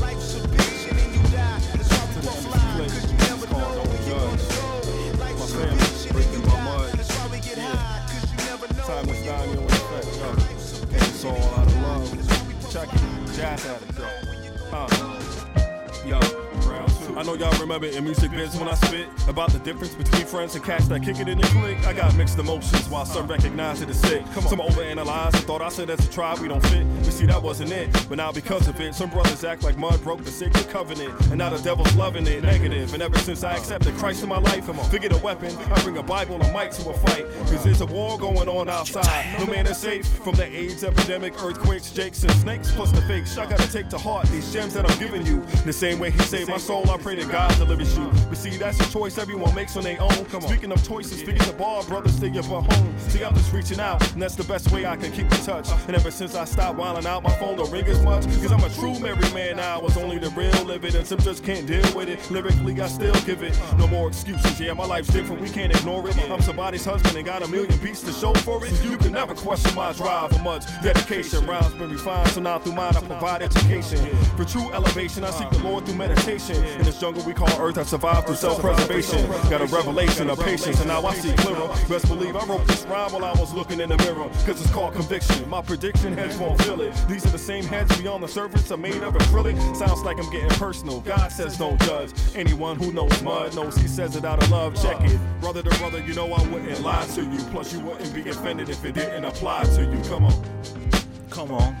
Life's 0.00 0.34
a 0.34 0.40
bitch 0.48 0.88
and 0.88 0.98
then 0.98 1.10
you 1.14 1.22
die. 1.30 1.60
That's 1.74 1.90
why 1.90 2.04
we 2.14 2.22
fly, 2.46 2.88
cause 2.88 3.06
you 3.10 3.18
never 3.28 3.46
know 3.52 3.82
when 3.90 4.00
you're 4.06 4.20
gonna 4.20 4.48
go. 4.54 4.70
Life's 5.20 5.54
a 5.54 5.62
bitch 5.66 6.06
and 6.08 6.16
then 6.18 6.32
you 6.32 6.40
die. 6.46 6.90
That's 6.94 7.12
why 7.18 7.26
we 7.28 7.38
get 7.40 7.58
high, 7.58 8.06
cause 8.08 8.26
you 8.30 8.38
never 8.50 8.66
know 8.74 8.84
Time 8.84 9.06
you're 9.06 9.24
dying 9.24 9.50
gonna 9.54 9.66
in 9.66 9.72
effect, 9.72 10.10
yo. 10.18 10.28
It's 10.96 11.24
all 11.24 11.54
out 11.58 11.66
of 11.66 11.76
love. 11.82 12.72
Check 12.72 12.88
it. 12.92 13.36
Jazz 13.36 13.66
addict, 13.66 13.98
yo. 13.98 14.08
Uh. 14.72 15.03
Yo, 17.14 17.20
round 17.20 17.20
two. 17.20 17.20
I 17.20 17.22
know 17.22 17.34
y'all 17.34 17.60
remember 17.60 17.86
in 17.86 18.04
music 18.04 18.30
biz 18.30 18.56
when 18.56 18.68
I 18.68 18.74
spit 18.74 19.08
about 19.28 19.52
the 19.52 19.58
difference 19.60 19.94
between 19.94 20.26
friends 20.26 20.54
and 20.54 20.64
cats 20.64 20.88
that 20.88 21.02
kick 21.02 21.18
it 21.20 21.28
in 21.28 21.38
the 21.38 21.46
click. 21.48 21.78
I 21.86 21.92
got 21.92 22.14
mixed 22.16 22.38
emotions 22.38 22.88
while 22.88 23.04
some 23.04 23.26
recognize 23.26 23.80
it 23.82 23.88
as 23.88 24.00
sick. 24.00 24.24
Some 24.32 24.58
overanalyze 24.60 25.34
and 25.34 25.44
thought 25.44 25.62
I 25.62 25.68
said 25.68 25.90
as 25.90 26.06
a 26.06 26.10
tribe 26.10 26.38
we 26.38 26.48
don't 26.48 26.64
fit. 26.66 26.86
But 27.02 27.12
see, 27.12 27.26
that 27.26 27.42
wasn't 27.42 27.72
it. 27.72 27.92
But 28.08 28.18
now 28.18 28.32
because 28.32 28.68
of 28.68 28.80
it, 28.80 28.94
some 28.94 29.10
brothers 29.10 29.44
act 29.44 29.62
like 29.62 29.76
mud 29.76 30.02
broke 30.02 30.24
the 30.24 30.30
sacred 30.30 30.68
covenant. 30.68 31.18
And 31.28 31.38
now 31.38 31.50
the 31.50 31.58
devil's 31.62 31.94
loving 31.96 32.26
it, 32.26 32.42
negative. 32.42 32.92
And 32.94 33.02
ever 33.02 33.18
since 33.18 33.44
I 33.44 33.56
accepted 33.56 33.94
Christ 33.96 34.22
in 34.22 34.28
my 34.28 34.38
life, 34.38 34.64
figured 34.90 35.12
a 35.12 35.18
weapon. 35.18 35.56
I 35.72 35.82
bring 35.82 35.98
a 35.98 36.02
Bible 36.02 36.34
and 36.36 36.44
a 36.44 36.52
mic 36.52 36.72
to 36.72 36.90
a 36.90 36.94
fight. 36.94 37.26
Cause 37.46 37.64
there's 37.64 37.80
a 37.80 37.86
war 37.86 38.18
going 38.18 38.48
on 38.48 38.68
outside. 38.68 39.38
No 39.38 39.46
man 39.46 39.66
is 39.66 39.78
safe 39.78 40.06
from 40.06 40.34
the 40.34 40.44
AIDS 40.44 40.84
epidemic, 40.84 41.40
earthquakes, 41.42 41.90
jakes, 41.90 42.22
and 42.24 42.32
snakes. 42.32 42.72
Plus 42.72 42.90
the 42.92 43.02
fakes. 43.02 43.36
I 43.38 43.48
gotta 43.48 43.70
take 43.70 43.88
to 43.90 43.98
heart 43.98 44.26
these 44.28 44.52
gems 44.52 44.74
that 44.74 44.90
I'm 44.90 44.98
giving 44.98 45.24
you. 45.26 45.40
The 45.64 45.72
same 45.72 45.98
way 45.98 46.10
he 46.10 46.18
saved 46.20 46.50
my 46.50 46.58
soul, 46.58 46.90
I 46.90 46.96
pray 47.04 47.14
that 47.16 47.30
God 47.30 47.54
delivers 47.58 47.94
you. 47.98 48.10
But 48.30 48.38
see, 48.38 48.56
that's 48.56 48.80
a 48.80 48.90
choice 48.90 49.18
everyone 49.18 49.54
makes 49.54 49.76
on 49.76 49.84
their 49.84 50.00
own. 50.00 50.24
Come 50.32 50.42
on. 50.42 50.48
Speaking 50.48 50.72
of 50.72 50.82
choices, 50.88 51.20
figure 51.20 51.44
the 51.44 51.52
bar, 51.52 51.84
brother, 51.84 52.08
stay 52.08 52.30
up 52.30 52.46
at 52.46 52.72
home. 52.72 52.98
See, 52.98 53.22
I'm 53.22 53.34
just 53.34 53.52
reaching 53.52 53.78
out, 53.78 54.00
and 54.14 54.22
that's 54.22 54.36
the 54.36 54.44
best 54.44 54.72
way 54.72 54.86
I 54.86 54.96
can 54.96 55.12
keep 55.12 55.30
in 55.30 55.44
touch. 55.44 55.68
And 55.86 55.94
ever 55.94 56.10
since 56.10 56.34
I 56.34 56.46
stopped 56.46 56.78
wilding 56.78 57.06
out, 57.06 57.22
my 57.22 57.36
phone 57.36 57.58
don't 57.58 57.70
ring 57.70 57.84
as 57.88 58.02
much. 58.02 58.24
Cause 58.24 58.50
I'm 58.50 58.64
a 58.64 58.70
true 58.70 58.98
married 59.00 59.34
man 59.34 59.56
now, 59.56 59.84
it's 59.84 59.98
only 59.98 60.16
the 60.18 60.30
real 60.30 60.64
living. 60.64 60.96
And 60.96 61.06
some 61.06 61.18
just 61.18 61.44
can't 61.44 61.66
deal 61.66 61.84
with 61.94 62.08
it. 62.08 62.18
Lyrically, 62.30 62.80
I 62.80 62.88
still 62.88 63.14
give 63.26 63.42
it. 63.42 63.54
No 63.76 63.86
more 63.86 64.08
excuses, 64.08 64.58
yeah, 64.58 64.72
my 64.72 64.86
life's 64.86 65.08
different, 65.08 65.42
we 65.42 65.50
can't 65.50 65.76
ignore 65.76 66.08
it. 66.08 66.16
I'm 66.30 66.40
somebody's 66.40 66.86
husband 66.86 67.16
and 67.16 67.26
got 67.26 67.42
a 67.42 67.48
million 67.48 67.76
beats 67.80 68.00
to 68.04 68.12
show 68.12 68.32
for 68.32 68.64
it. 68.64 68.72
You 68.82 68.96
can 68.96 69.12
never 69.12 69.34
question 69.34 69.74
my 69.74 69.92
drive 69.92 70.30
for 70.32 70.42
much 70.42 70.64
dedication. 70.82 71.44
Rhymes 71.44 71.74
been 71.74 71.90
refined, 71.90 72.30
so 72.30 72.40
now 72.40 72.58
through 72.58 72.72
mine 72.72 72.96
I 72.96 73.00
provide 73.00 73.42
education. 73.42 73.98
For 74.38 74.46
true 74.46 74.72
elevation, 74.72 75.22
I 75.22 75.30
seek 75.32 75.50
the 75.50 75.58
Lord 75.58 75.84
through 75.84 75.96
meditation. 75.96 76.56
In 76.64 76.93
this 76.94 77.00
jungle 77.00 77.22
we 77.24 77.32
call 77.32 77.48
earth, 77.60 77.78
I 77.78 77.82
survived 77.82 78.26
through 78.26 78.36
self-preservation. 78.36 79.26
Got 79.50 79.60
a 79.60 79.66
revelation 79.66 80.30
of 80.30 80.38
patience, 80.40 80.78
and 80.78 80.88
now 80.88 81.04
I 81.04 81.14
see 81.14 81.32
clearer. 81.34 81.68
Best 81.88 82.06
believe 82.08 82.36
I 82.36 82.44
wrote 82.46 82.66
this 82.66 82.84
rhyme 82.84 83.12
while 83.12 83.24
I 83.24 83.32
was 83.32 83.52
looking 83.52 83.80
in 83.80 83.88
the 83.88 83.96
mirror. 83.98 84.28
Cause 84.46 84.60
it's 84.60 84.70
called 84.70 84.94
conviction. 84.94 85.48
My 85.48 85.62
prediction 85.62 86.12
heads 86.12 86.36
won't 86.38 86.60
feel 86.62 86.80
it. 86.80 86.94
These 87.08 87.26
are 87.26 87.30
the 87.30 87.38
same 87.38 87.64
heads 87.64 87.96
beyond 88.00 88.22
the 88.22 88.28
surface 88.28 88.70
are 88.70 88.76
made 88.76 89.02
of 89.02 89.14
acrylic. 89.14 89.56
Sounds 89.76 90.02
like 90.02 90.18
I'm 90.18 90.30
getting 90.30 90.48
personal. 90.50 91.00
God 91.00 91.28
says 91.32 91.58
don't 91.58 91.80
judge. 91.82 92.12
Anyone 92.34 92.76
who 92.76 92.92
knows 92.92 93.22
mud 93.22 93.54
knows 93.54 93.76
he 93.76 93.88
says 93.88 94.16
it 94.16 94.24
out 94.24 94.42
of 94.42 94.50
love. 94.50 94.80
Check 94.80 95.00
it. 95.02 95.18
Brother 95.40 95.62
to 95.62 95.70
brother, 95.78 96.00
you 96.00 96.14
know 96.14 96.32
I 96.32 96.46
wouldn't 96.48 96.80
lie 96.82 97.06
to 97.14 97.22
you. 97.22 97.38
Plus 97.50 97.72
you 97.72 97.80
wouldn't 97.80 98.14
be 98.14 98.28
offended 98.28 98.68
if 98.68 98.84
it 98.84 98.94
didn't 98.94 99.24
apply 99.24 99.64
to 99.64 99.82
you. 99.82 100.00
Come 100.08 100.24
on. 100.24 100.44
Come 101.30 101.50
on. 101.50 101.76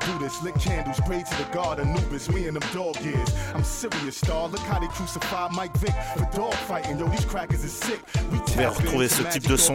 Like, 0.00 0.17
baby, 0.28 0.34
let's 0.34 0.40
do 0.40 0.44
this. 0.44 0.44
Lit 0.44 0.54
candles, 0.62 1.00
pray 1.06 1.22
to 1.22 1.36
the 1.36 1.48
god 1.52 1.80
Anubis. 1.80 2.28
Me 2.30 2.46
and 2.46 2.56
them 2.56 2.68
dog 2.72 3.00
years. 3.02 3.28
I'm 3.54 3.64
serious, 3.64 4.16
star. 4.16 4.48
Look 4.48 4.60
how 4.60 4.78
they 4.78 4.88
crucified 4.88 5.52
Mike 5.52 5.76
Vick 5.78 5.94
for 6.16 6.36
dog 6.36 6.54
fighting. 6.54 6.98
Yo, 6.98 7.08
these 7.08 7.24
crackers 7.24 7.64
is 7.64 7.72
sick. 7.72 8.00
Vous 8.30 8.40
retrouver 8.40 9.08
ce 9.08 9.22
type 9.22 9.48
de 9.48 9.56
son 9.56 9.74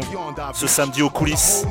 ce 0.54 0.68
samedi 0.68 1.02
aux 1.02 1.10
coulisses 1.10 1.66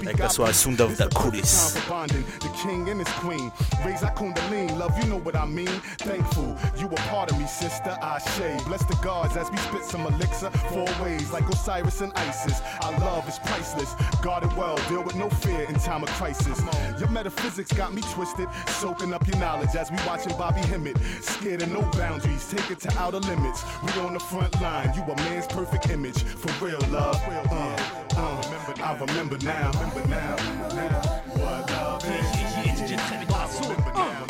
avec 0.00 0.18
la 0.18 0.28
soirée 0.28 0.52
Sound 0.52 0.80
of 0.80 0.96
the 0.96 1.08
Coulisses. 1.14 1.74
The 1.74 2.48
king 2.62 2.88
and 2.88 3.00
his 3.00 3.08
queen. 3.20 3.50
Raise 3.84 4.02
our 4.02 4.12
kundalini, 4.14 4.76
love, 4.78 4.92
you 4.98 5.08
know 5.08 5.18
what 5.18 5.36
I 5.36 5.46
mean. 5.46 5.80
Thankful, 5.98 6.56
you 6.78 6.86
a 6.86 6.94
part 7.10 7.30
of 7.30 7.38
me, 7.38 7.46
sister. 7.46 7.96
I. 8.02 8.18
Bless 8.66 8.84
the 8.84 8.96
gods 9.02 9.36
as 9.36 9.50
we 9.50 9.56
spit 9.58 9.84
some 9.84 10.06
elixir. 10.06 10.50
Four 10.70 10.88
ways, 11.02 11.32
like 11.32 11.48
Osiris 11.48 12.00
and 12.00 12.12
Isis. 12.16 12.60
Our 12.82 12.92
love 13.00 13.28
is 13.28 13.38
priceless. 13.38 13.94
Guard 14.22 14.44
it 14.44 14.56
well, 14.56 14.76
deal 14.88 15.02
with 15.02 15.16
no 15.16 15.28
fear 15.28 15.62
in 15.62 15.74
time 15.74 16.02
of 16.02 16.08
crisis. 16.10 16.60
Your 16.98 17.08
metaphysics 17.08 17.61
got 17.70 17.94
me 17.94 18.02
twisted, 18.12 18.48
soaking 18.68 19.12
up 19.12 19.26
your 19.26 19.38
knowledge 19.38 19.74
as 19.76 19.90
we 19.90 19.96
watching 20.06 20.36
Bobby 20.36 20.60
Hemmitt. 20.62 20.96
Scared 21.20 21.62
of 21.62 21.70
no 21.70 21.82
boundaries, 21.92 22.48
take 22.48 22.70
it 22.70 22.80
to 22.80 22.98
outer 22.98 23.20
limits. 23.20 23.64
We 23.82 24.00
on 24.00 24.14
the 24.14 24.20
front 24.20 24.60
line, 24.60 24.92
you 24.94 25.02
a 25.02 25.16
man's 25.16 25.46
perfect 25.46 25.88
image. 25.90 26.22
For 26.22 26.64
real, 26.64 26.80
love. 26.90 27.20
Uh, 27.28 27.52
uh, 27.52 28.42
I 28.82 28.96
remember 28.98 29.38
now, 29.44 29.70
remember 29.72 30.08
now, 30.08 30.36
now. 30.74 31.00
What 31.36 31.70
love 31.70 32.04
is. 32.04 32.42
DJ 32.62 32.96
Trey 33.08 33.24
Grasso, 33.26 33.64
hein. 33.94 34.22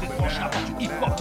C'est 0.00 0.06
franche 0.12 0.38
la 0.40 0.48
porte 0.48 0.78
du 0.78 0.84
hip-hop 0.84 1.16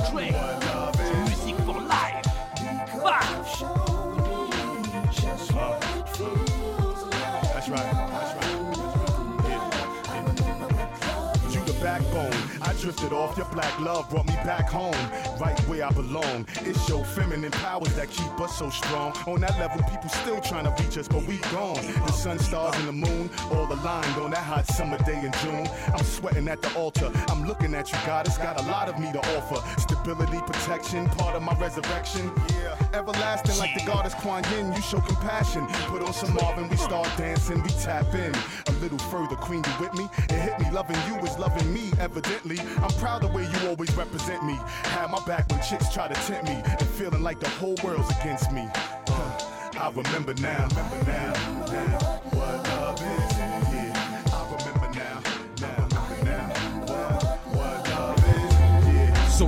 drifted 12.86 13.14
off. 13.14 13.36
Your 13.36 13.48
black 13.48 13.80
love 13.80 14.08
brought 14.12 14.28
me 14.28 14.36
back 14.46 14.70
home, 14.70 14.94
right 15.42 15.60
where 15.62 15.86
I 15.86 15.90
belong. 15.90 16.46
It's 16.62 16.88
your 16.88 17.04
feminine 17.04 17.50
powers 17.50 17.92
that 17.96 18.12
keep 18.12 18.40
us 18.40 18.60
so 18.60 18.70
strong. 18.70 19.12
On 19.26 19.42
that 19.42 19.58
level, 19.58 19.82
people 19.90 20.08
still 20.08 20.40
trying 20.40 20.66
to 20.66 20.84
reach 20.84 20.96
us, 20.96 21.08
but 21.08 21.24
we 21.24 21.38
gone. 21.52 21.82
The 22.06 22.12
sun, 22.12 22.38
stars, 22.38 22.76
and 22.76 22.88
the 22.88 23.08
moon, 23.08 23.32
all 23.52 23.66
aligned 23.66 24.18
on 24.22 24.30
that 24.32 24.44
hot 24.44 24.68
summer 24.68 25.00
day 25.00 25.18
in 25.18 25.32
June. 25.42 25.68
I'm 25.96 26.06
sweating 26.06 26.48
at 26.48 26.62
the 26.62 26.72
altar. 26.76 27.12
I'm 27.30 27.48
looking 27.48 27.74
at 27.74 27.92
you, 27.92 27.98
God. 28.06 28.28
It's 28.28 28.38
got 28.38 28.62
a 28.62 28.66
lot 28.70 28.88
of 28.88 29.00
me 29.00 29.12
to 29.14 29.20
offer. 29.36 29.82
Stability, 29.82 30.38
protection, 30.46 31.08
part 31.10 31.36
of 31.36 31.42
my 31.42 31.56
resurrection. 31.56 32.32
Yeah. 32.62 32.78
Everlasting 32.94 33.58
like 33.58 33.74
the 33.74 33.84
goddess 33.84 34.14
Kuan 34.14 34.44
Yin, 34.52 34.72
you 34.74 34.82
show 34.82 35.00
compassion. 35.02 35.66
Put 35.90 36.04
on 36.04 36.14
some 36.14 36.36
Marvin, 36.36 36.70
we 36.70 36.78
start 36.78 37.10
dancing, 37.18 37.64
we 37.64 37.70
tap 37.70 38.14
in. 38.14 38.34
A 38.68 38.72
little 38.80 39.00
further, 39.10 39.36
Queen, 39.36 39.64
you 39.66 39.74
with 39.80 39.94
me? 39.96 40.08
It 40.30 40.40
hit 40.40 40.60
me, 40.60 40.70
loving 40.72 40.98
you 41.08 41.20
is 41.26 41.38
loving 41.40 41.74
me, 41.74 41.92
evidently. 42.00 42.60
I'm 42.78 42.92
proud 43.00 43.22
the 43.22 43.28
way 43.28 43.44
you 43.44 43.70
always 43.70 43.96
represent 43.96 44.44
me. 44.44 44.58
Had 44.84 45.12
my 45.12 45.24
back 45.26 45.50
when 45.50 45.62
chicks 45.62 45.94
try 45.94 46.08
to 46.08 46.14
tempt 46.14 46.48
me, 46.50 46.62
and 46.66 46.88
feeling 46.90 47.22
like 47.24 47.40
the 47.40 47.50
whole 47.50 47.76
world's 47.84 48.10
against 48.20 48.52
me. 48.52 48.68
Huh. 49.08 49.56
I 49.80 49.90
remember 49.90 50.34
now, 50.36 50.68
remember 50.70 51.06
now, 51.06 51.34
now, 51.68 52.00
what 52.32 52.68
love 52.70 53.02
is. 53.02 53.25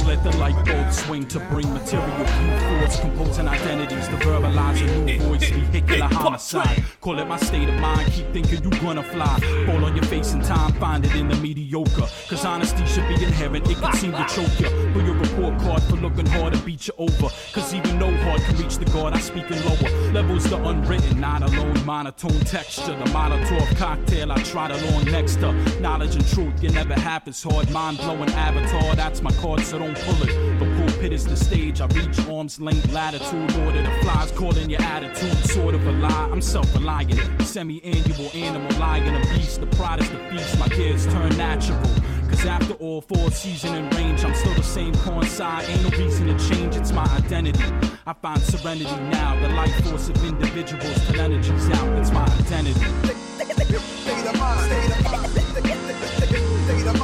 Let 0.08 0.24
the 0.24 0.36
light 0.38 0.55
bulb 0.66 0.91
swing 0.93 1.28
to 1.28 1.39
bring 1.51 1.72
material 1.74 2.08
view 2.08 2.60
thoughts, 2.80 2.99
composing 3.01 3.47
identities, 3.47 4.08
to 4.08 4.16
verbalize 4.26 4.82
a 4.82 5.03
new 5.03 5.14
eh, 5.14 5.20
voice, 5.20 5.51
eh, 5.51 5.55
vehicular 5.55 6.05
eh, 6.05 6.16
homicide. 6.16 6.84
Call 7.01 7.20
it 7.20 7.26
my 7.26 7.38
state 7.38 7.68
of 7.68 7.76
mind, 7.76 8.10
keep 8.14 8.32
thinking 8.32 8.64
you're 8.64 8.82
gonna 8.82 9.03
fly. 9.03 9.38
Fall 9.66 9.84
on 9.84 9.95
your 9.95 10.05
face 10.05 10.32
in 10.32 10.41
time, 10.41 10.72
find 10.76 11.05
it 11.05 11.14
in 11.14 11.28
the 11.28 11.36
mediocre. 11.36 12.08
Cause 12.30 12.45
honesty 12.45 12.86
should 12.86 13.05
be 13.10 13.16
inherent, 13.16 13.70
it 13.70 13.78
can 13.78 13.93
seem 13.93 14.14
to 14.14 14.26
choke 14.30 14.60
you. 14.62 14.70
Pull 14.93 15.03
your 15.03 15.16
report 15.16 15.60
card 15.60 15.84
for 15.84 15.97
looking 15.97 16.26
hard 16.26 16.53
to 16.53 16.60
beat 16.62 16.88
you 16.88 16.93
over. 16.97 17.30
Cause 17.51 17.74
even 17.74 17.99
no 17.99 18.10
heart 18.24 18.41
can 18.43 18.55
reach 18.55 18.78
the 18.78 18.86
God, 18.86 19.14
I 19.14 19.20
speak 19.20 19.51
in 19.51 19.60
lower. 19.66 20.12
Levels 20.14 20.45
the 20.45 20.58
unwritten, 20.64 21.20
not 21.20 21.43
alone, 21.43 21.86
monotone 21.86 22.39
texture. 22.45 22.95
The 22.95 23.12
Molotov 23.12 23.76
cocktail 23.76 24.32
I 24.32 24.41
tried 24.43 24.72
along 24.72 25.05
next 25.05 25.36
to. 25.41 25.51
Knowledge 25.82 26.16
and 26.16 26.26
truth, 26.30 26.64
you 26.64 26.70
never 26.70 26.93
happens 26.93 27.43
hard. 27.43 27.70
Mind 27.72 27.97
blowing 27.97 28.30
avatar, 28.32 28.95
that's 28.95 29.22
my 29.22 29.32
card, 29.34 29.60
so 29.62 29.80
don't 29.80 29.97
pull 30.06 30.24
it. 30.24 30.60
The 30.60 30.66
pulpit 30.78 31.14
is 31.14 31.26
the 31.26 31.36
stage, 31.36 31.82
I 31.82 31.88
reach 31.88 32.20
arm's 32.28 32.60
length 32.60 32.91
latitude. 32.91 33.52
Order 33.66 33.82
the 33.82 33.91
flies, 34.02 34.32
calling 34.32 34.70
your 34.70 34.82
attitude, 34.82 35.38
sort 35.50 35.76
of 35.76 35.86
a 35.86 35.91
lie. 35.91 36.30
I'm 36.32 36.41
self 36.41 36.74
reliant, 36.74 37.20
semi 37.43 37.84
annual 37.84 38.30
animal, 38.34 38.80
lion, 38.80 39.16
a 39.16 39.20
beast. 39.34 39.62
The 39.62 39.68
pride 39.68 40.02
is 40.02 40.10
the 40.10 40.18
beast, 40.30 40.60
my 40.60 40.70
kids 40.70 41.06
turn 41.06 41.36
natural. 41.38 41.82
Cause 42.30 42.45
after 42.45 42.74
all, 42.74 43.02
four 43.02 43.32
season 43.32 43.76
and 43.76 43.93
range, 43.95 44.24
I'm 44.26 44.36
still 44.36 44.54
the 44.54 44.64
same 44.64 44.93
coincide. 44.95 45.70
Ain't 45.70 45.84
no 45.84 45.98
reason 45.98 46.28
to 46.28 46.50
change, 46.50 46.76
it's 46.76 46.91
my 46.91 47.06
identity. 47.16 47.64
I 48.06 48.14
find 48.14 48.41
serenity 48.41 48.95
now, 49.10 49.39
the 49.41 49.50
life 49.56 49.76
force 49.86 50.10
of 50.10 50.24
individuals 50.26 51.08
till 51.08 51.22
energy's 51.22 51.70
out, 51.70 52.00
it's 52.00 52.12
my 52.12 52.26
identity. 52.26 53.08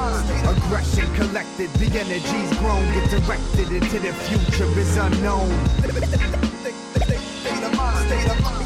Aggression 0.03 1.13
collected, 1.15 1.71
the 1.75 1.87
energy's 1.97 2.57
grown, 2.59 2.83
get 2.93 3.09
directed 3.09 3.71
into 3.71 3.99
the 3.99 4.13
future 4.13 4.65
is 4.77 4.97
unknown. 4.97 5.49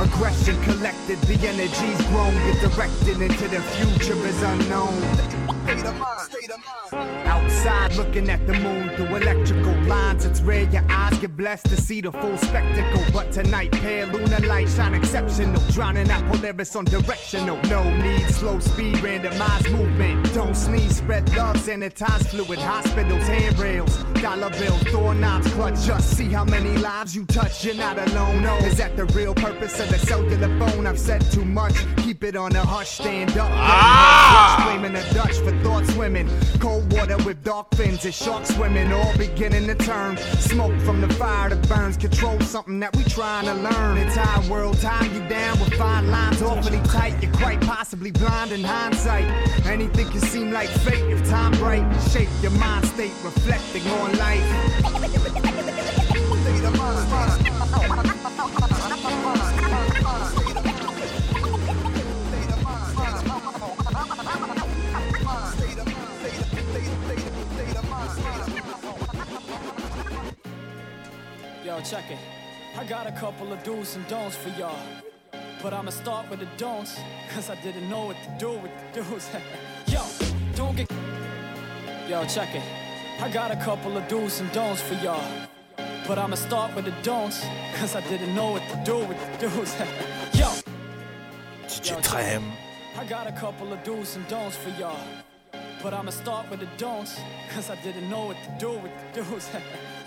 Aggression 0.00 0.62
collected, 0.62 1.20
the 1.22 1.34
energy's 1.46 2.06
grown, 2.08 2.32
get 2.34 2.60
directed 2.70 3.20
into 3.20 3.48
the 3.48 3.60
future 3.60 4.14
is 4.26 4.42
unknown. 4.42 5.38
Outside 7.26 7.94
looking 7.96 8.30
at 8.30 8.46
the 8.46 8.54
moon 8.54 8.88
through 8.96 9.16
electrical 9.16 9.74
lines. 9.82 10.24
It's 10.24 10.40
rare 10.40 10.62
your 10.70 10.84
eyes 10.88 11.18
get 11.18 11.36
blessed 11.36 11.66
to 11.66 11.76
see 11.76 12.00
the 12.00 12.10
full 12.10 12.36
spectacle. 12.38 13.04
But 13.12 13.32
tonight, 13.32 13.72
pale 13.72 14.08
lunar 14.08 14.40
light 14.46 14.68
shine 14.68 14.94
exceptional. 14.94 15.60
Drowning 15.72 16.10
out 16.10 16.24
Polaris 16.32 16.74
on 16.74 16.86
directional. 16.86 17.60
No 17.68 17.84
need, 17.98 18.26
slow 18.30 18.58
speed, 18.60 18.96
randomized 18.96 19.70
movement. 19.70 20.32
Don't 20.32 20.56
sneeze, 20.56 20.96
spread 20.96 21.28
love, 21.36 21.56
sanitize 21.56 22.26
fluid. 22.28 22.58
Hospitals, 22.58 23.26
handrails, 23.26 24.02
dollar 24.22 24.50
bills, 24.50 24.82
doorknobs, 24.84 25.52
clutch. 25.52 25.84
Just 25.84 26.16
see 26.16 26.30
how 26.30 26.44
many 26.44 26.76
lives 26.78 27.14
you 27.14 27.26
touch. 27.26 27.64
You're 27.64 27.74
not 27.74 27.98
alone. 27.98 28.42
No, 28.42 28.56
is 28.58 28.78
that 28.78 28.96
the 28.96 29.04
real 29.06 29.34
purpose 29.34 29.78
of 29.80 29.87
the 29.88 29.98
cellular 29.98 30.48
phone? 30.58 30.86
I've 30.86 30.98
said 30.98 31.20
too 31.32 31.44
much. 31.44 31.74
Keep 31.96 32.24
it 32.24 32.36
on 32.36 32.54
a 32.54 32.64
hush, 32.64 32.90
stand 32.90 33.36
up. 33.36 33.50
Ah! 33.52 34.62
Flaming 34.64 34.96
a 34.96 35.14
Dutch 35.14 35.36
for 35.38 35.52
thought 35.62 35.86
swimming. 35.86 36.28
Cold 36.58 36.92
water 36.92 37.16
with 37.24 37.42
dark 37.44 37.74
fins 37.74 38.04
and 38.04 38.14
sharks 38.14 38.54
swimming, 38.54 38.92
all 38.92 39.16
beginning 39.16 39.66
to 39.66 39.74
turn. 39.74 40.16
Smoke 40.16 40.78
from 40.80 41.00
the 41.00 41.08
fire 41.14 41.48
that 41.50 41.68
burns, 41.68 41.96
control 41.96 42.40
something 42.40 42.80
that 42.80 42.96
we 42.96 43.04
trying 43.04 43.46
to 43.46 43.54
learn. 43.54 43.98
Entire 43.98 44.50
world 44.50 44.78
tying 44.80 45.14
you 45.14 45.26
down 45.28 45.58
with 45.60 45.74
fine 45.74 46.10
lines, 46.10 46.42
awfully 46.42 46.80
tight. 46.88 47.22
You're 47.22 47.32
quite 47.32 47.60
possibly 47.60 48.10
blind 48.10 48.52
in 48.52 48.62
hindsight. 48.64 49.26
Anything 49.66 50.08
can 50.10 50.20
seem 50.20 50.50
like 50.50 50.68
fate 50.68 51.04
if 51.10 51.28
time 51.28 51.52
bright. 51.52 51.86
Shape 52.10 52.28
your 52.42 52.52
mind 52.52 52.86
state, 52.86 53.12
reflecting 53.24 53.86
on 53.88 54.16
life. 54.18 54.44
check 71.88 72.10
it. 72.10 72.18
I 72.76 72.84
got 72.84 73.06
a 73.06 73.12
couple 73.12 73.50
of 73.50 73.62
do's 73.62 73.96
and 73.96 74.06
don'ts 74.08 74.36
for 74.36 74.50
y'all. 74.60 74.78
But 75.62 75.72
I'ma 75.72 75.90
start 75.90 76.28
with 76.28 76.40
the 76.40 76.48
don'ts, 76.58 77.00
cause 77.32 77.48
I 77.48 77.54
didn't 77.62 77.88
know 77.88 78.06
what 78.06 78.16
to 78.24 78.30
do 78.38 78.50
with 78.50 78.70
the 78.92 79.00
do's. 79.00 79.26
Yo, 79.86 80.02
don't 80.54 80.76
get. 80.76 80.90
Yo, 82.06 82.26
check 82.26 82.54
it. 82.54 82.62
I 83.22 83.30
got 83.30 83.50
a 83.50 83.56
couple 83.56 83.96
of 83.96 84.06
do's 84.06 84.40
and 84.40 84.52
don'ts 84.52 84.82
for 84.82 84.94
y'all. 84.94 85.30
But 86.06 86.18
I'ma 86.18 86.36
start 86.36 86.74
with 86.76 86.84
the 86.84 86.94
don'ts, 87.02 87.42
cause 87.76 87.96
I 87.96 88.02
didn't 88.02 88.34
know 88.34 88.52
what 88.52 88.62
to 88.68 88.82
do 88.84 88.98
with 89.06 89.18
the 89.32 89.48
do's. 89.48 89.74
Yo, 90.34 90.48
DJ 91.66 92.02
Trem. 92.02 92.44
I 92.98 93.04
got 93.06 93.26
a 93.26 93.32
couple 93.32 93.72
of 93.72 93.82
do's 93.82 94.14
and 94.16 94.28
don'ts 94.28 94.56
for 94.56 94.70
y'all. 94.78 95.06
But 95.82 95.94
I'ma 95.94 96.10
start 96.10 96.50
with 96.50 96.60
the 96.60 96.68
don'ts, 96.76 97.18
cause 97.54 97.70
I 97.70 97.76
didn't 97.76 98.10
know 98.10 98.26
what 98.26 98.36
to 98.44 98.56
do 98.58 98.72
with 98.72 98.92
the 99.14 99.22
do's. 99.22 99.48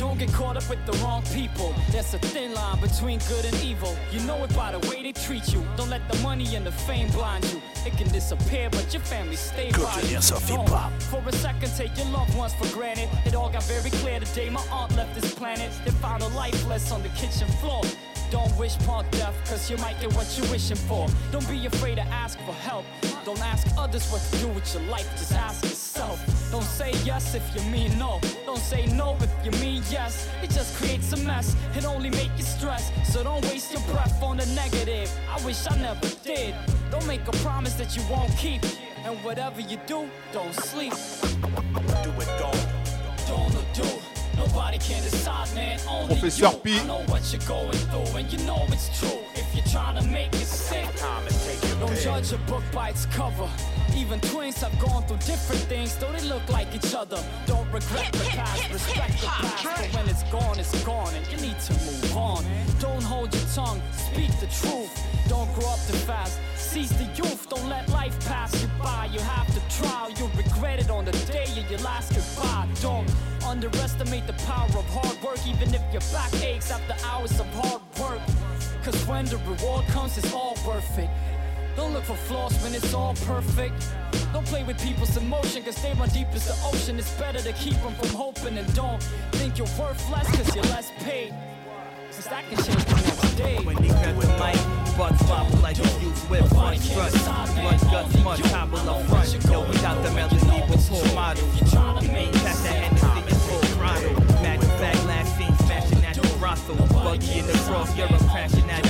Don't 0.00 0.18
get 0.18 0.32
caught 0.32 0.56
up 0.56 0.66
with 0.70 0.82
the 0.86 0.92
wrong 1.04 1.22
people. 1.34 1.74
There's 1.90 2.14
a 2.14 2.18
thin 2.18 2.54
line 2.54 2.80
between 2.80 3.18
good 3.28 3.44
and 3.44 3.54
evil. 3.62 3.94
You 4.10 4.20
know 4.20 4.42
it 4.44 4.56
by 4.56 4.72
the 4.72 4.78
way 4.88 5.02
they 5.02 5.12
treat 5.12 5.52
you. 5.52 5.62
Don't 5.76 5.90
let 5.90 6.00
the 6.10 6.16
money 6.20 6.56
and 6.56 6.64
the 6.64 6.72
fame 6.72 7.10
blind 7.10 7.44
you. 7.52 7.60
It 7.84 7.92
can 7.98 8.08
disappear, 8.08 8.70
but 8.70 8.94
your 8.94 9.02
family 9.02 9.36
stay 9.36 9.70
Good 9.70 9.84
by 9.84 10.00
you. 10.00 10.06
hear 10.06 10.22
Sophie 10.22 10.54
Don't 10.54 11.02
For 11.02 11.22
a 11.28 11.32
second, 11.32 11.70
take 11.76 11.94
your 11.98 12.06
loved 12.06 12.34
ones 12.34 12.54
for 12.54 12.66
granted. 12.74 13.10
It 13.26 13.34
all 13.34 13.50
got 13.50 13.62
very 13.64 13.90
clear 13.90 14.18
the 14.18 14.24
day 14.34 14.48
my 14.48 14.62
aunt 14.72 14.96
left 14.96 15.20
this 15.20 15.34
planet. 15.34 15.70
They 15.84 15.90
found 15.90 16.22
her 16.22 16.30
lifeless 16.30 16.90
on 16.92 17.02
the 17.02 17.10
kitchen 17.10 17.48
floor. 17.60 17.82
Don't 18.30 18.56
wish 18.56 18.76
upon 18.76 19.04
death, 19.10 19.36
cause 19.44 19.70
you 19.70 19.76
might 19.76 20.00
get 20.00 20.14
what 20.14 20.26
you're 20.38 20.50
wishing 20.50 20.78
for. 20.78 21.08
Don't 21.30 21.46
be 21.46 21.66
afraid 21.66 21.96
to 21.96 22.06
ask 22.06 22.38
for 22.46 22.54
help. 22.54 22.86
Don't 23.26 23.42
ask 23.42 23.66
others 23.76 24.10
what 24.10 24.22
to 24.22 24.38
do 24.38 24.48
with 24.48 24.72
your 24.72 24.82
life, 24.84 25.10
just 25.18 25.32
ask 25.32 25.62
yourself. 25.62 25.79
Don't 26.50 26.64
say 26.64 26.92
yes 27.04 27.34
if 27.34 27.44
you 27.54 27.62
mean 27.70 27.98
no. 27.98 28.20
Don't 28.46 28.58
say 28.58 28.86
no 28.86 29.16
if 29.20 29.30
you 29.44 29.50
mean 29.60 29.82
yes. 29.90 30.28
It 30.42 30.50
just 30.50 30.74
creates 30.76 31.12
a 31.12 31.16
mess. 31.18 31.54
It 31.76 31.84
only 31.84 32.10
make 32.10 32.30
you 32.38 32.42
stress. 32.42 32.90
So 33.12 33.22
don't 33.22 33.44
waste 33.44 33.72
your 33.72 33.82
breath 33.92 34.22
on 34.22 34.38
the 34.38 34.46
negative. 34.46 35.10
I 35.30 35.44
wish 35.44 35.66
I 35.70 35.76
never 35.76 36.08
did. 36.24 36.54
Don't 36.90 37.06
make 37.06 37.26
a 37.28 37.32
promise 37.44 37.74
that 37.74 37.96
you 37.96 38.02
won't 38.10 38.34
keep. 38.36 38.62
And 39.04 39.22
whatever 39.22 39.60
you 39.60 39.78
do, 39.86 40.08
don't 40.32 40.54
sleep. 40.54 40.92
Do 40.92 42.10
it, 42.22 42.30
don't. 42.38 42.66
Don't 43.28 43.54
or 43.54 43.66
do. 43.74 43.88
Nobody 44.36 44.78
can 44.78 45.02
decide, 45.02 45.54
man. 45.54 45.78
Only 45.88 46.14
Professeur 46.14 46.52
you. 46.52 46.58
P. 46.64 46.78
I 46.78 46.86
know 46.86 47.02
what 47.06 47.30
you're 47.30 47.46
going 47.46 47.72
through, 47.72 48.16
and 48.16 48.32
you 48.32 48.38
know 48.46 48.64
it's 48.68 48.98
true. 48.98 49.29
If 49.50 49.56
you're 49.56 49.82
trying 49.82 50.00
to 50.00 50.08
make 50.08 50.32
it 50.34 50.46
sick, 50.46 50.86
don't 51.80 51.96
judge 51.98 52.32
a 52.32 52.38
book 52.46 52.62
by 52.72 52.90
its 52.90 53.06
cover. 53.06 53.48
Even 53.96 54.20
twins 54.20 54.62
have 54.62 54.78
gone 54.78 55.02
through 55.08 55.16
different 55.26 55.62
things, 55.62 55.96
though 55.96 56.12
they 56.12 56.22
look 56.28 56.48
like 56.48 56.72
each 56.72 56.94
other. 56.94 57.20
Don't 57.46 57.66
regret 57.72 58.12
the 58.12 58.28
past, 58.30 58.72
respect 58.72 59.20
the 59.20 59.26
past. 59.26 59.64
But 59.64 59.92
when 59.92 60.08
it's 60.08 60.22
gone, 60.30 60.56
it's 60.60 60.84
gone, 60.84 61.12
and 61.14 61.26
you 61.32 61.48
need 61.48 61.58
to 61.58 61.72
move 61.72 62.16
on. 62.16 62.44
Don't 62.78 63.02
hold 63.02 63.34
your 63.34 63.42
tongue, 63.52 63.82
speak 63.90 64.30
the 64.38 64.46
truth. 64.46 64.88
Don't 65.28 65.52
grow 65.54 65.68
up 65.68 65.80
too 65.88 65.98
fast. 66.06 66.38
Seize 66.54 66.90
the 66.90 67.04
youth, 67.16 67.48
don't 67.48 67.68
let 67.68 67.88
life 67.88 68.14
pass 68.28 68.54
you 68.62 68.68
by. 68.80 69.06
You 69.12 69.18
have 69.18 69.48
to 69.52 69.60
try, 69.82 70.12
you'll 70.16 70.28
regret 70.28 70.78
it 70.78 70.90
on 70.90 71.04
the 71.04 71.12
day 71.26 71.50
of 71.58 71.68
your 71.68 71.80
last 71.80 72.14
goodbye. 72.14 72.68
Don't 72.80 73.10
underestimate 73.44 74.28
the 74.28 74.34
power 74.44 74.68
of 74.78 74.86
hard 74.90 75.20
work, 75.24 75.44
even 75.44 75.74
if 75.74 75.82
your 75.90 76.02
back 76.12 76.32
aches 76.40 76.70
after 76.70 76.94
hours 77.04 77.40
of 77.40 77.46
hard 77.54 77.82
work. 77.82 77.89
Cause 78.90 79.06
when 79.06 79.24
the 79.26 79.36
reward 79.38 79.86
comes, 79.86 80.18
it's 80.18 80.32
all 80.32 80.56
worth 80.66 80.98
it. 80.98 81.08
Don't 81.76 81.92
look 81.92 82.02
for 82.02 82.16
flaws 82.16 82.60
when 82.62 82.74
it's 82.74 82.92
all 82.92 83.14
perfect. 83.14 83.86
Don't 84.32 84.44
play 84.46 84.64
with 84.64 84.82
people's 84.82 85.16
emotion, 85.16 85.62
cause 85.62 85.80
they 85.80 85.92
run 85.92 86.08
deep 86.08 86.26
as 86.34 86.46
the 86.46 86.56
ocean. 86.66 86.98
It's 86.98 87.12
better 87.14 87.38
to 87.38 87.52
keep 87.52 87.74
them 87.82 87.94
from 87.94 88.08
hoping 88.08 88.58
and 88.58 88.74
don't 88.74 89.00
think 89.32 89.58
you're 89.58 89.68
worth 89.78 90.10
less, 90.10 90.26
cause 90.36 90.56
you're 90.56 90.64
less 90.64 90.90
paid. 90.98 91.32
Cause 92.10 92.26
that 92.26 92.42
can 92.48 92.56
change 92.64 92.84
the 92.84 92.94
next 92.94 93.34
day. 93.36 93.58
When 93.62 93.76
they 93.76 93.88
cut 93.88 94.20
the 94.20 94.26
mic, 94.42 94.98
butts 94.98 95.22
wobble 95.28 95.58
like 95.58 95.78
a 95.78 95.88
youth 96.02 96.28
whip 96.28 96.44
front. 96.48 96.82
Blood 96.92 97.12
guts, 97.12 98.24
mud, 98.24 98.38
topple 98.50 98.90
up 98.90 99.06
front. 99.06 99.44
Yo, 99.44 99.60
without 99.68 100.02
the 100.02 100.10
melody, 100.10 100.64
we'll 100.68 100.78
pull 100.78 101.14
model. 101.14 101.48
Pass 101.60 102.62
that 102.64 102.74
Hennessy 102.74 103.19
the 106.70 106.76
brothel. 106.76 107.04
Buggy 107.04 107.38
in 107.38 107.46
the 107.46 107.52
cross, 107.52 107.94
crashing 107.94 108.70
at 108.70 108.86
a 108.86 108.89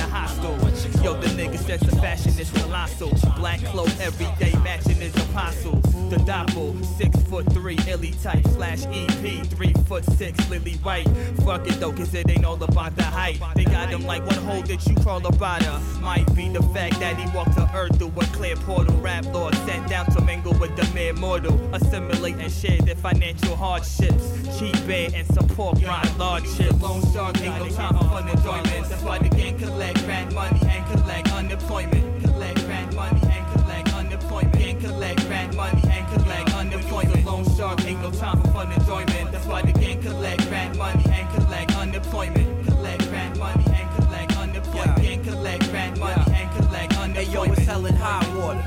Yo, 1.03 1.19
the 1.19 1.27
nigga 1.29 1.57
says 1.57 1.79
the 1.81 1.95
fashion 1.97 2.31
is 2.39 2.51
colossal. 2.51 3.11
Black 3.35 3.59
clothes 3.65 3.99
every 3.99 4.27
day 4.37 4.55
matching 4.63 4.97
his 4.97 5.15
apostle. 5.15 5.75
The 6.11 6.17
doppel, 6.17 6.85
six 6.97 7.15
foot 7.23 7.51
three, 7.53 7.77
illy 7.87 8.11
type, 8.21 8.45
slash 8.49 8.85
EP, 8.87 9.45
three 9.47 9.73
foot 9.87 10.03
six, 10.03 10.37
lily 10.49 10.73
white. 10.83 11.07
Fuck 11.43 11.67
it 11.67 11.79
though, 11.79 11.93
cause 11.93 12.13
it 12.13 12.29
ain't 12.29 12.45
all 12.45 12.61
about 12.61 12.95
the 12.95 13.03
height. 13.03 13.39
They 13.55 13.65
got 13.65 13.89
him 13.89 14.05
like 14.05 14.25
one 14.27 14.35
hole 14.35 14.61
that 14.63 14.85
you 14.85 14.95
crawl 14.95 15.25
about 15.25 15.63
her. 15.63 16.01
Might 16.01 16.31
be 16.35 16.49
the 16.49 16.61
fact 16.73 16.99
that 16.99 17.17
he 17.17 17.25
walked 17.35 17.53
to 17.53 17.69
earth 17.73 17.97
through 17.97 18.13
a 18.17 18.25
clear 18.25 18.55
portal. 18.57 18.95
Rap 18.97 19.25
lord 19.33 19.55
sent 19.55 19.87
down 19.87 20.05
to 20.11 20.21
mingle 20.21 20.53
with 20.59 20.75
the 20.75 20.87
mere 20.93 21.13
mortal. 21.13 21.57
Assimilate 21.73 22.35
and 22.35 22.51
share 22.51 22.79
their 22.81 22.95
financial 22.95 23.55
hardships. 23.55 24.59
Cheap 24.59 24.75
bear 24.85 25.09
and 25.15 25.25
support 25.27 25.79
grind 25.79 26.09
largeship. 26.19 26.79
Lone 26.81 27.01
shark 27.13 27.41
ain't 27.41 27.57
no 27.57 27.69
time 27.69 27.97
for 27.97 28.19
enjoyment. 28.19 28.89
That's 28.89 29.01
why 29.01 29.17
the 29.19 29.29
gang 29.29 29.57
collect 29.57 30.05
rent 30.05 30.33
money 30.33 30.59
and 30.81 30.99
collect 30.99 31.31
unemployment. 31.33 32.23
Collect 32.23 32.67
rent 32.67 32.95
money 32.95 33.21
and 33.23 33.53
collect 33.53 33.93
unemployment. 33.93 34.53
Gang 34.53 34.79
collect 34.79 35.29
rent 35.29 35.55
money 35.55 35.81
and 35.89 36.07
collect 36.13 36.53
unemployment. 36.53 37.25
Lone 37.25 37.45
shark 37.55 37.85
ain't 37.85 38.01
no 38.01 38.11
time 38.11 38.41
for 38.41 38.47
fun 38.49 38.71
enjoyment. 38.71 39.31
That's 39.31 39.45
why 39.45 39.61
the 39.61 39.73
gang 39.73 40.01
collect 40.01 40.49
rent 40.49 40.77
money 40.77 41.03
and 41.09 41.29
collect 41.35 41.75
unemployment. 41.75 42.67
Collect 42.67 43.11
rent 43.11 43.37
money 43.37 43.65
and 43.67 44.03
collect 44.03 44.37
unemployment. 44.37 45.01
Gang 45.01 45.23
collect 45.23 45.71
rent 45.71 45.99
money 45.99 46.33
and 46.33 46.49
collect 46.57 46.97
unemployment. 46.97 47.17
Hey 47.17 47.33
yo, 47.33 47.43
it's 47.43 47.61
in 47.61 47.95
high 47.95 48.37
water. 48.37 48.63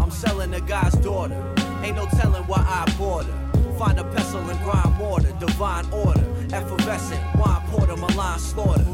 I'm 0.00 0.10
selling 0.10 0.52
a 0.54 0.60
guy's 0.60 0.94
daughter. 0.94 1.54
Ain't 1.82 1.96
no 1.96 2.06
telling 2.06 2.44
why 2.44 2.64
I 2.66 2.84
bought 2.98 3.26
her. 3.26 3.42
Find 3.78 3.98
a 3.98 4.04
pestle 4.04 4.40
and 4.48 4.58
grind 4.60 4.94
mortar, 4.96 5.32
divine 5.38 5.84
order. 5.92 6.24
Effervescent, 6.52 7.22
wine 7.36 7.60
porter, 7.68 7.96
malign 7.96 8.38
slaughter. 8.38 8.84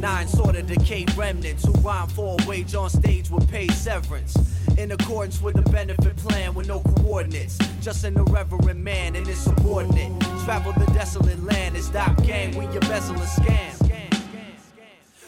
Nine 0.00 0.28
sort 0.28 0.56
of 0.56 0.66
decayed 0.66 1.14
remnants 1.16 1.64
who 1.64 1.72
rhyme 1.80 2.08
for 2.08 2.36
a 2.38 2.48
wage 2.48 2.74
on 2.74 2.90
stage 2.90 3.30
with 3.30 3.48
paid 3.50 3.72
severance. 3.72 4.36
In 4.76 4.90
accordance 4.92 5.40
with 5.40 5.54
the 5.56 5.70
benefit 5.70 6.16
plan 6.16 6.54
with 6.54 6.68
no 6.68 6.80
coordinates. 6.80 7.58
Just 7.80 8.04
an 8.04 8.16
irreverent 8.16 8.80
man 8.80 9.16
and 9.16 9.26
his 9.26 9.38
subordinate. 9.38 10.12
Travel 10.44 10.72
the 10.72 10.86
desolate 10.92 11.42
land 11.44 11.76
and 11.76 11.84
stop 11.84 12.22
gang 12.22 12.54
you 12.54 12.80
embezzle 12.80 13.14
and 13.14 13.24
scam. 13.24 13.90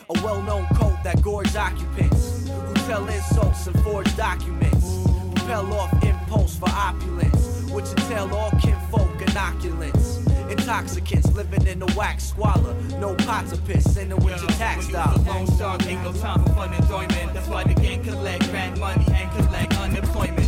A 0.09 0.23
well 0.23 0.43
known 0.43 0.67
cult 0.75 1.03
that 1.03 1.21
gorge 1.23 1.57
occupants 1.57 2.49
who 2.49 2.75
tell 2.87 3.07
insults 3.09 3.67
and 3.67 3.79
forge 3.83 4.17
documents. 4.17 5.05
Propel 5.35 5.73
off 5.75 6.05
impulse 6.05 6.57
for 6.57 6.71
opulence, 6.71 7.71
which 7.71 7.87
entail 7.87 8.33
all 8.35 8.51
kinfolk 8.61 9.17
opulence. 9.37 10.26
Intoxicants 10.67 11.33
living 11.33 11.64
in 11.69 11.79
the 11.79 11.87
wax 11.97 12.25
squalor. 12.25 12.75
No 12.99 13.14
pot 13.14 13.47
to 13.51 13.57
piss 13.57 13.97
in 13.99 14.09
the 14.09 14.17
winter 14.17 14.49
tax 14.59 14.89
dollar. 14.89 15.17
Lone 15.19 15.47
shark 15.57 15.87
ain't 15.87 16.03
no 16.03 16.12
time 16.14 16.43
for 16.43 16.53
fun 16.55 16.75
enjoyment. 16.75 17.33
That's 17.35 17.47
why 17.47 17.62
the 17.62 17.75
gang 17.81 18.03
collect 18.03 18.53
rent 18.53 18.81
money 18.81 19.07
and 19.12 19.31
collect 19.31 19.79
unemployment. 19.79 20.45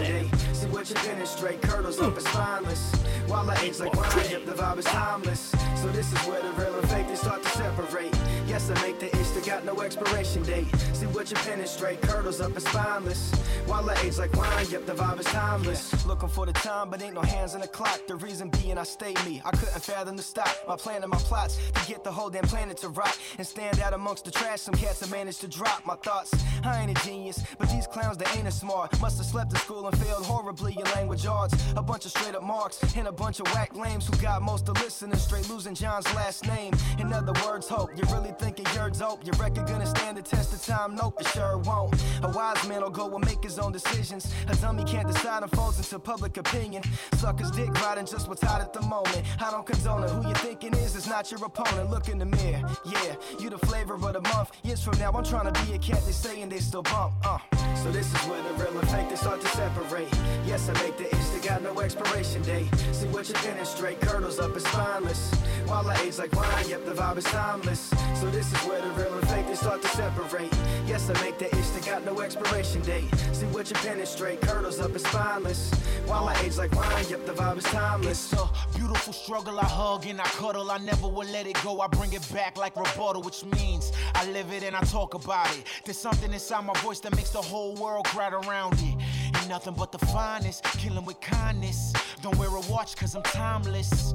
No. 0.00 0.28
See 0.52 0.66
what 0.68 0.88
you 0.88 0.96
demonstrate, 0.96 1.62
curdles 1.62 2.00
up 2.00 2.16
and 2.16 2.26
spineless. 2.26 2.94
While 3.26 3.50
I 3.50 3.56
age 3.62 3.78
like 3.78 3.94
wine, 3.94 4.30
yep, 4.30 4.44
the 4.44 4.52
vibe 4.52 4.78
is 4.78 4.84
timeless. 4.84 5.54
So 5.76 5.88
this 5.88 6.12
is 6.12 6.18
where 6.26 6.42
the 6.42 6.50
real 6.52 6.78
and 6.78 6.88
fake 6.90 7.08
they 7.08 7.14
start 7.14 7.42
to 7.42 7.48
separate. 7.50 8.17
Yes, 8.48 8.70
I 8.70 8.80
make 8.80 8.98
the 8.98 9.06
itch 9.06 9.30
that 9.34 9.44
got 9.44 9.64
no 9.66 9.78
expiration 9.82 10.42
date. 10.42 10.66
See 10.94 11.04
what 11.06 11.30
you 11.30 11.36
penetrate, 11.36 12.00
curdles 12.00 12.40
up 12.40 12.52
and 12.52 12.62
spineless. 12.62 13.30
While 13.66 13.90
I 13.90 13.94
age 14.00 14.16
like 14.16 14.34
wine, 14.34 14.66
yep, 14.70 14.86
the 14.86 14.94
vibe 14.94 15.20
is 15.20 15.26
timeless. 15.26 16.06
Looking 16.06 16.30
for 16.30 16.46
the 16.46 16.54
time, 16.54 16.88
but 16.88 17.02
ain't 17.02 17.14
no 17.14 17.20
hands 17.20 17.54
on 17.54 17.60
the 17.60 17.68
clock. 17.68 18.00
The 18.06 18.16
reason 18.16 18.48
being 18.48 18.78
I 18.78 18.84
stay 18.84 19.12
me. 19.26 19.42
I 19.44 19.50
couldn't 19.50 19.82
fathom 19.82 20.16
the 20.16 20.22
stop. 20.22 20.48
My 20.66 20.76
plan 20.76 21.02
and 21.02 21.10
my 21.10 21.18
plots 21.18 21.58
to 21.74 21.86
get 21.86 22.04
the 22.04 22.10
whole 22.10 22.30
damn 22.30 22.44
planet 22.44 22.78
to 22.78 22.88
rock 22.88 23.14
and 23.36 23.46
stand 23.46 23.80
out 23.80 23.92
amongst 23.92 24.24
the 24.24 24.30
trash. 24.30 24.62
Some 24.62 24.74
cats 24.74 25.00
have 25.00 25.10
managed 25.10 25.42
to 25.42 25.48
drop 25.48 25.84
my 25.84 25.96
thoughts. 25.96 26.34
I 26.64 26.80
ain't 26.80 26.98
a 26.98 27.06
genius, 27.06 27.44
but 27.58 27.68
these 27.68 27.86
clowns 27.86 28.16
they 28.16 28.24
ain't 28.34 28.46
as 28.46 28.58
smart. 28.58 28.98
Must 28.98 29.18
have 29.18 29.26
slept 29.26 29.52
in 29.52 29.58
school 29.58 29.86
and 29.86 29.98
failed 29.98 30.24
horribly 30.24 30.72
in 30.72 30.84
language 30.94 31.26
arts. 31.26 31.54
A 31.76 31.82
bunch 31.82 32.06
of 32.06 32.12
straight 32.12 32.34
up 32.34 32.42
marks 32.42 32.80
and 32.96 33.08
a 33.08 33.12
bunch 33.12 33.40
of 33.40 33.46
whack 33.52 33.76
lames 33.76 34.06
who 34.06 34.16
got 34.22 34.40
most 34.40 34.70
of 34.70 34.80
listeners 34.82 35.22
straight 35.22 35.48
losing 35.50 35.74
John's 35.74 36.06
last 36.14 36.46
name. 36.46 36.72
In 36.98 37.12
other 37.12 37.34
words, 37.44 37.68
hope 37.68 37.90
you 37.94 38.04
really 38.10 38.32
thinking 38.38 38.66
you're 38.74 38.90
dope. 38.90 39.24
Your 39.26 39.34
record 39.36 39.66
gonna 39.66 39.86
stand 39.86 40.16
the 40.16 40.22
test 40.22 40.52
of 40.52 40.64
time? 40.64 40.94
Nope, 40.94 41.20
it 41.20 41.26
sure 41.28 41.58
won't. 41.58 41.94
A 42.22 42.30
wise 42.30 42.66
man 42.68 42.82
will 42.82 42.90
go 42.90 43.14
and 43.14 43.24
make 43.24 43.42
his 43.42 43.58
own 43.58 43.72
decisions. 43.72 44.32
A 44.48 44.56
dummy 44.56 44.84
can't 44.84 45.06
decide 45.06 45.42
and 45.42 45.52
falls 45.52 45.78
into 45.78 45.98
public 45.98 46.36
opinion. 46.36 46.82
Suckers 47.16 47.50
dick 47.50 47.70
riding 47.82 48.06
just 48.06 48.28
what's 48.28 48.42
hot 48.42 48.60
at 48.60 48.72
the 48.72 48.82
moment. 48.82 49.22
I 49.40 49.50
don't 49.50 49.66
condone 49.66 50.04
it. 50.04 50.10
Who 50.10 50.28
you 50.28 50.34
thinking 50.34 50.74
is 50.74 50.96
is 50.96 51.06
not 51.06 51.30
your 51.30 51.44
opponent. 51.44 51.90
Look 51.90 52.08
in 52.08 52.18
the 52.18 52.26
mirror, 52.26 52.62
yeah, 52.84 53.14
you 53.40 53.50
the 53.50 53.58
flavor 53.58 53.94
of 53.94 54.12
the 54.12 54.20
month. 54.20 54.50
Years 54.62 54.82
from 54.82 54.98
now, 54.98 55.10
I'm 55.12 55.24
trying 55.24 55.52
to 55.52 55.64
be 55.64 55.74
a 55.74 55.78
cat 55.78 56.04
they 56.06 56.12
saying 56.12 56.48
they 56.48 56.58
still 56.58 56.82
bump. 56.82 57.14
Uh. 57.24 57.38
So 57.82 57.90
this 57.92 58.06
is 58.12 58.28
where 58.28 58.42
the 58.42 58.64
real 58.64 58.78
and 58.78 58.88
fake 58.88 59.08
they 59.08 59.16
start 59.16 59.40
to 59.40 59.48
separate. 59.48 60.08
Yes, 60.46 60.68
I 60.68 60.72
make 60.82 60.96
the 60.96 61.06
itch 61.06 61.30
that 61.32 61.42
got 61.44 61.62
no 61.62 61.78
expiration 61.80 62.42
date. 62.42 62.68
See 62.92 63.06
what 63.08 63.28
you 63.28 63.34
demonstrate, 63.34 64.00
curdles 64.00 64.38
up 64.38 64.52
and 64.52 64.62
spineless. 64.62 65.32
While 65.66 65.88
I 65.88 65.96
age 66.02 66.18
like 66.18 66.32
wine, 66.34 66.68
yep, 66.68 66.84
the 66.84 66.92
vibe 66.92 67.18
is 67.18 67.24
timeless. 67.24 67.90
So 68.20 68.27
this 68.30 68.52
is 68.52 68.68
where 68.68 68.80
the 68.80 68.88
real 68.90 69.12
and 69.18 69.28
fake 69.28 69.46
they 69.46 69.54
start 69.54 69.82
to 69.82 69.88
separate. 69.88 70.52
Yes, 70.86 71.08
I 71.10 71.20
make 71.22 71.38
the 71.38 71.46
itch 71.46 71.70
that 71.72 71.84
got 71.86 72.04
no 72.04 72.20
expiration 72.20 72.82
date. 72.82 73.08
See 73.32 73.46
what 73.46 73.68
you 73.68 73.76
penetrate, 73.76 74.40
curdles 74.40 74.80
up 74.80 74.90
and 74.90 75.00
spineless. 75.00 75.70
While 76.06 76.28
I 76.28 76.34
age 76.42 76.56
like 76.56 76.72
wine, 76.74 77.04
yep, 77.08 77.26
the 77.26 77.32
vibe 77.32 77.58
is 77.58 77.64
timeless. 77.64 78.32
It's 78.32 78.40
a 78.40 78.48
beautiful 78.76 79.12
struggle. 79.12 79.58
I 79.58 79.64
hug 79.64 80.06
and 80.06 80.20
I 80.20 80.24
cuddle. 80.24 80.70
I 80.70 80.78
never 80.78 81.08
will 81.08 81.28
let 81.28 81.46
it 81.46 81.62
go. 81.62 81.80
I 81.80 81.86
bring 81.86 82.12
it 82.12 82.26
back 82.32 82.56
like 82.56 82.76
rebuttal, 82.76 83.22
which 83.22 83.44
means 83.44 83.92
I 84.14 84.26
live 84.30 84.52
it 84.52 84.62
and 84.62 84.74
I 84.74 84.80
talk 84.80 85.14
about 85.14 85.50
it. 85.56 85.64
There's 85.84 85.98
something 85.98 86.32
inside 86.32 86.64
my 86.64 86.78
voice 86.80 87.00
that 87.00 87.14
makes 87.14 87.30
the 87.30 87.42
whole 87.42 87.74
world 87.76 88.06
crowd 88.06 88.32
around 88.32 88.74
it. 88.74 88.96
Ain't 89.36 89.48
nothing 89.48 89.74
but 89.74 89.92
the 89.92 89.98
finest, 89.98 90.64
killing 90.64 91.04
with 91.04 91.20
kindness. 91.20 91.92
Don't 92.18 92.36
wear 92.36 92.48
a 92.48 92.60
watch 92.62 92.96
cause 92.96 93.14
I'm 93.14 93.22
timeless. 93.22 94.12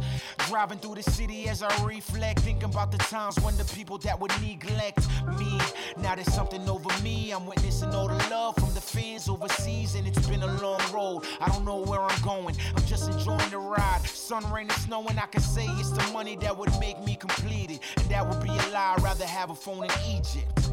Driving 0.47 0.77
through 0.77 0.95
the 0.95 1.03
city 1.03 1.47
as 1.47 1.63
I 1.63 1.85
reflect, 1.85 2.39
thinking 2.39 2.65
about 2.65 2.91
the 2.91 2.97
times 2.97 3.39
when 3.41 3.55
the 3.55 3.63
people 3.65 3.97
that 3.99 4.19
would 4.19 4.31
neglect 4.41 5.07
me. 5.39 5.59
Now 5.97 6.15
there's 6.15 6.33
something 6.33 6.67
over 6.67 6.89
me. 7.01 7.31
I'm 7.31 7.45
witnessing 7.45 7.89
all 7.89 8.07
the 8.07 8.15
love 8.29 8.55
from 8.55 8.73
the 8.73 8.81
fans 8.81 9.29
overseas, 9.29 9.95
and 9.95 10.07
it's 10.07 10.27
been 10.27 10.43
a 10.43 10.61
long 10.61 10.81
road. 10.93 11.23
I 11.39 11.47
don't 11.49 11.63
know 11.63 11.79
where 11.79 12.01
I'm 12.01 12.21
going. 12.21 12.55
I'm 12.75 12.85
just 12.85 13.09
enjoying 13.09 13.49
the 13.49 13.57
ride. 13.57 14.01
Sun, 14.03 14.51
rain, 14.51 14.69
and 14.69 14.79
snow, 14.81 15.05
and 15.07 15.19
I 15.19 15.25
can 15.27 15.41
say 15.41 15.65
it's 15.79 15.91
the 15.91 16.03
money 16.11 16.35
that 16.37 16.57
would 16.57 16.77
make 16.79 17.01
me 17.03 17.15
complete 17.15 17.71
it. 17.71 17.79
And 17.97 18.09
that 18.09 18.27
would 18.27 18.41
be 18.41 18.49
a 18.49 18.69
lie. 18.73 18.95
I'd 18.97 19.03
rather 19.03 19.25
have 19.25 19.49
a 19.49 19.55
phone 19.55 19.85
in 19.85 19.91
Egypt. 20.09 20.71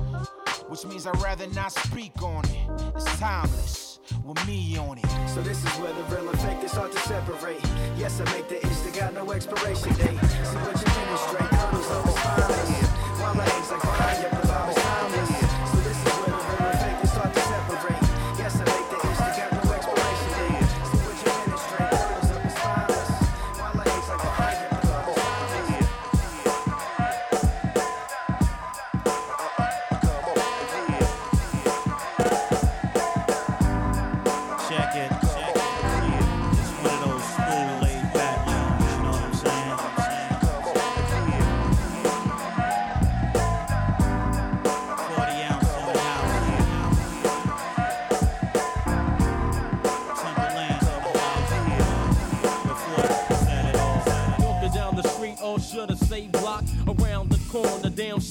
Which 0.68 0.84
means 0.84 1.06
I'd 1.06 1.20
rather 1.20 1.46
not 1.48 1.72
speak 1.72 2.22
on 2.22 2.44
it. 2.44 2.94
It's 2.96 3.18
timeless 3.18 3.89
with 4.24 4.46
me 4.46 4.76
on 4.78 4.98
it. 4.98 5.28
So 5.28 5.42
this 5.42 5.64
is 5.64 5.72
where 5.80 5.92
the 5.92 6.02
real 6.14 6.28
and 6.28 6.40
fake 6.40 6.62
is 6.64 6.72
hard 6.72 6.92
to 6.92 6.98
separate. 7.00 7.60
Yes, 7.96 8.20
I 8.20 8.24
make 8.32 8.48
the 8.48 8.56
itch 8.56 8.82
that 8.84 8.94
got 8.94 9.14
no 9.14 9.30
expiration 9.32 9.92
date. 9.94 10.18
See 10.20 10.56
what 10.56 10.78
you 10.78 10.86
demonstrate, 10.86 11.49
kernels 11.49 11.49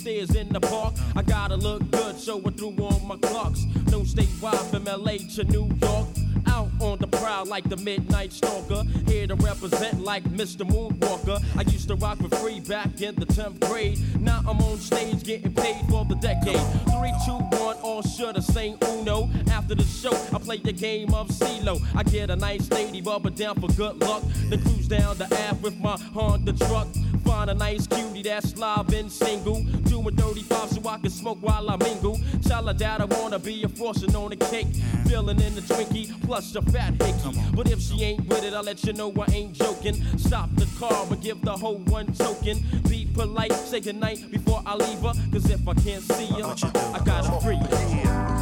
downstairs 0.09 0.35
in 0.35 0.49
the 0.49 0.59
park. 0.59 0.93
I 1.15 1.21
gotta 1.21 1.55
look 1.55 1.89
good, 1.91 2.19
showing 2.19 2.51
through 2.53 2.75
all 2.79 2.99
my 3.01 3.17
clocks. 3.17 3.65
No 3.91 4.01
statewide 4.01 4.69
from 4.69 4.85
LA 4.85 5.17
to 5.35 5.43
New 5.45 5.69
York. 5.81 6.07
Out 6.47 6.69
on 6.79 6.97
the 6.99 7.07
prowl 7.07 7.45
like 7.45 7.69
the 7.69 7.77
midnight 7.77 8.31
stalker. 8.33 8.83
Here 9.05 9.27
to 9.27 9.35
represent 9.35 10.01
like 10.01 10.23
Mr. 10.23 10.67
Moonwalker. 10.67 11.43
I 11.57 11.61
used 11.69 11.87
to 11.89 11.95
rock 11.95 12.17
for 12.17 12.35
free 12.37 12.59
back 12.59 13.01
in 13.01 13.15
the 13.15 13.25
10th 13.25 13.59
grade. 13.69 13.99
Now 14.19 14.39
I'm 14.47 14.59
on 14.61 14.77
stage 14.77 15.23
getting 15.23 15.53
paid 15.53 15.85
for 15.89 16.05
the 16.05 16.15
decade. 16.15 16.61
Three, 16.91 17.13
two, 17.25 17.39
one, 17.59 17.77
all 17.77 18.01
should 18.01 18.35
have 18.35 18.45
sing 18.45 18.77
Uno. 18.87 19.29
After 19.51 19.75
the 19.75 19.83
show, 19.83 20.13
I 20.33 20.39
play 20.39 20.57
the 20.57 20.73
game 20.73 21.13
of 21.13 21.27
CeeLo. 21.29 21.79
I 21.95 22.03
get 22.03 22.29
a 22.29 22.35
nice 22.35 22.69
lady 22.71 23.01
rubber 23.01 23.29
down 23.29 23.55
for 23.59 23.67
good 23.73 23.99
luck. 23.99 24.23
Then 24.49 24.61
cruise 24.63 24.87
down 24.87 25.17
the 25.17 25.25
Ave 25.25 25.61
with 25.61 25.79
my 25.79 25.97
Honda 26.13 26.53
truck. 26.53 26.87
Find 27.29 27.51
a 27.51 27.53
nice 27.53 27.85
cutie 27.85 28.23
that's 28.23 28.57
live 28.57 28.91
and 28.91 29.11
single. 29.11 29.61
Doing 29.83 30.15
35 30.15 30.69
so 30.69 30.89
I 30.89 30.97
can 30.97 31.11
smoke 31.11 31.37
while 31.41 31.69
I 31.69 31.77
mingle. 31.77 32.19
Tell 32.41 32.65
her 32.65 32.73
that 32.73 33.01
I 33.01 33.05
wanna 33.05 33.37
be 33.37 33.61
a 33.61 33.69
frosting 33.69 34.15
on 34.15 34.31
the 34.31 34.35
cake. 34.35 34.73
Filling 35.07 35.39
in 35.39 35.53
the 35.53 35.61
Twinkie 35.61 36.09
plus 36.25 36.55
a 36.55 36.63
fat 36.63 36.93
hickey. 36.99 37.39
But 37.53 37.69
if 37.69 37.81
she 37.81 38.03
ain't 38.03 38.25
with 38.25 38.43
it, 38.43 38.55
I'll 38.55 38.63
let 38.63 38.83
you 38.83 38.93
know 38.93 39.13
I 39.15 39.31
ain't 39.31 39.53
joking. 39.53 40.03
Stop 40.17 40.49
the 40.55 40.67
car 40.79 41.05
but 41.07 41.21
give 41.21 41.39
the 41.43 41.55
whole 41.55 41.77
one 41.77 42.07
token. 42.13 42.63
Be 42.89 43.07
polite, 43.13 43.53
say 43.53 43.79
goodnight 43.79 44.31
before 44.31 44.63
I 44.65 44.73
leave 44.73 45.01
her. 45.01 45.13
Cause 45.31 45.47
if 45.51 45.67
I 45.67 45.75
can't 45.75 46.01
see 46.01 46.25
her, 46.25 46.55
I 46.95 46.99
gotta 47.05 47.39
free 47.45 47.57
her. 47.57 48.38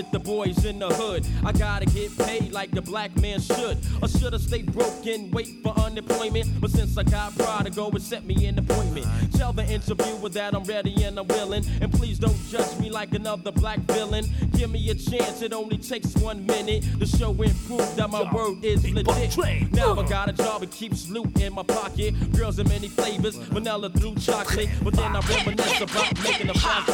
With 0.00 0.10
the 0.12 0.18
boys 0.18 0.64
in 0.64 0.78
the 0.78 0.88
hood. 0.88 1.26
I 1.44 1.52
gotta 1.52 1.84
get 1.84 2.16
paid 2.16 2.52
like 2.52 2.70
the 2.70 2.80
black 2.80 3.14
man 3.20 3.38
should. 3.38 3.76
Or 4.00 4.08
should 4.08 4.32
I 4.32 4.38
stay 4.38 4.62
broke 4.62 5.04
and 5.04 5.30
wait 5.34 5.62
for 5.62 5.78
unemployment? 5.78 6.58
But 6.58 6.70
since 6.70 6.96
I 6.96 7.02
got 7.02 7.36
prodigal, 7.36 7.94
it 7.94 8.00
set 8.00 8.24
me 8.24 8.46
an 8.46 8.58
appointment. 8.58 9.06
Tell 9.34 9.52
the 9.52 9.64
interviewer 9.66 10.30
that 10.30 10.54
I'm 10.54 10.64
ready 10.64 11.04
and 11.04 11.18
I'm 11.18 11.28
willing. 11.28 11.64
And 11.82 11.92
please 11.92 12.18
don't 12.18 12.38
judge 12.48 12.78
me 12.78 12.88
like 12.88 13.12
another 13.12 13.52
black 13.52 13.80
villain. 13.80 14.24
Give 14.56 14.70
me 14.70 14.88
a 14.88 14.94
chance, 14.94 15.42
it 15.42 15.52
only 15.52 15.76
takes 15.76 16.14
one 16.16 16.46
minute. 16.46 16.82
The 16.98 17.06
show 17.06 17.32
and 17.32 17.54
prove 17.66 17.94
that 17.96 18.08
my 18.08 18.22
word 18.32 18.64
is 18.64 18.88
legit. 18.88 19.70
Now 19.72 20.00
I 20.00 20.08
got 20.08 20.30
a 20.30 20.32
job, 20.32 20.62
it 20.62 20.70
keeps 20.70 21.10
loot 21.10 21.38
in 21.42 21.52
my 21.52 21.62
pocket. 21.62 22.14
Girls 22.32 22.58
in 22.58 22.66
many 22.68 22.88
flavors, 22.88 23.36
vanilla 23.36 23.90
through 23.90 24.14
chocolate. 24.14 24.70
But 24.82 24.94
then 24.94 25.14
I 25.14 25.20
reminisce 25.20 25.82
about 25.82 26.24
making 26.24 26.48
a 26.48 26.54
fast. 26.54 26.88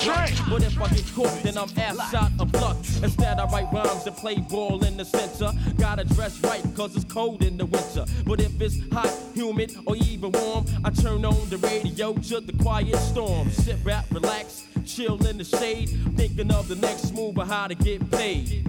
But 0.50 0.64
if 0.64 0.80
I 0.80 0.88
get 0.88 1.06
caught, 1.14 1.42
then 1.44 1.56
I'm 1.56 1.68
ass 1.78 2.10
shot 2.10 2.32
of 2.40 2.52
luck. 2.54 2.76
Instead, 3.02 3.38
I 3.38 3.44
write 3.46 3.72
rhymes 3.72 4.06
and 4.06 4.16
play 4.16 4.36
ball 4.36 4.84
in 4.84 4.96
the 4.96 5.04
center. 5.04 5.52
Gotta 5.78 6.04
dress 6.04 6.40
right, 6.42 6.62
cause 6.74 6.96
it's 6.96 7.04
cold 7.04 7.42
in 7.42 7.56
the 7.56 7.66
winter. 7.66 8.04
But 8.26 8.40
if 8.40 8.60
it's 8.60 8.78
hot, 8.92 9.12
humid, 9.34 9.74
or 9.86 9.96
even 9.96 10.32
warm, 10.32 10.64
I 10.84 10.90
turn 10.90 11.24
on 11.24 11.48
the 11.48 11.58
radio 11.58 12.12
to 12.14 12.40
the 12.40 12.52
quiet 12.62 12.96
storm. 12.96 13.50
Sit 13.50 13.82
back, 13.84 14.06
relax, 14.10 14.66
chill 14.84 15.24
in 15.26 15.38
the 15.38 15.44
shade. 15.44 15.88
Thinking 16.16 16.52
of 16.52 16.68
the 16.68 16.76
next 16.76 17.12
move 17.12 17.38
or 17.38 17.44
how 17.44 17.66
to 17.66 17.74
get 17.74 18.10
paid. 18.10 18.64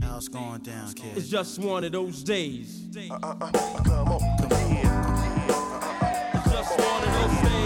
Now 0.00 0.16
it's 0.16 0.28
going 0.28 0.60
down, 0.60 0.92
kid. 0.94 1.16
It's 1.16 1.28
just 1.28 1.58
one 1.58 1.84
of 1.84 1.92
those 1.92 2.22
days. 2.22 2.82
Uh, 3.10 3.14
uh, 3.14 3.34
uh, 3.40 3.50
come 3.82 4.08
on, 4.08 4.38
come 4.38 4.52
on. 4.52 4.72
It's 6.34 6.50
just 6.52 6.78
one 6.78 7.02
of 7.04 7.12
those 7.12 7.50
days. 7.50 7.61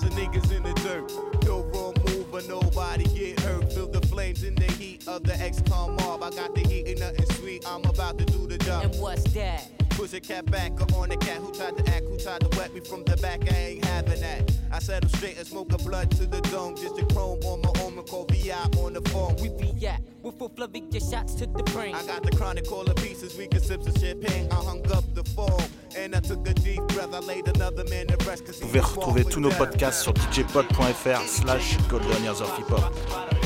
The 0.00 0.08
niggas 0.10 0.50
in 0.50 0.62
the 0.62 0.72
dirt? 0.74 1.12
No 1.44 1.62
wrong 1.74 1.94
move, 2.06 2.30
but 2.30 2.48
nobody 2.48 3.04
get 3.04 3.40
hurt. 3.40 3.72
Feel 3.72 3.88
the 3.88 4.00
flames 4.06 4.42
in 4.42 4.54
the 4.54 4.70
heat 4.72 5.06
of 5.06 5.24
the 5.24 5.34
ex-con 5.40 5.96
mob. 5.96 6.22
I 6.22 6.30
got 6.30 6.54
the 6.54 6.60
heat 6.60 6.88
and 6.88 7.00
nothing 7.00 7.26
sweet. 7.36 7.64
I'm 7.66 7.84
about 7.84 8.18
to 8.18 8.24
do 8.24 8.46
the 8.46 8.58
job. 8.58 8.84
And 8.84 8.94
what's 9.00 9.24
that? 9.34 9.71
Push 10.02 10.14
a 10.14 10.20
cat 10.20 10.50
back 10.50 10.80
up 10.80 10.92
on 10.94 11.10
the 11.10 11.16
cat 11.16 11.36
who 11.36 11.52
tried 11.52 11.76
to 11.76 11.94
act, 11.94 12.04
who 12.06 12.18
tried 12.18 12.40
to 12.40 12.58
wet 12.58 12.74
me 12.74 12.80
from 12.80 13.04
the 13.04 13.16
back. 13.18 13.40
I 13.52 13.56
ain't 13.56 13.84
having 13.84 14.20
that. 14.20 14.50
I 14.72 14.80
set 14.80 15.04
him 15.04 15.08
straight 15.10 15.38
and 15.38 15.46
smoke 15.46 15.72
a 15.72 15.78
blood 15.78 16.10
to 16.16 16.26
the 16.26 16.40
dome. 16.40 16.74
Just 16.74 16.98
a 16.98 17.04
chrome 17.14 17.38
on 17.44 17.60
my 17.60 17.70
own 17.84 17.96
and 17.96 18.08
call 18.08 18.24
VI 18.24 18.54
on 18.78 18.94
the 18.94 19.00
phone. 19.10 19.36
We 19.36 19.50
be 19.50 19.86
at 19.86 20.02
with 20.24 20.36
full 20.40 20.50
flavic 20.50 20.92
shots 21.08 21.34
to 21.34 21.46
the 21.46 21.62
brain. 21.72 21.94
I 21.94 22.04
got 22.04 22.24
the 22.24 22.32
chronic 22.32 22.72
all 22.72 22.82
the 22.82 22.94
pieces, 22.94 23.38
we 23.38 23.46
can 23.46 23.60
sip 23.60 23.84
some 23.84 23.94
champagne. 23.94 24.50
I 24.50 24.56
hung 24.56 24.82
up 24.90 25.04
the 25.14 25.22
phone 25.22 25.62
and 25.96 26.16
I 26.16 26.18
took 26.18 26.48
a 26.48 26.54
deep 26.54 26.82
breath. 26.88 27.14
I 27.14 27.20
laid 27.20 27.46
another 27.46 27.84
man 27.84 28.08
to 28.08 28.16
rest 28.26 28.44
cause 28.44 28.58
he 28.58 28.66
Vous 28.66 28.72
pouvez 28.72 28.80
retrouver 28.80 29.24
tous 29.24 29.40
nos 29.40 29.50
podcasts 29.50 30.02
sur 30.02 30.14
djpod.fr 30.32 31.22
slash 31.28 31.78
Golden 31.88 32.24
Years 32.24 32.40
of 32.40 32.50
Hip 32.58 32.68
Hop. 32.70 33.41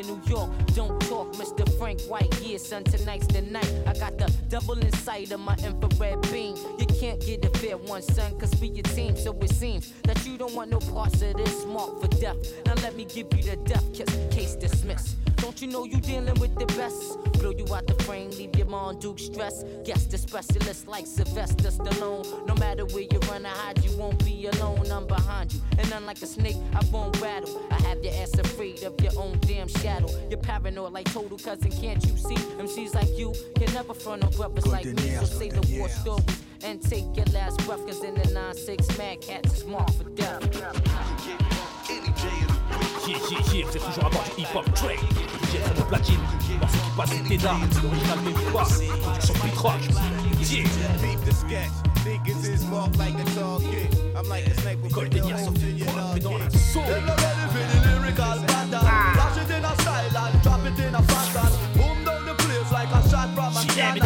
Of 0.00 0.08
New 0.08 0.20
York. 0.26 0.50
Don't 0.74 1.00
talk, 1.02 1.32
Mr. 1.34 1.66
Frank 1.78 2.02
White. 2.02 2.28
Yeah, 2.42 2.58
son, 2.58 2.84
tonight's 2.84 3.26
the 3.28 3.40
night. 3.42 3.72
I 3.86 3.94
got 3.94 4.18
the 4.18 4.30
double 4.48 4.78
inside 4.78 5.32
of 5.32 5.40
my 5.40 5.56
infrared 5.64 6.20
beam. 6.30 6.54
You 6.78 6.86
can't 6.98 7.20
get 7.20 7.44
a 7.44 7.50
fair 7.58 7.76
one, 7.76 8.02
son, 8.02 8.38
cause 8.38 8.54
we 8.60 8.68
your 8.68 8.82
team. 8.82 9.16
So 9.16 9.36
it 9.40 9.50
seems 9.50 9.92
that 10.04 10.24
you 10.26 10.38
don't 10.38 10.54
want 10.54 10.70
no 10.70 10.78
parts 10.78 11.20
of 11.22 11.36
this 11.36 11.66
mark 11.66 12.00
for 12.00 12.08
death. 12.08 12.36
Now 12.64 12.74
let 12.76 12.96
me 12.96 13.04
give 13.04 13.26
you 13.34 13.42
the 13.42 13.56
death 13.56 13.84
kiss. 13.92 14.08
Case 14.30 14.54
dismissed. 14.54 15.16
Don't 15.36 15.60
you 15.60 15.68
know 15.68 15.84
you 15.84 16.00
dealing 16.00 16.38
with 16.40 16.54
the 16.58 16.66
best? 16.78 17.22
Blow 17.34 17.50
you 17.50 17.66
out 17.74 17.86
the 17.86 17.94
frame, 18.04 18.30
leave 18.30 18.56
your 18.56 18.66
mom 18.66 18.98
Duke 18.98 19.18
stress. 19.18 19.64
Guess 19.84 20.06
the 20.06 20.16
specialist 20.16 20.88
like 20.88 21.06
Sylvester 21.06 21.68
Stallone. 21.68 22.46
No 22.46 22.54
matter 22.54 22.86
where 22.86 23.02
you 23.02 23.18
run 23.28 23.44
or 23.44 23.50
hide, 23.50 23.84
you 23.84 23.94
won't 23.98 24.24
be 24.24 24.46
alone. 24.46 24.90
I'm 24.90 25.06
behind 25.06 25.52
you. 25.52 25.60
And 25.78 25.92
unlike 25.92 26.22
a 26.22 26.26
snake, 26.26 26.56
I 26.74 26.82
won't 26.90 27.20
rattle. 27.20 27.62
I 27.70 27.80
have 27.82 28.02
your 28.02 28.14
ass 28.14 28.38
afraid 28.38 28.82
of 28.84 28.98
your 29.02 29.12
own 29.18 29.38
damn 29.42 29.68
shadow. 29.68 30.08
You're 30.30 30.40
paranoid 30.40 30.92
like 30.92 31.12
total 31.12 31.38
cousin, 31.38 31.70
can't 31.70 32.02
you 32.06 32.16
see? 32.16 32.36
MCs 32.58 32.94
like 32.94 33.18
you 33.18 33.34
can 33.56 33.72
never 33.74 33.92
front 33.92 34.24
on 34.24 34.30
brothers 34.32 34.66
like 34.66 34.86
me. 34.86 35.14
So 35.16 35.24
say 35.26 35.50
the 35.50 35.78
war 35.78 35.88
stories 35.90 36.45
and 36.64 36.80
take 36.82 37.04
your 37.16 37.26
last 37.32 37.58
breath, 37.66 37.84
cause 37.86 38.02
in 38.02 38.14
the 38.14 38.22
9-6 38.22 38.98
Mad 38.98 39.20
Cats 39.20 39.58
is 39.58 39.64
marked 39.64 39.94
for 39.94 40.10
death. 40.10 40.42
Yeah, 43.06 43.18
yeah, 43.30 43.54
yeah, 43.54 43.64
vous 43.66 43.76
êtes 43.76 43.84
toujours 43.84 44.06
à 44.06 44.10
bord 44.10 44.24
du 44.24 44.42
hip-hop 44.42 44.66
au 44.66 45.82
platine, 45.84 46.18
morceau 46.18 46.38
qui 46.38 46.54
passe 46.96 47.10
c'est 47.10 47.22
Teda, 47.28 47.52
l'original 47.82 48.18
même 48.20 48.34
pas, 48.52 48.64
production. 49.54 49.94
Yeah. 51.48 51.68
Niggas 52.06 52.46
is 52.46 52.64
marked 52.66 52.98
like 52.98 53.14
a 53.14 53.24
target. 53.34 53.90
I'm 54.16 54.28
like 54.28 54.46
a 54.46 54.54
sniper. 54.60 54.88
Des 55.08 55.20
mais 55.20 56.20
dans 56.20 56.38
la 56.38 56.50
sauce. 56.50 56.86
Them 56.86 57.04
not 57.04 57.20
ready 57.20 57.46
for 57.50 57.64
the 57.66 57.78
lyrical 57.88 58.38
pattern. 58.46 58.86
Flash 59.14 59.38
it 59.38 59.50
in 59.50 59.64
a 59.64 59.74
style 59.80 60.16
and 60.16 60.42
drop 60.42 60.64
it 60.64 60.78
in 60.78 60.94
a. 60.94 61.02
Boom 61.74 62.04
down 62.04 62.24
the 62.24 62.34
place 62.34 62.70
like 62.70 62.90
a 62.90 63.02
shot 63.08 63.28
from 63.34 63.56
a 63.56 63.62
cannon. 63.74 64.00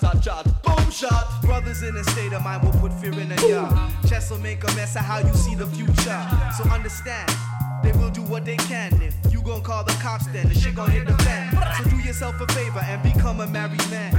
A 0.00 0.20
chat. 0.20 0.46
Boom 0.62 0.90
shot. 0.90 1.42
Brothers 1.42 1.82
in 1.82 1.94
a 1.96 2.04
state 2.04 2.32
of 2.32 2.42
mind 2.42 2.62
will 2.64 2.72
put 2.80 2.92
fear 2.94 3.12
in 3.12 3.30
a 3.30 3.48
yard. 3.48 3.92
Chess 4.08 4.30
will 4.30 4.38
make 4.38 4.62
a 4.64 4.74
mess 4.74 4.96
of 4.96 5.02
how 5.02 5.18
you 5.18 5.32
see 5.34 5.54
the 5.54 5.66
future. 5.66 6.20
So 6.56 6.64
understand, 6.70 7.30
they 7.82 7.92
will 7.92 8.10
do 8.10 8.22
what 8.22 8.44
they 8.44 8.56
can. 8.56 8.92
If 9.02 9.32
you 9.32 9.42
gon' 9.42 9.62
call 9.62 9.84
the 9.84 9.92
cops, 10.02 10.26
then 10.26 10.48
the 10.48 10.54
shit 10.54 10.74
gon' 10.74 10.90
hit 10.90 11.06
the 11.06 11.16
fan. 11.24 11.52
So 11.76 11.90
do 11.90 11.96
yourself 11.96 12.40
a 12.40 12.46
favor 12.52 12.80
and 12.80 13.02
become 13.02 13.40
a 13.40 13.46
married 13.46 13.88
man. 13.90 14.12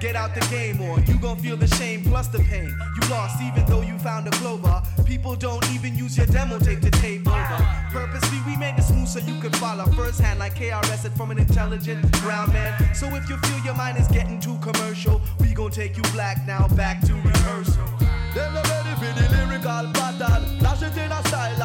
Get 0.00 0.16
out 0.16 0.34
the 0.34 0.40
game 0.50 0.80
or 0.82 1.00
you 1.00 1.18
gon' 1.18 1.38
feel 1.38 1.56
the 1.56 1.66
shame 1.76 2.02
plus 2.04 2.28
the 2.28 2.38
pain. 2.40 2.68
You 2.68 3.08
lost 3.08 3.40
even 3.42 3.64
though 3.66 3.80
you 3.80 3.98
found 3.98 4.26
a 4.26 4.30
clover. 4.32 4.82
People 5.06 5.34
don't 5.34 5.64
even 5.72 5.96
use 5.96 6.16
your 6.16 6.26
demo 6.26 6.58
tape 6.58 6.80
to 6.80 6.90
tape 6.90 7.26
over. 7.26 7.58
Purposely, 7.90 8.38
we 8.46 8.56
made 8.56 8.74
it 8.76 8.82
smooth 8.82 9.08
so 9.08 9.20
you 9.20 9.40
could 9.40 9.56
follow 9.56 9.84
firsthand 9.92 10.38
like 10.38 10.54
KRS 10.56 10.98
said 10.98 11.12
from 11.12 11.30
an 11.30 11.38
intelligent 11.38 12.10
ground 12.20 12.52
man. 12.52 12.94
So 12.94 13.06
if 13.14 13.28
you 13.30 13.36
feel 13.38 13.64
your 13.64 13.74
mind 13.74 13.98
is 13.98 14.08
getting 14.08 14.40
too 14.40 14.58
commercial, 14.58 15.20
we 15.40 15.54
gon' 15.54 15.70
take 15.70 15.96
you 15.96 16.02
black 16.12 16.46
now 16.46 16.68
back 16.68 17.00
to 17.06 17.14
rehearsal. 17.14 17.86
Them 18.34 18.52
not 18.52 18.68
ready 18.68 18.94
for 18.96 19.12
the 19.18 19.28
lyrical 19.36 19.92
pattern. 19.94 20.58
Flash 20.58 20.82
it 20.82 20.96
in 20.98 21.12
a 21.12 21.28
style 21.28 21.62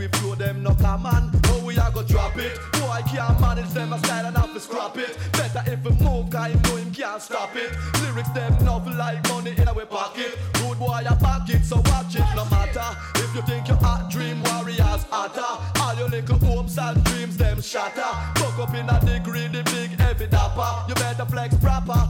we 0.00 0.08
flow 0.18 0.34
them 0.34 0.62
no 0.62 0.74
man. 0.96 1.30
Oh 1.48 1.62
we 1.66 1.76
a 1.76 1.90
go 1.92 2.02
drop 2.02 2.36
it. 2.38 2.58
Boy 2.72 2.88
I 2.88 3.02
can't 3.02 3.38
manage 3.38 3.68
them 3.70 3.92
a 3.92 3.98
style 3.98 4.24
and 4.24 4.36
have 4.36 4.54
to 4.54 4.60
scrap 4.60 4.96
it. 4.96 5.14
Better 5.32 5.62
if 5.66 5.84
we 5.84 5.90
move, 6.02 6.30
cause 6.30 6.52
him 6.52 6.62
know 6.62 6.76
him 6.76 6.90
can't 6.90 7.20
stop 7.20 7.54
it. 7.54 7.70
Lyrics 8.00 8.30
them 8.30 8.52
novel 8.64 8.94
like 8.94 9.22
money 9.28 9.52
in 9.58 9.68
our 9.68 9.84
pocket. 9.84 10.38
Good 10.54 10.78
boy 10.78 11.02
a 11.06 11.14
pack 11.16 11.50
it, 11.50 11.64
so 11.64 11.76
watch 11.84 12.16
it 12.16 12.24
no 12.34 12.46
matter. 12.46 12.88
If 13.16 13.34
you 13.34 13.42
think 13.42 13.68
you're 13.68 13.76
hot, 13.76 14.10
dream 14.10 14.42
warriors 14.44 15.04
hotter. 15.12 15.52
All 15.82 15.94
your 15.94 16.08
little 16.08 16.38
hopes 16.38 16.78
and 16.78 17.04
dreams 17.04 17.36
them 17.36 17.60
shatter. 17.60 18.10
Fuck 18.40 18.58
up 18.58 18.74
in 18.74 18.88
a 18.88 18.98
degree, 19.04 19.48
the 19.48 19.62
big 19.64 20.00
heavy 20.00 20.28
dapper. 20.28 20.88
You 20.88 20.94
better 20.94 21.26
flex 21.26 21.54
proper, 21.56 22.09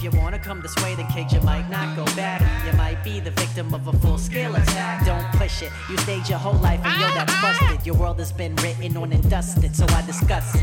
if 0.00 0.04
you 0.14 0.18
wanna 0.18 0.38
come 0.38 0.62
this 0.62 0.74
way, 0.76 0.94
then 0.94 1.06
cage 1.08 1.34
you 1.34 1.40
might 1.42 1.68
not 1.68 1.94
go 1.94 2.06
back. 2.16 2.40
You 2.64 2.72
might 2.78 3.04
be 3.04 3.20
the 3.20 3.32
victim 3.32 3.74
of 3.74 3.86
a 3.86 3.92
full 3.98 4.16
scale 4.16 4.54
attack. 4.54 5.04
Don't 5.04 5.30
push 5.32 5.60
it. 5.60 5.70
You 5.90 5.98
staged 5.98 6.30
your 6.30 6.38
whole 6.38 6.58
life 6.60 6.80
and 6.82 7.00
yo, 7.00 7.06
that's 7.08 7.30
ah, 7.34 7.40
ah, 7.42 7.58
ah. 7.60 7.66
busted. 7.68 7.86
Your 7.86 7.96
world 7.96 8.18
has 8.18 8.32
been 8.32 8.56
written 8.56 8.96
on 8.96 9.12
and 9.12 9.28
dusted, 9.28 9.76
so 9.76 9.84
I 9.90 10.00
discuss 10.06 10.54
it. 10.54 10.62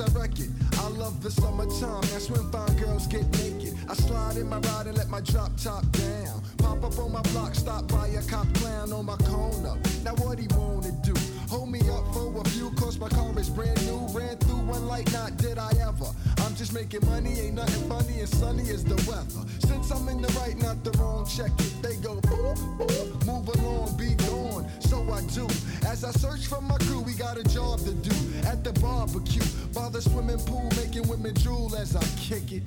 As 0.00 0.14
I 0.14 0.18
wreck 0.18 0.38
it. 0.38 0.50
I 0.78 0.88
love 0.88 1.22
the 1.22 1.30
summertime, 1.30 2.02
that's 2.12 2.30
when 2.30 2.50
fine 2.50 2.76
girls 2.76 3.06
get 3.06 3.26
naked. 3.38 3.74
I 3.88 3.94
slide 3.94 4.36
in 4.36 4.48
my 4.48 4.58
ride 4.58 4.86
and 4.86 4.96
let 4.96 5.08
my 5.08 5.20
drop 5.20 5.56
top 5.56 5.84
down. 5.92 6.42
Pop 6.58 6.84
up 6.84 6.98
on 6.98 7.12
my 7.12 7.22
block, 7.32 7.54
stop 7.54 7.88
by 7.88 8.08
a 8.08 8.22
cop 8.22 8.52
clown 8.54 8.92
on 8.92 9.06
my 9.06 9.16
corner. 9.16 9.76
Now 10.04 10.14
what 10.16 10.38
he 10.38 10.46
wanna 10.48 10.92
do? 11.02 11.14
Hold 11.48 11.70
me 11.70 11.80
up 11.90 12.12
for 12.12 12.40
a 12.40 12.48
few, 12.50 12.70
cause 12.72 12.98
my 12.98 13.08
car 13.08 13.32
is 13.38 13.48
brand 13.48 13.84
new. 13.86 14.06
Ran 14.12 14.36
through 14.38 14.64
one 14.66 14.86
light, 14.86 15.10
not 15.12 15.36
did 15.36 15.58
I 15.58 15.70
ever. 15.80 16.10
I'm 16.46 16.54
just 16.54 16.72
making 16.72 17.04
money, 17.06 17.40
ain't 17.40 17.54
nothing 17.54 17.88
funny 17.88 18.20
and 18.20 18.28
sunny 18.28 18.70
as 18.70 18.84
the 18.84 18.94
weather. 19.10 19.42
Since 19.66 19.90
I'm 19.90 20.08
in 20.08 20.22
the 20.22 20.28
right, 20.38 20.56
not 20.56 20.84
the 20.84 20.92
wrong, 20.92 21.26
check 21.26 21.50
it. 21.58 21.82
They 21.82 21.96
go, 21.96 22.20
ooh, 22.30 22.54
ooh, 22.86 23.26
move 23.26 23.48
along, 23.48 23.96
be 23.96 24.14
gone. 24.14 24.70
So 24.78 25.02
I 25.12 25.22
do. 25.34 25.48
As 25.88 26.04
I 26.04 26.12
search 26.12 26.46
for 26.46 26.60
my 26.60 26.78
crew, 26.78 27.00
we 27.00 27.14
got 27.14 27.36
a 27.36 27.42
job 27.42 27.80
to 27.80 27.90
do. 27.94 28.14
At 28.46 28.62
the 28.62 28.72
barbecue, 28.80 29.42
by 29.74 29.88
the 29.88 30.00
swimming 30.00 30.38
pool, 30.38 30.70
making 30.76 31.08
women 31.08 31.34
drool 31.34 31.74
as 31.74 31.96
I 31.96 32.04
kick 32.16 32.52
it. 32.52 32.62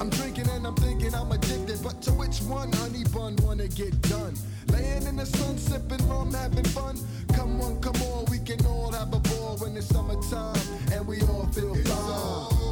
I'm 0.00 0.08
drinking 0.08 0.48
and 0.50 0.64
I'm 0.64 0.76
thinking 0.76 1.12
I'm 1.12 1.32
addicted, 1.32 1.82
but 1.82 2.00
to 2.02 2.12
which 2.12 2.38
one, 2.42 2.70
honey 2.74 3.02
bun, 3.12 3.34
wanna 3.42 3.66
get 3.66 4.00
done? 4.02 4.36
Laying 4.68 5.02
in 5.02 5.16
the 5.16 5.26
sun, 5.26 5.58
sipping 5.58 6.06
rum, 6.08 6.32
having 6.32 6.64
fun. 6.66 6.96
Come 7.34 7.60
on, 7.60 7.80
come 7.80 8.00
on, 8.02 8.26
we 8.30 8.38
can 8.38 8.64
all 8.66 8.92
have 8.92 9.12
a 9.12 9.18
ball 9.18 9.56
when 9.58 9.76
it's 9.76 9.88
summertime 9.88 10.60
and 10.92 11.04
we 11.08 11.20
all 11.22 11.46
feel 11.46 11.74
fine. 11.74 12.65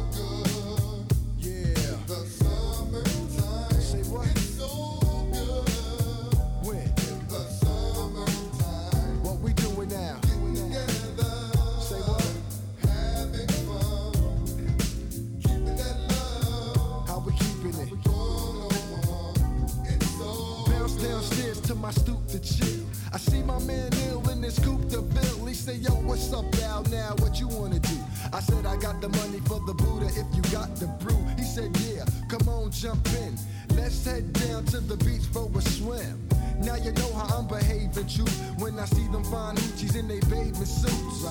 To 21.75 21.81
my 21.81 21.91
stoop 21.91 22.27
to 22.27 22.39
chill. 22.39 22.85
I 23.13 23.17
see 23.17 23.41
my 23.43 23.59
man 23.59 23.89
Neil 23.91 24.29
in 24.29 24.41
his 24.41 24.57
coupe 24.59 24.89
to 24.89 25.01
bill. 25.01 25.45
He 25.45 25.53
say, 25.53 25.75
Yo, 25.75 25.91
what's 25.91 26.31
up, 26.33 26.45
Al? 26.63 26.83
Now, 26.83 27.15
what 27.19 27.39
you 27.39 27.47
wanna 27.47 27.79
do? 27.79 27.97
I 28.33 28.39
said, 28.39 28.65
I 28.65 28.77
got 28.77 29.01
the 29.01 29.09
money 29.09 29.39
for 29.45 29.59
the 29.65 29.73
Buddha 29.73 30.07
if 30.07 30.27
you 30.35 30.41
got 30.51 30.75
the 30.75 30.87
brew. 31.03 31.21
He 31.37 31.43
said, 31.43 31.75
Yeah, 31.77 32.05
come 32.29 32.47
on, 32.47 32.71
jump 32.71 33.05
in. 33.23 33.37
Let's 33.75 34.05
head 34.05 34.31
down 34.33 34.65
to 34.65 34.79
the 34.79 34.97
beach 34.97 35.25
for 35.33 35.49
a 35.55 35.61
swim. 35.61 36.27
Now 36.59 36.75
you 36.75 36.91
know 36.93 37.13
how 37.13 37.39
I'm 37.39 37.47
behaving, 37.47 38.07
true. 38.07 38.33
When 38.57 38.79
I 38.79 38.85
see 38.85 39.07
them 39.07 39.23
fine 39.25 39.55
hoochies 39.55 39.95
in 39.95 40.07
they 40.07 40.19
bathing 40.31 40.65
suits. 40.65 41.25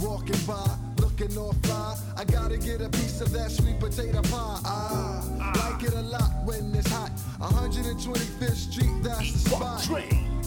Walking 0.00 0.40
by, 0.46 0.66
looking 1.20 1.38
all 1.38 1.52
fly. 1.62 1.96
I 2.16 2.24
gotta 2.24 2.56
get 2.56 2.80
a 2.80 2.88
piece 2.88 3.20
of 3.20 3.32
that 3.32 3.50
sweet 3.50 3.78
potato 3.78 4.22
pie. 4.22 4.60
I 4.64 5.70
like 5.70 5.82
it 5.82 5.94
a 5.94 6.02
lot 6.02 6.30
when 6.44 6.74
it's 6.74 6.88
hot. 6.90 7.10
125th 7.40 8.54
Street, 8.54 8.90
that's 9.02 9.32
the 9.32 9.38
spot. 9.50 9.88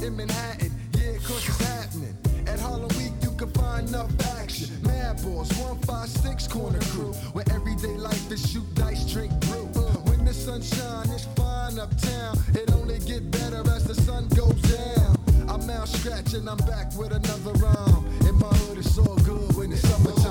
In 0.01 0.15
Manhattan, 0.15 0.71
yeah, 0.93 1.17
cause 1.24 1.47
it's 1.47 1.61
happening. 1.61 2.15
At 2.47 2.59
Harlem 2.59 2.89
Week, 2.97 3.13
you 3.21 3.32
can 3.32 3.51
find 3.51 3.88
enough 3.88 4.11
action. 4.38 4.69
Mad 4.84 5.17
Boss, 5.24 5.51
156 5.59 6.47
Corner 6.47 6.80
Crew, 6.91 7.13
where 7.34 7.45
everyday 7.51 7.95
life 7.95 8.32
is 8.32 8.51
shoot 8.51 8.67
dice, 8.76 9.11
drink 9.11 9.32
brew. 9.41 9.65
When 10.09 10.26
the 10.26 10.34
sun 10.34 10.61
shine, 10.61 11.09
it's 11.09 11.26
fine 11.36 11.80
uptown. 11.80 12.38
It 12.53 12.71
only 12.74 12.99
get 12.99 13.30
better 13.32 13.61
as 13.71 13.86
the 13.86 13.95
sun 13.95 14.28
goes 14.30 14.61
down. 14.61 15.17
I'm 15.47 15.69
out 15.69 15.88
scratching, 15.88 16.47
I'm 16.47 16.57
back 16.57 16.95
with 16.95 17.11
another 17.11 17.53
rhyme. 17.53 18.05
In 18.28 18.36
my 18.39 18.47
hood, 18.47 18.80
it's 18.80 18.97
all 18.97 19.15
good 19.17 19.55
when 19.55 19.71
it's 19.71 19.88
summertime. 19.88 20.22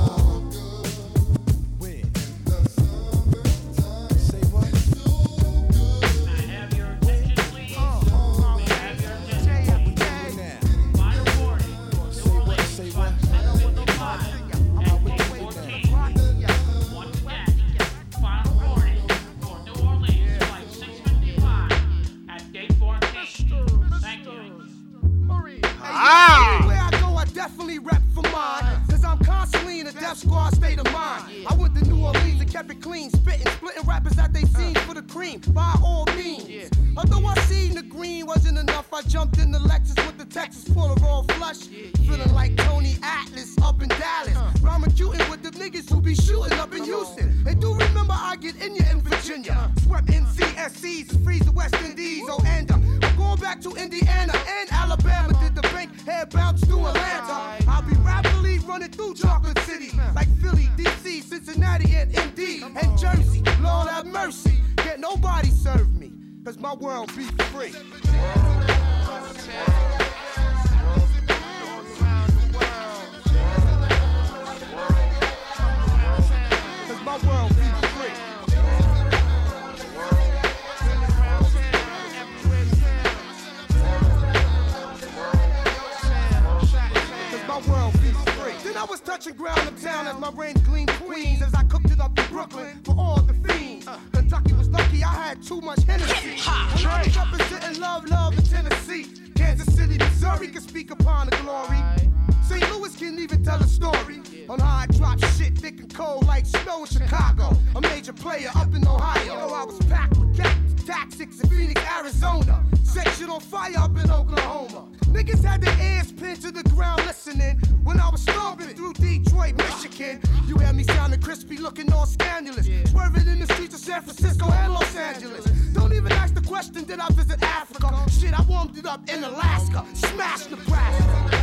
Detroit, 119.43 119.57
Michigan. 119.57 120.21
You 120.47 120.57
have 120.59 120.75
me 120.75 120.85
sounding 120.85 121.21
crispy, 121.21 121.57
looking 121.57 121.93
all 121.93 122.07
scandalous. 122.07 122.67
Swerving 122.91 123.27
in 123.29 123.41
the 123.41 123.47
streets 123.55 123.75
of 123.75 123.81
San 123.81 124.03
Francisco 124.03 124.51
and 124.51 124.73
Los 124.73 124.95
Angeles. 124.97 125.45
Don't 125.73 125.93
even 125.93 126.13
ask 126.13 126.35
the 126.35 126.43
question, 126.43 126.85
did 126.85 127.01
I 127.01 127.09
visit 127.09 127.43
Africa? 127.43 128.11
Shit, 128.11 128.39
I 128.39 128.43
warmed 128.43 128.77
it 128.79 128.87
up 128.87 129.09
in 129.09 129.25
Alaska. 129.25 129.85
Smash 129.95 130.51
Nebraska. 130.51 131.43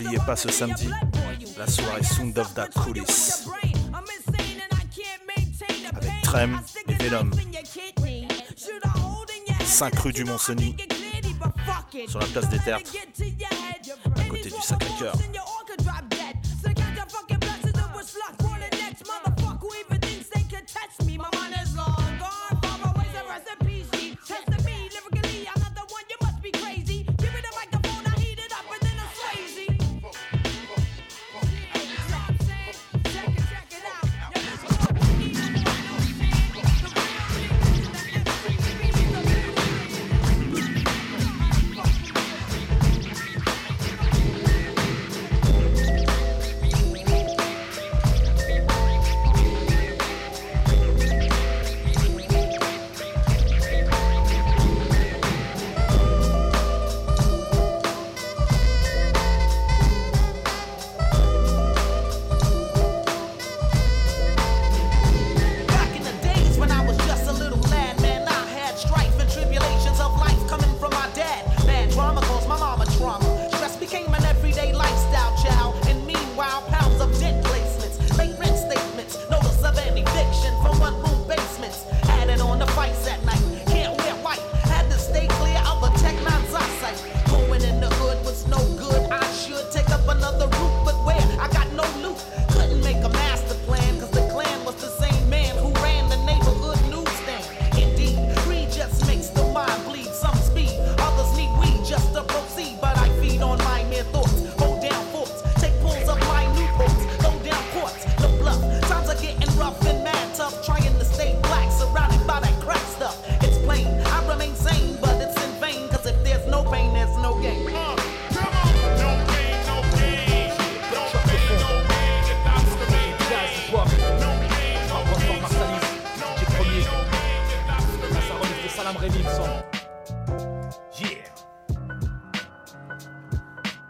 N'oubliez 0.00 0.18
pas 0.24 0.36
ce 0.36 0.50
samedi, 0.50 0.88
la 1.58 1.66
soirée 1.66 2.02
Sound 2.02 2.38
of 2.38 2.54
the 2.54 2.72
Coolies. 2.74 3.02
Avec 5.94 6.22
Trem 6.22 6.60
et 6.88 6.94
Venom. 6.94 7.30
5 9.62 9.98
rue 9.98 10.12
du 10.12 10.24
Mont-Sony, 10.24 10.74
sur 12.08 12.18
la 12.18 12.26
place 12.26 12.48
des 12.48 12.58
Tertres, 12.60 12.92
à 14.16 14.24
côté 14.24 14.44
du 14.44 14.62
Sacré-Cœur. 14.62 15.12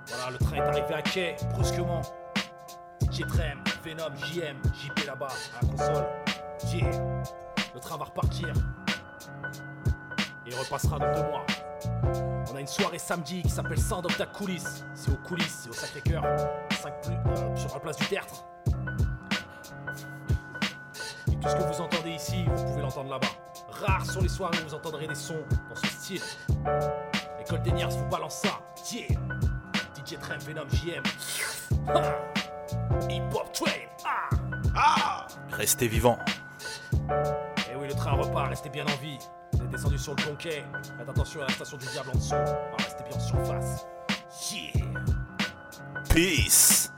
Voilà, 0.06 0.30
le 0.30 0.38
train 0.38 0.56
est 0.56 0.60
arrivé 0.60 0.94
à 0.94 1.02
quai, 1.02 1.36
brusquement. 1.52 2.02
DJ 3.10 3.26
Trem, 3.26 3.64
Venom, 3.84 4.14
JM, 4.16 4.56
JP 4.74 5.06
là-bas, 5.06 5.28
à 5.28 5.64
la 5.64 5.68
console. 5.68 6.06
Yeah. 6.72 6.90
Le 7.74 7.80
train 7.80 7.96
va 7.96 8.04
repartir. 8.04 8.52
Il 10.46 10.54
repassera 10.54 10.98
dans 10.98 11.12
deux 11.12 11.28
mois. 11.28 11.46
On 12.52 12.56
a 12.56 12.60
une 12.60 12.66
soirée 12.66 12.98
samedi 12.98 13.42
qui 13.42 13.48
s'appelle 13.48 13.78
Sound 13.80 14.06
of 14.06 14.16
the 14.16 14.30
Coulisses. 14.32 14.84
C'est 14.94 15.10
aux 15.10 15.16
coulisses, 15.16 15.60
c'est 15.62 15.70
au 15.70 15.72
Sacré-Cœur. 15.72 16.22
5 16.82 17.00
plus, 17.02 17.14
euh, 17.14 17.56
sur 17.56 17.72
la 17.74 17.80
place 17.80 17.96
du 17.96 18.06
Tertre. 18.06 18.44
Et 21.30 21.36
tout 21.36 21.48
ce 21.48 21.54
que 21.56 21.62
vous 21.62 21.80
entendez 21.80 22.10
ici, 22.10 22.44
vous 22.44 22.64
pouvez 22.64 22.82
l'entendre 22.82 23.10
là-bas. 23.10 23.28
Rares 23.70 24.06
sont 24.06 24.20
les 24.20 24.28
soirées 24.28 24.58
où 24.62 24.68
vous 24.68 24.74
entendrez 24.74 25.06
des 25.06 25.14
sons 25.14 25.42
dans 25.68 25.76
ce 25.76 25.86
style. 25.86 26.22
L'école 27.38 27.62
des 27.62 27.72
Niers 27.72 27.86
vous 27.90 28.06
balance 28.06 28.42
ça. 28.42 28.60
Yeah. 28.92 29.16
DJ 29.96 30.18
Trem, 30.18 30.38
Venom, 30.40 30.68
JM. 30.72 31.02
Ha. 31.88 32.02
Hip 33.08 33.22
Hop 33.34 33.52
Train. 33.52 33.70
Ah. 34.04 34.28
Ah. 34.76 35.26
Restez 35.52 35.88
vivants. 35.88 36.18
Et 36.92 37.76
oui, 37.76 37.88
le 37.88 37.94
train 37.94 38.12
repart, 38.12 38.48
restez 38.48 38.68
bien 38.68 38.84
en 38.84 38.96
vie. 39.02 39.18
Vous 39.60 39.66
êtes 39.66 39.72
descendu 39.72 39.98
sur 39.98 40.14
le 40.14 40.22
pont 40.22 40.36
quai. 40.36 40.64
Faites 40.98 41.08
attention 41.08 41.42
à 41.42 41.46
la 41.46 41.52
station 41.52 41.76
du 41.76 41.86
diable 41.86 42.10
en 42.14 42.16
dessous. 42.16 42.34
Ah, 42.34 42.76
restez 42.78 43.04
bien 43.04 43.16
en 43.16 43.20
surface. 43.20 43.86
Yeah. 44.50 45.04
Peace. 46.08 46.90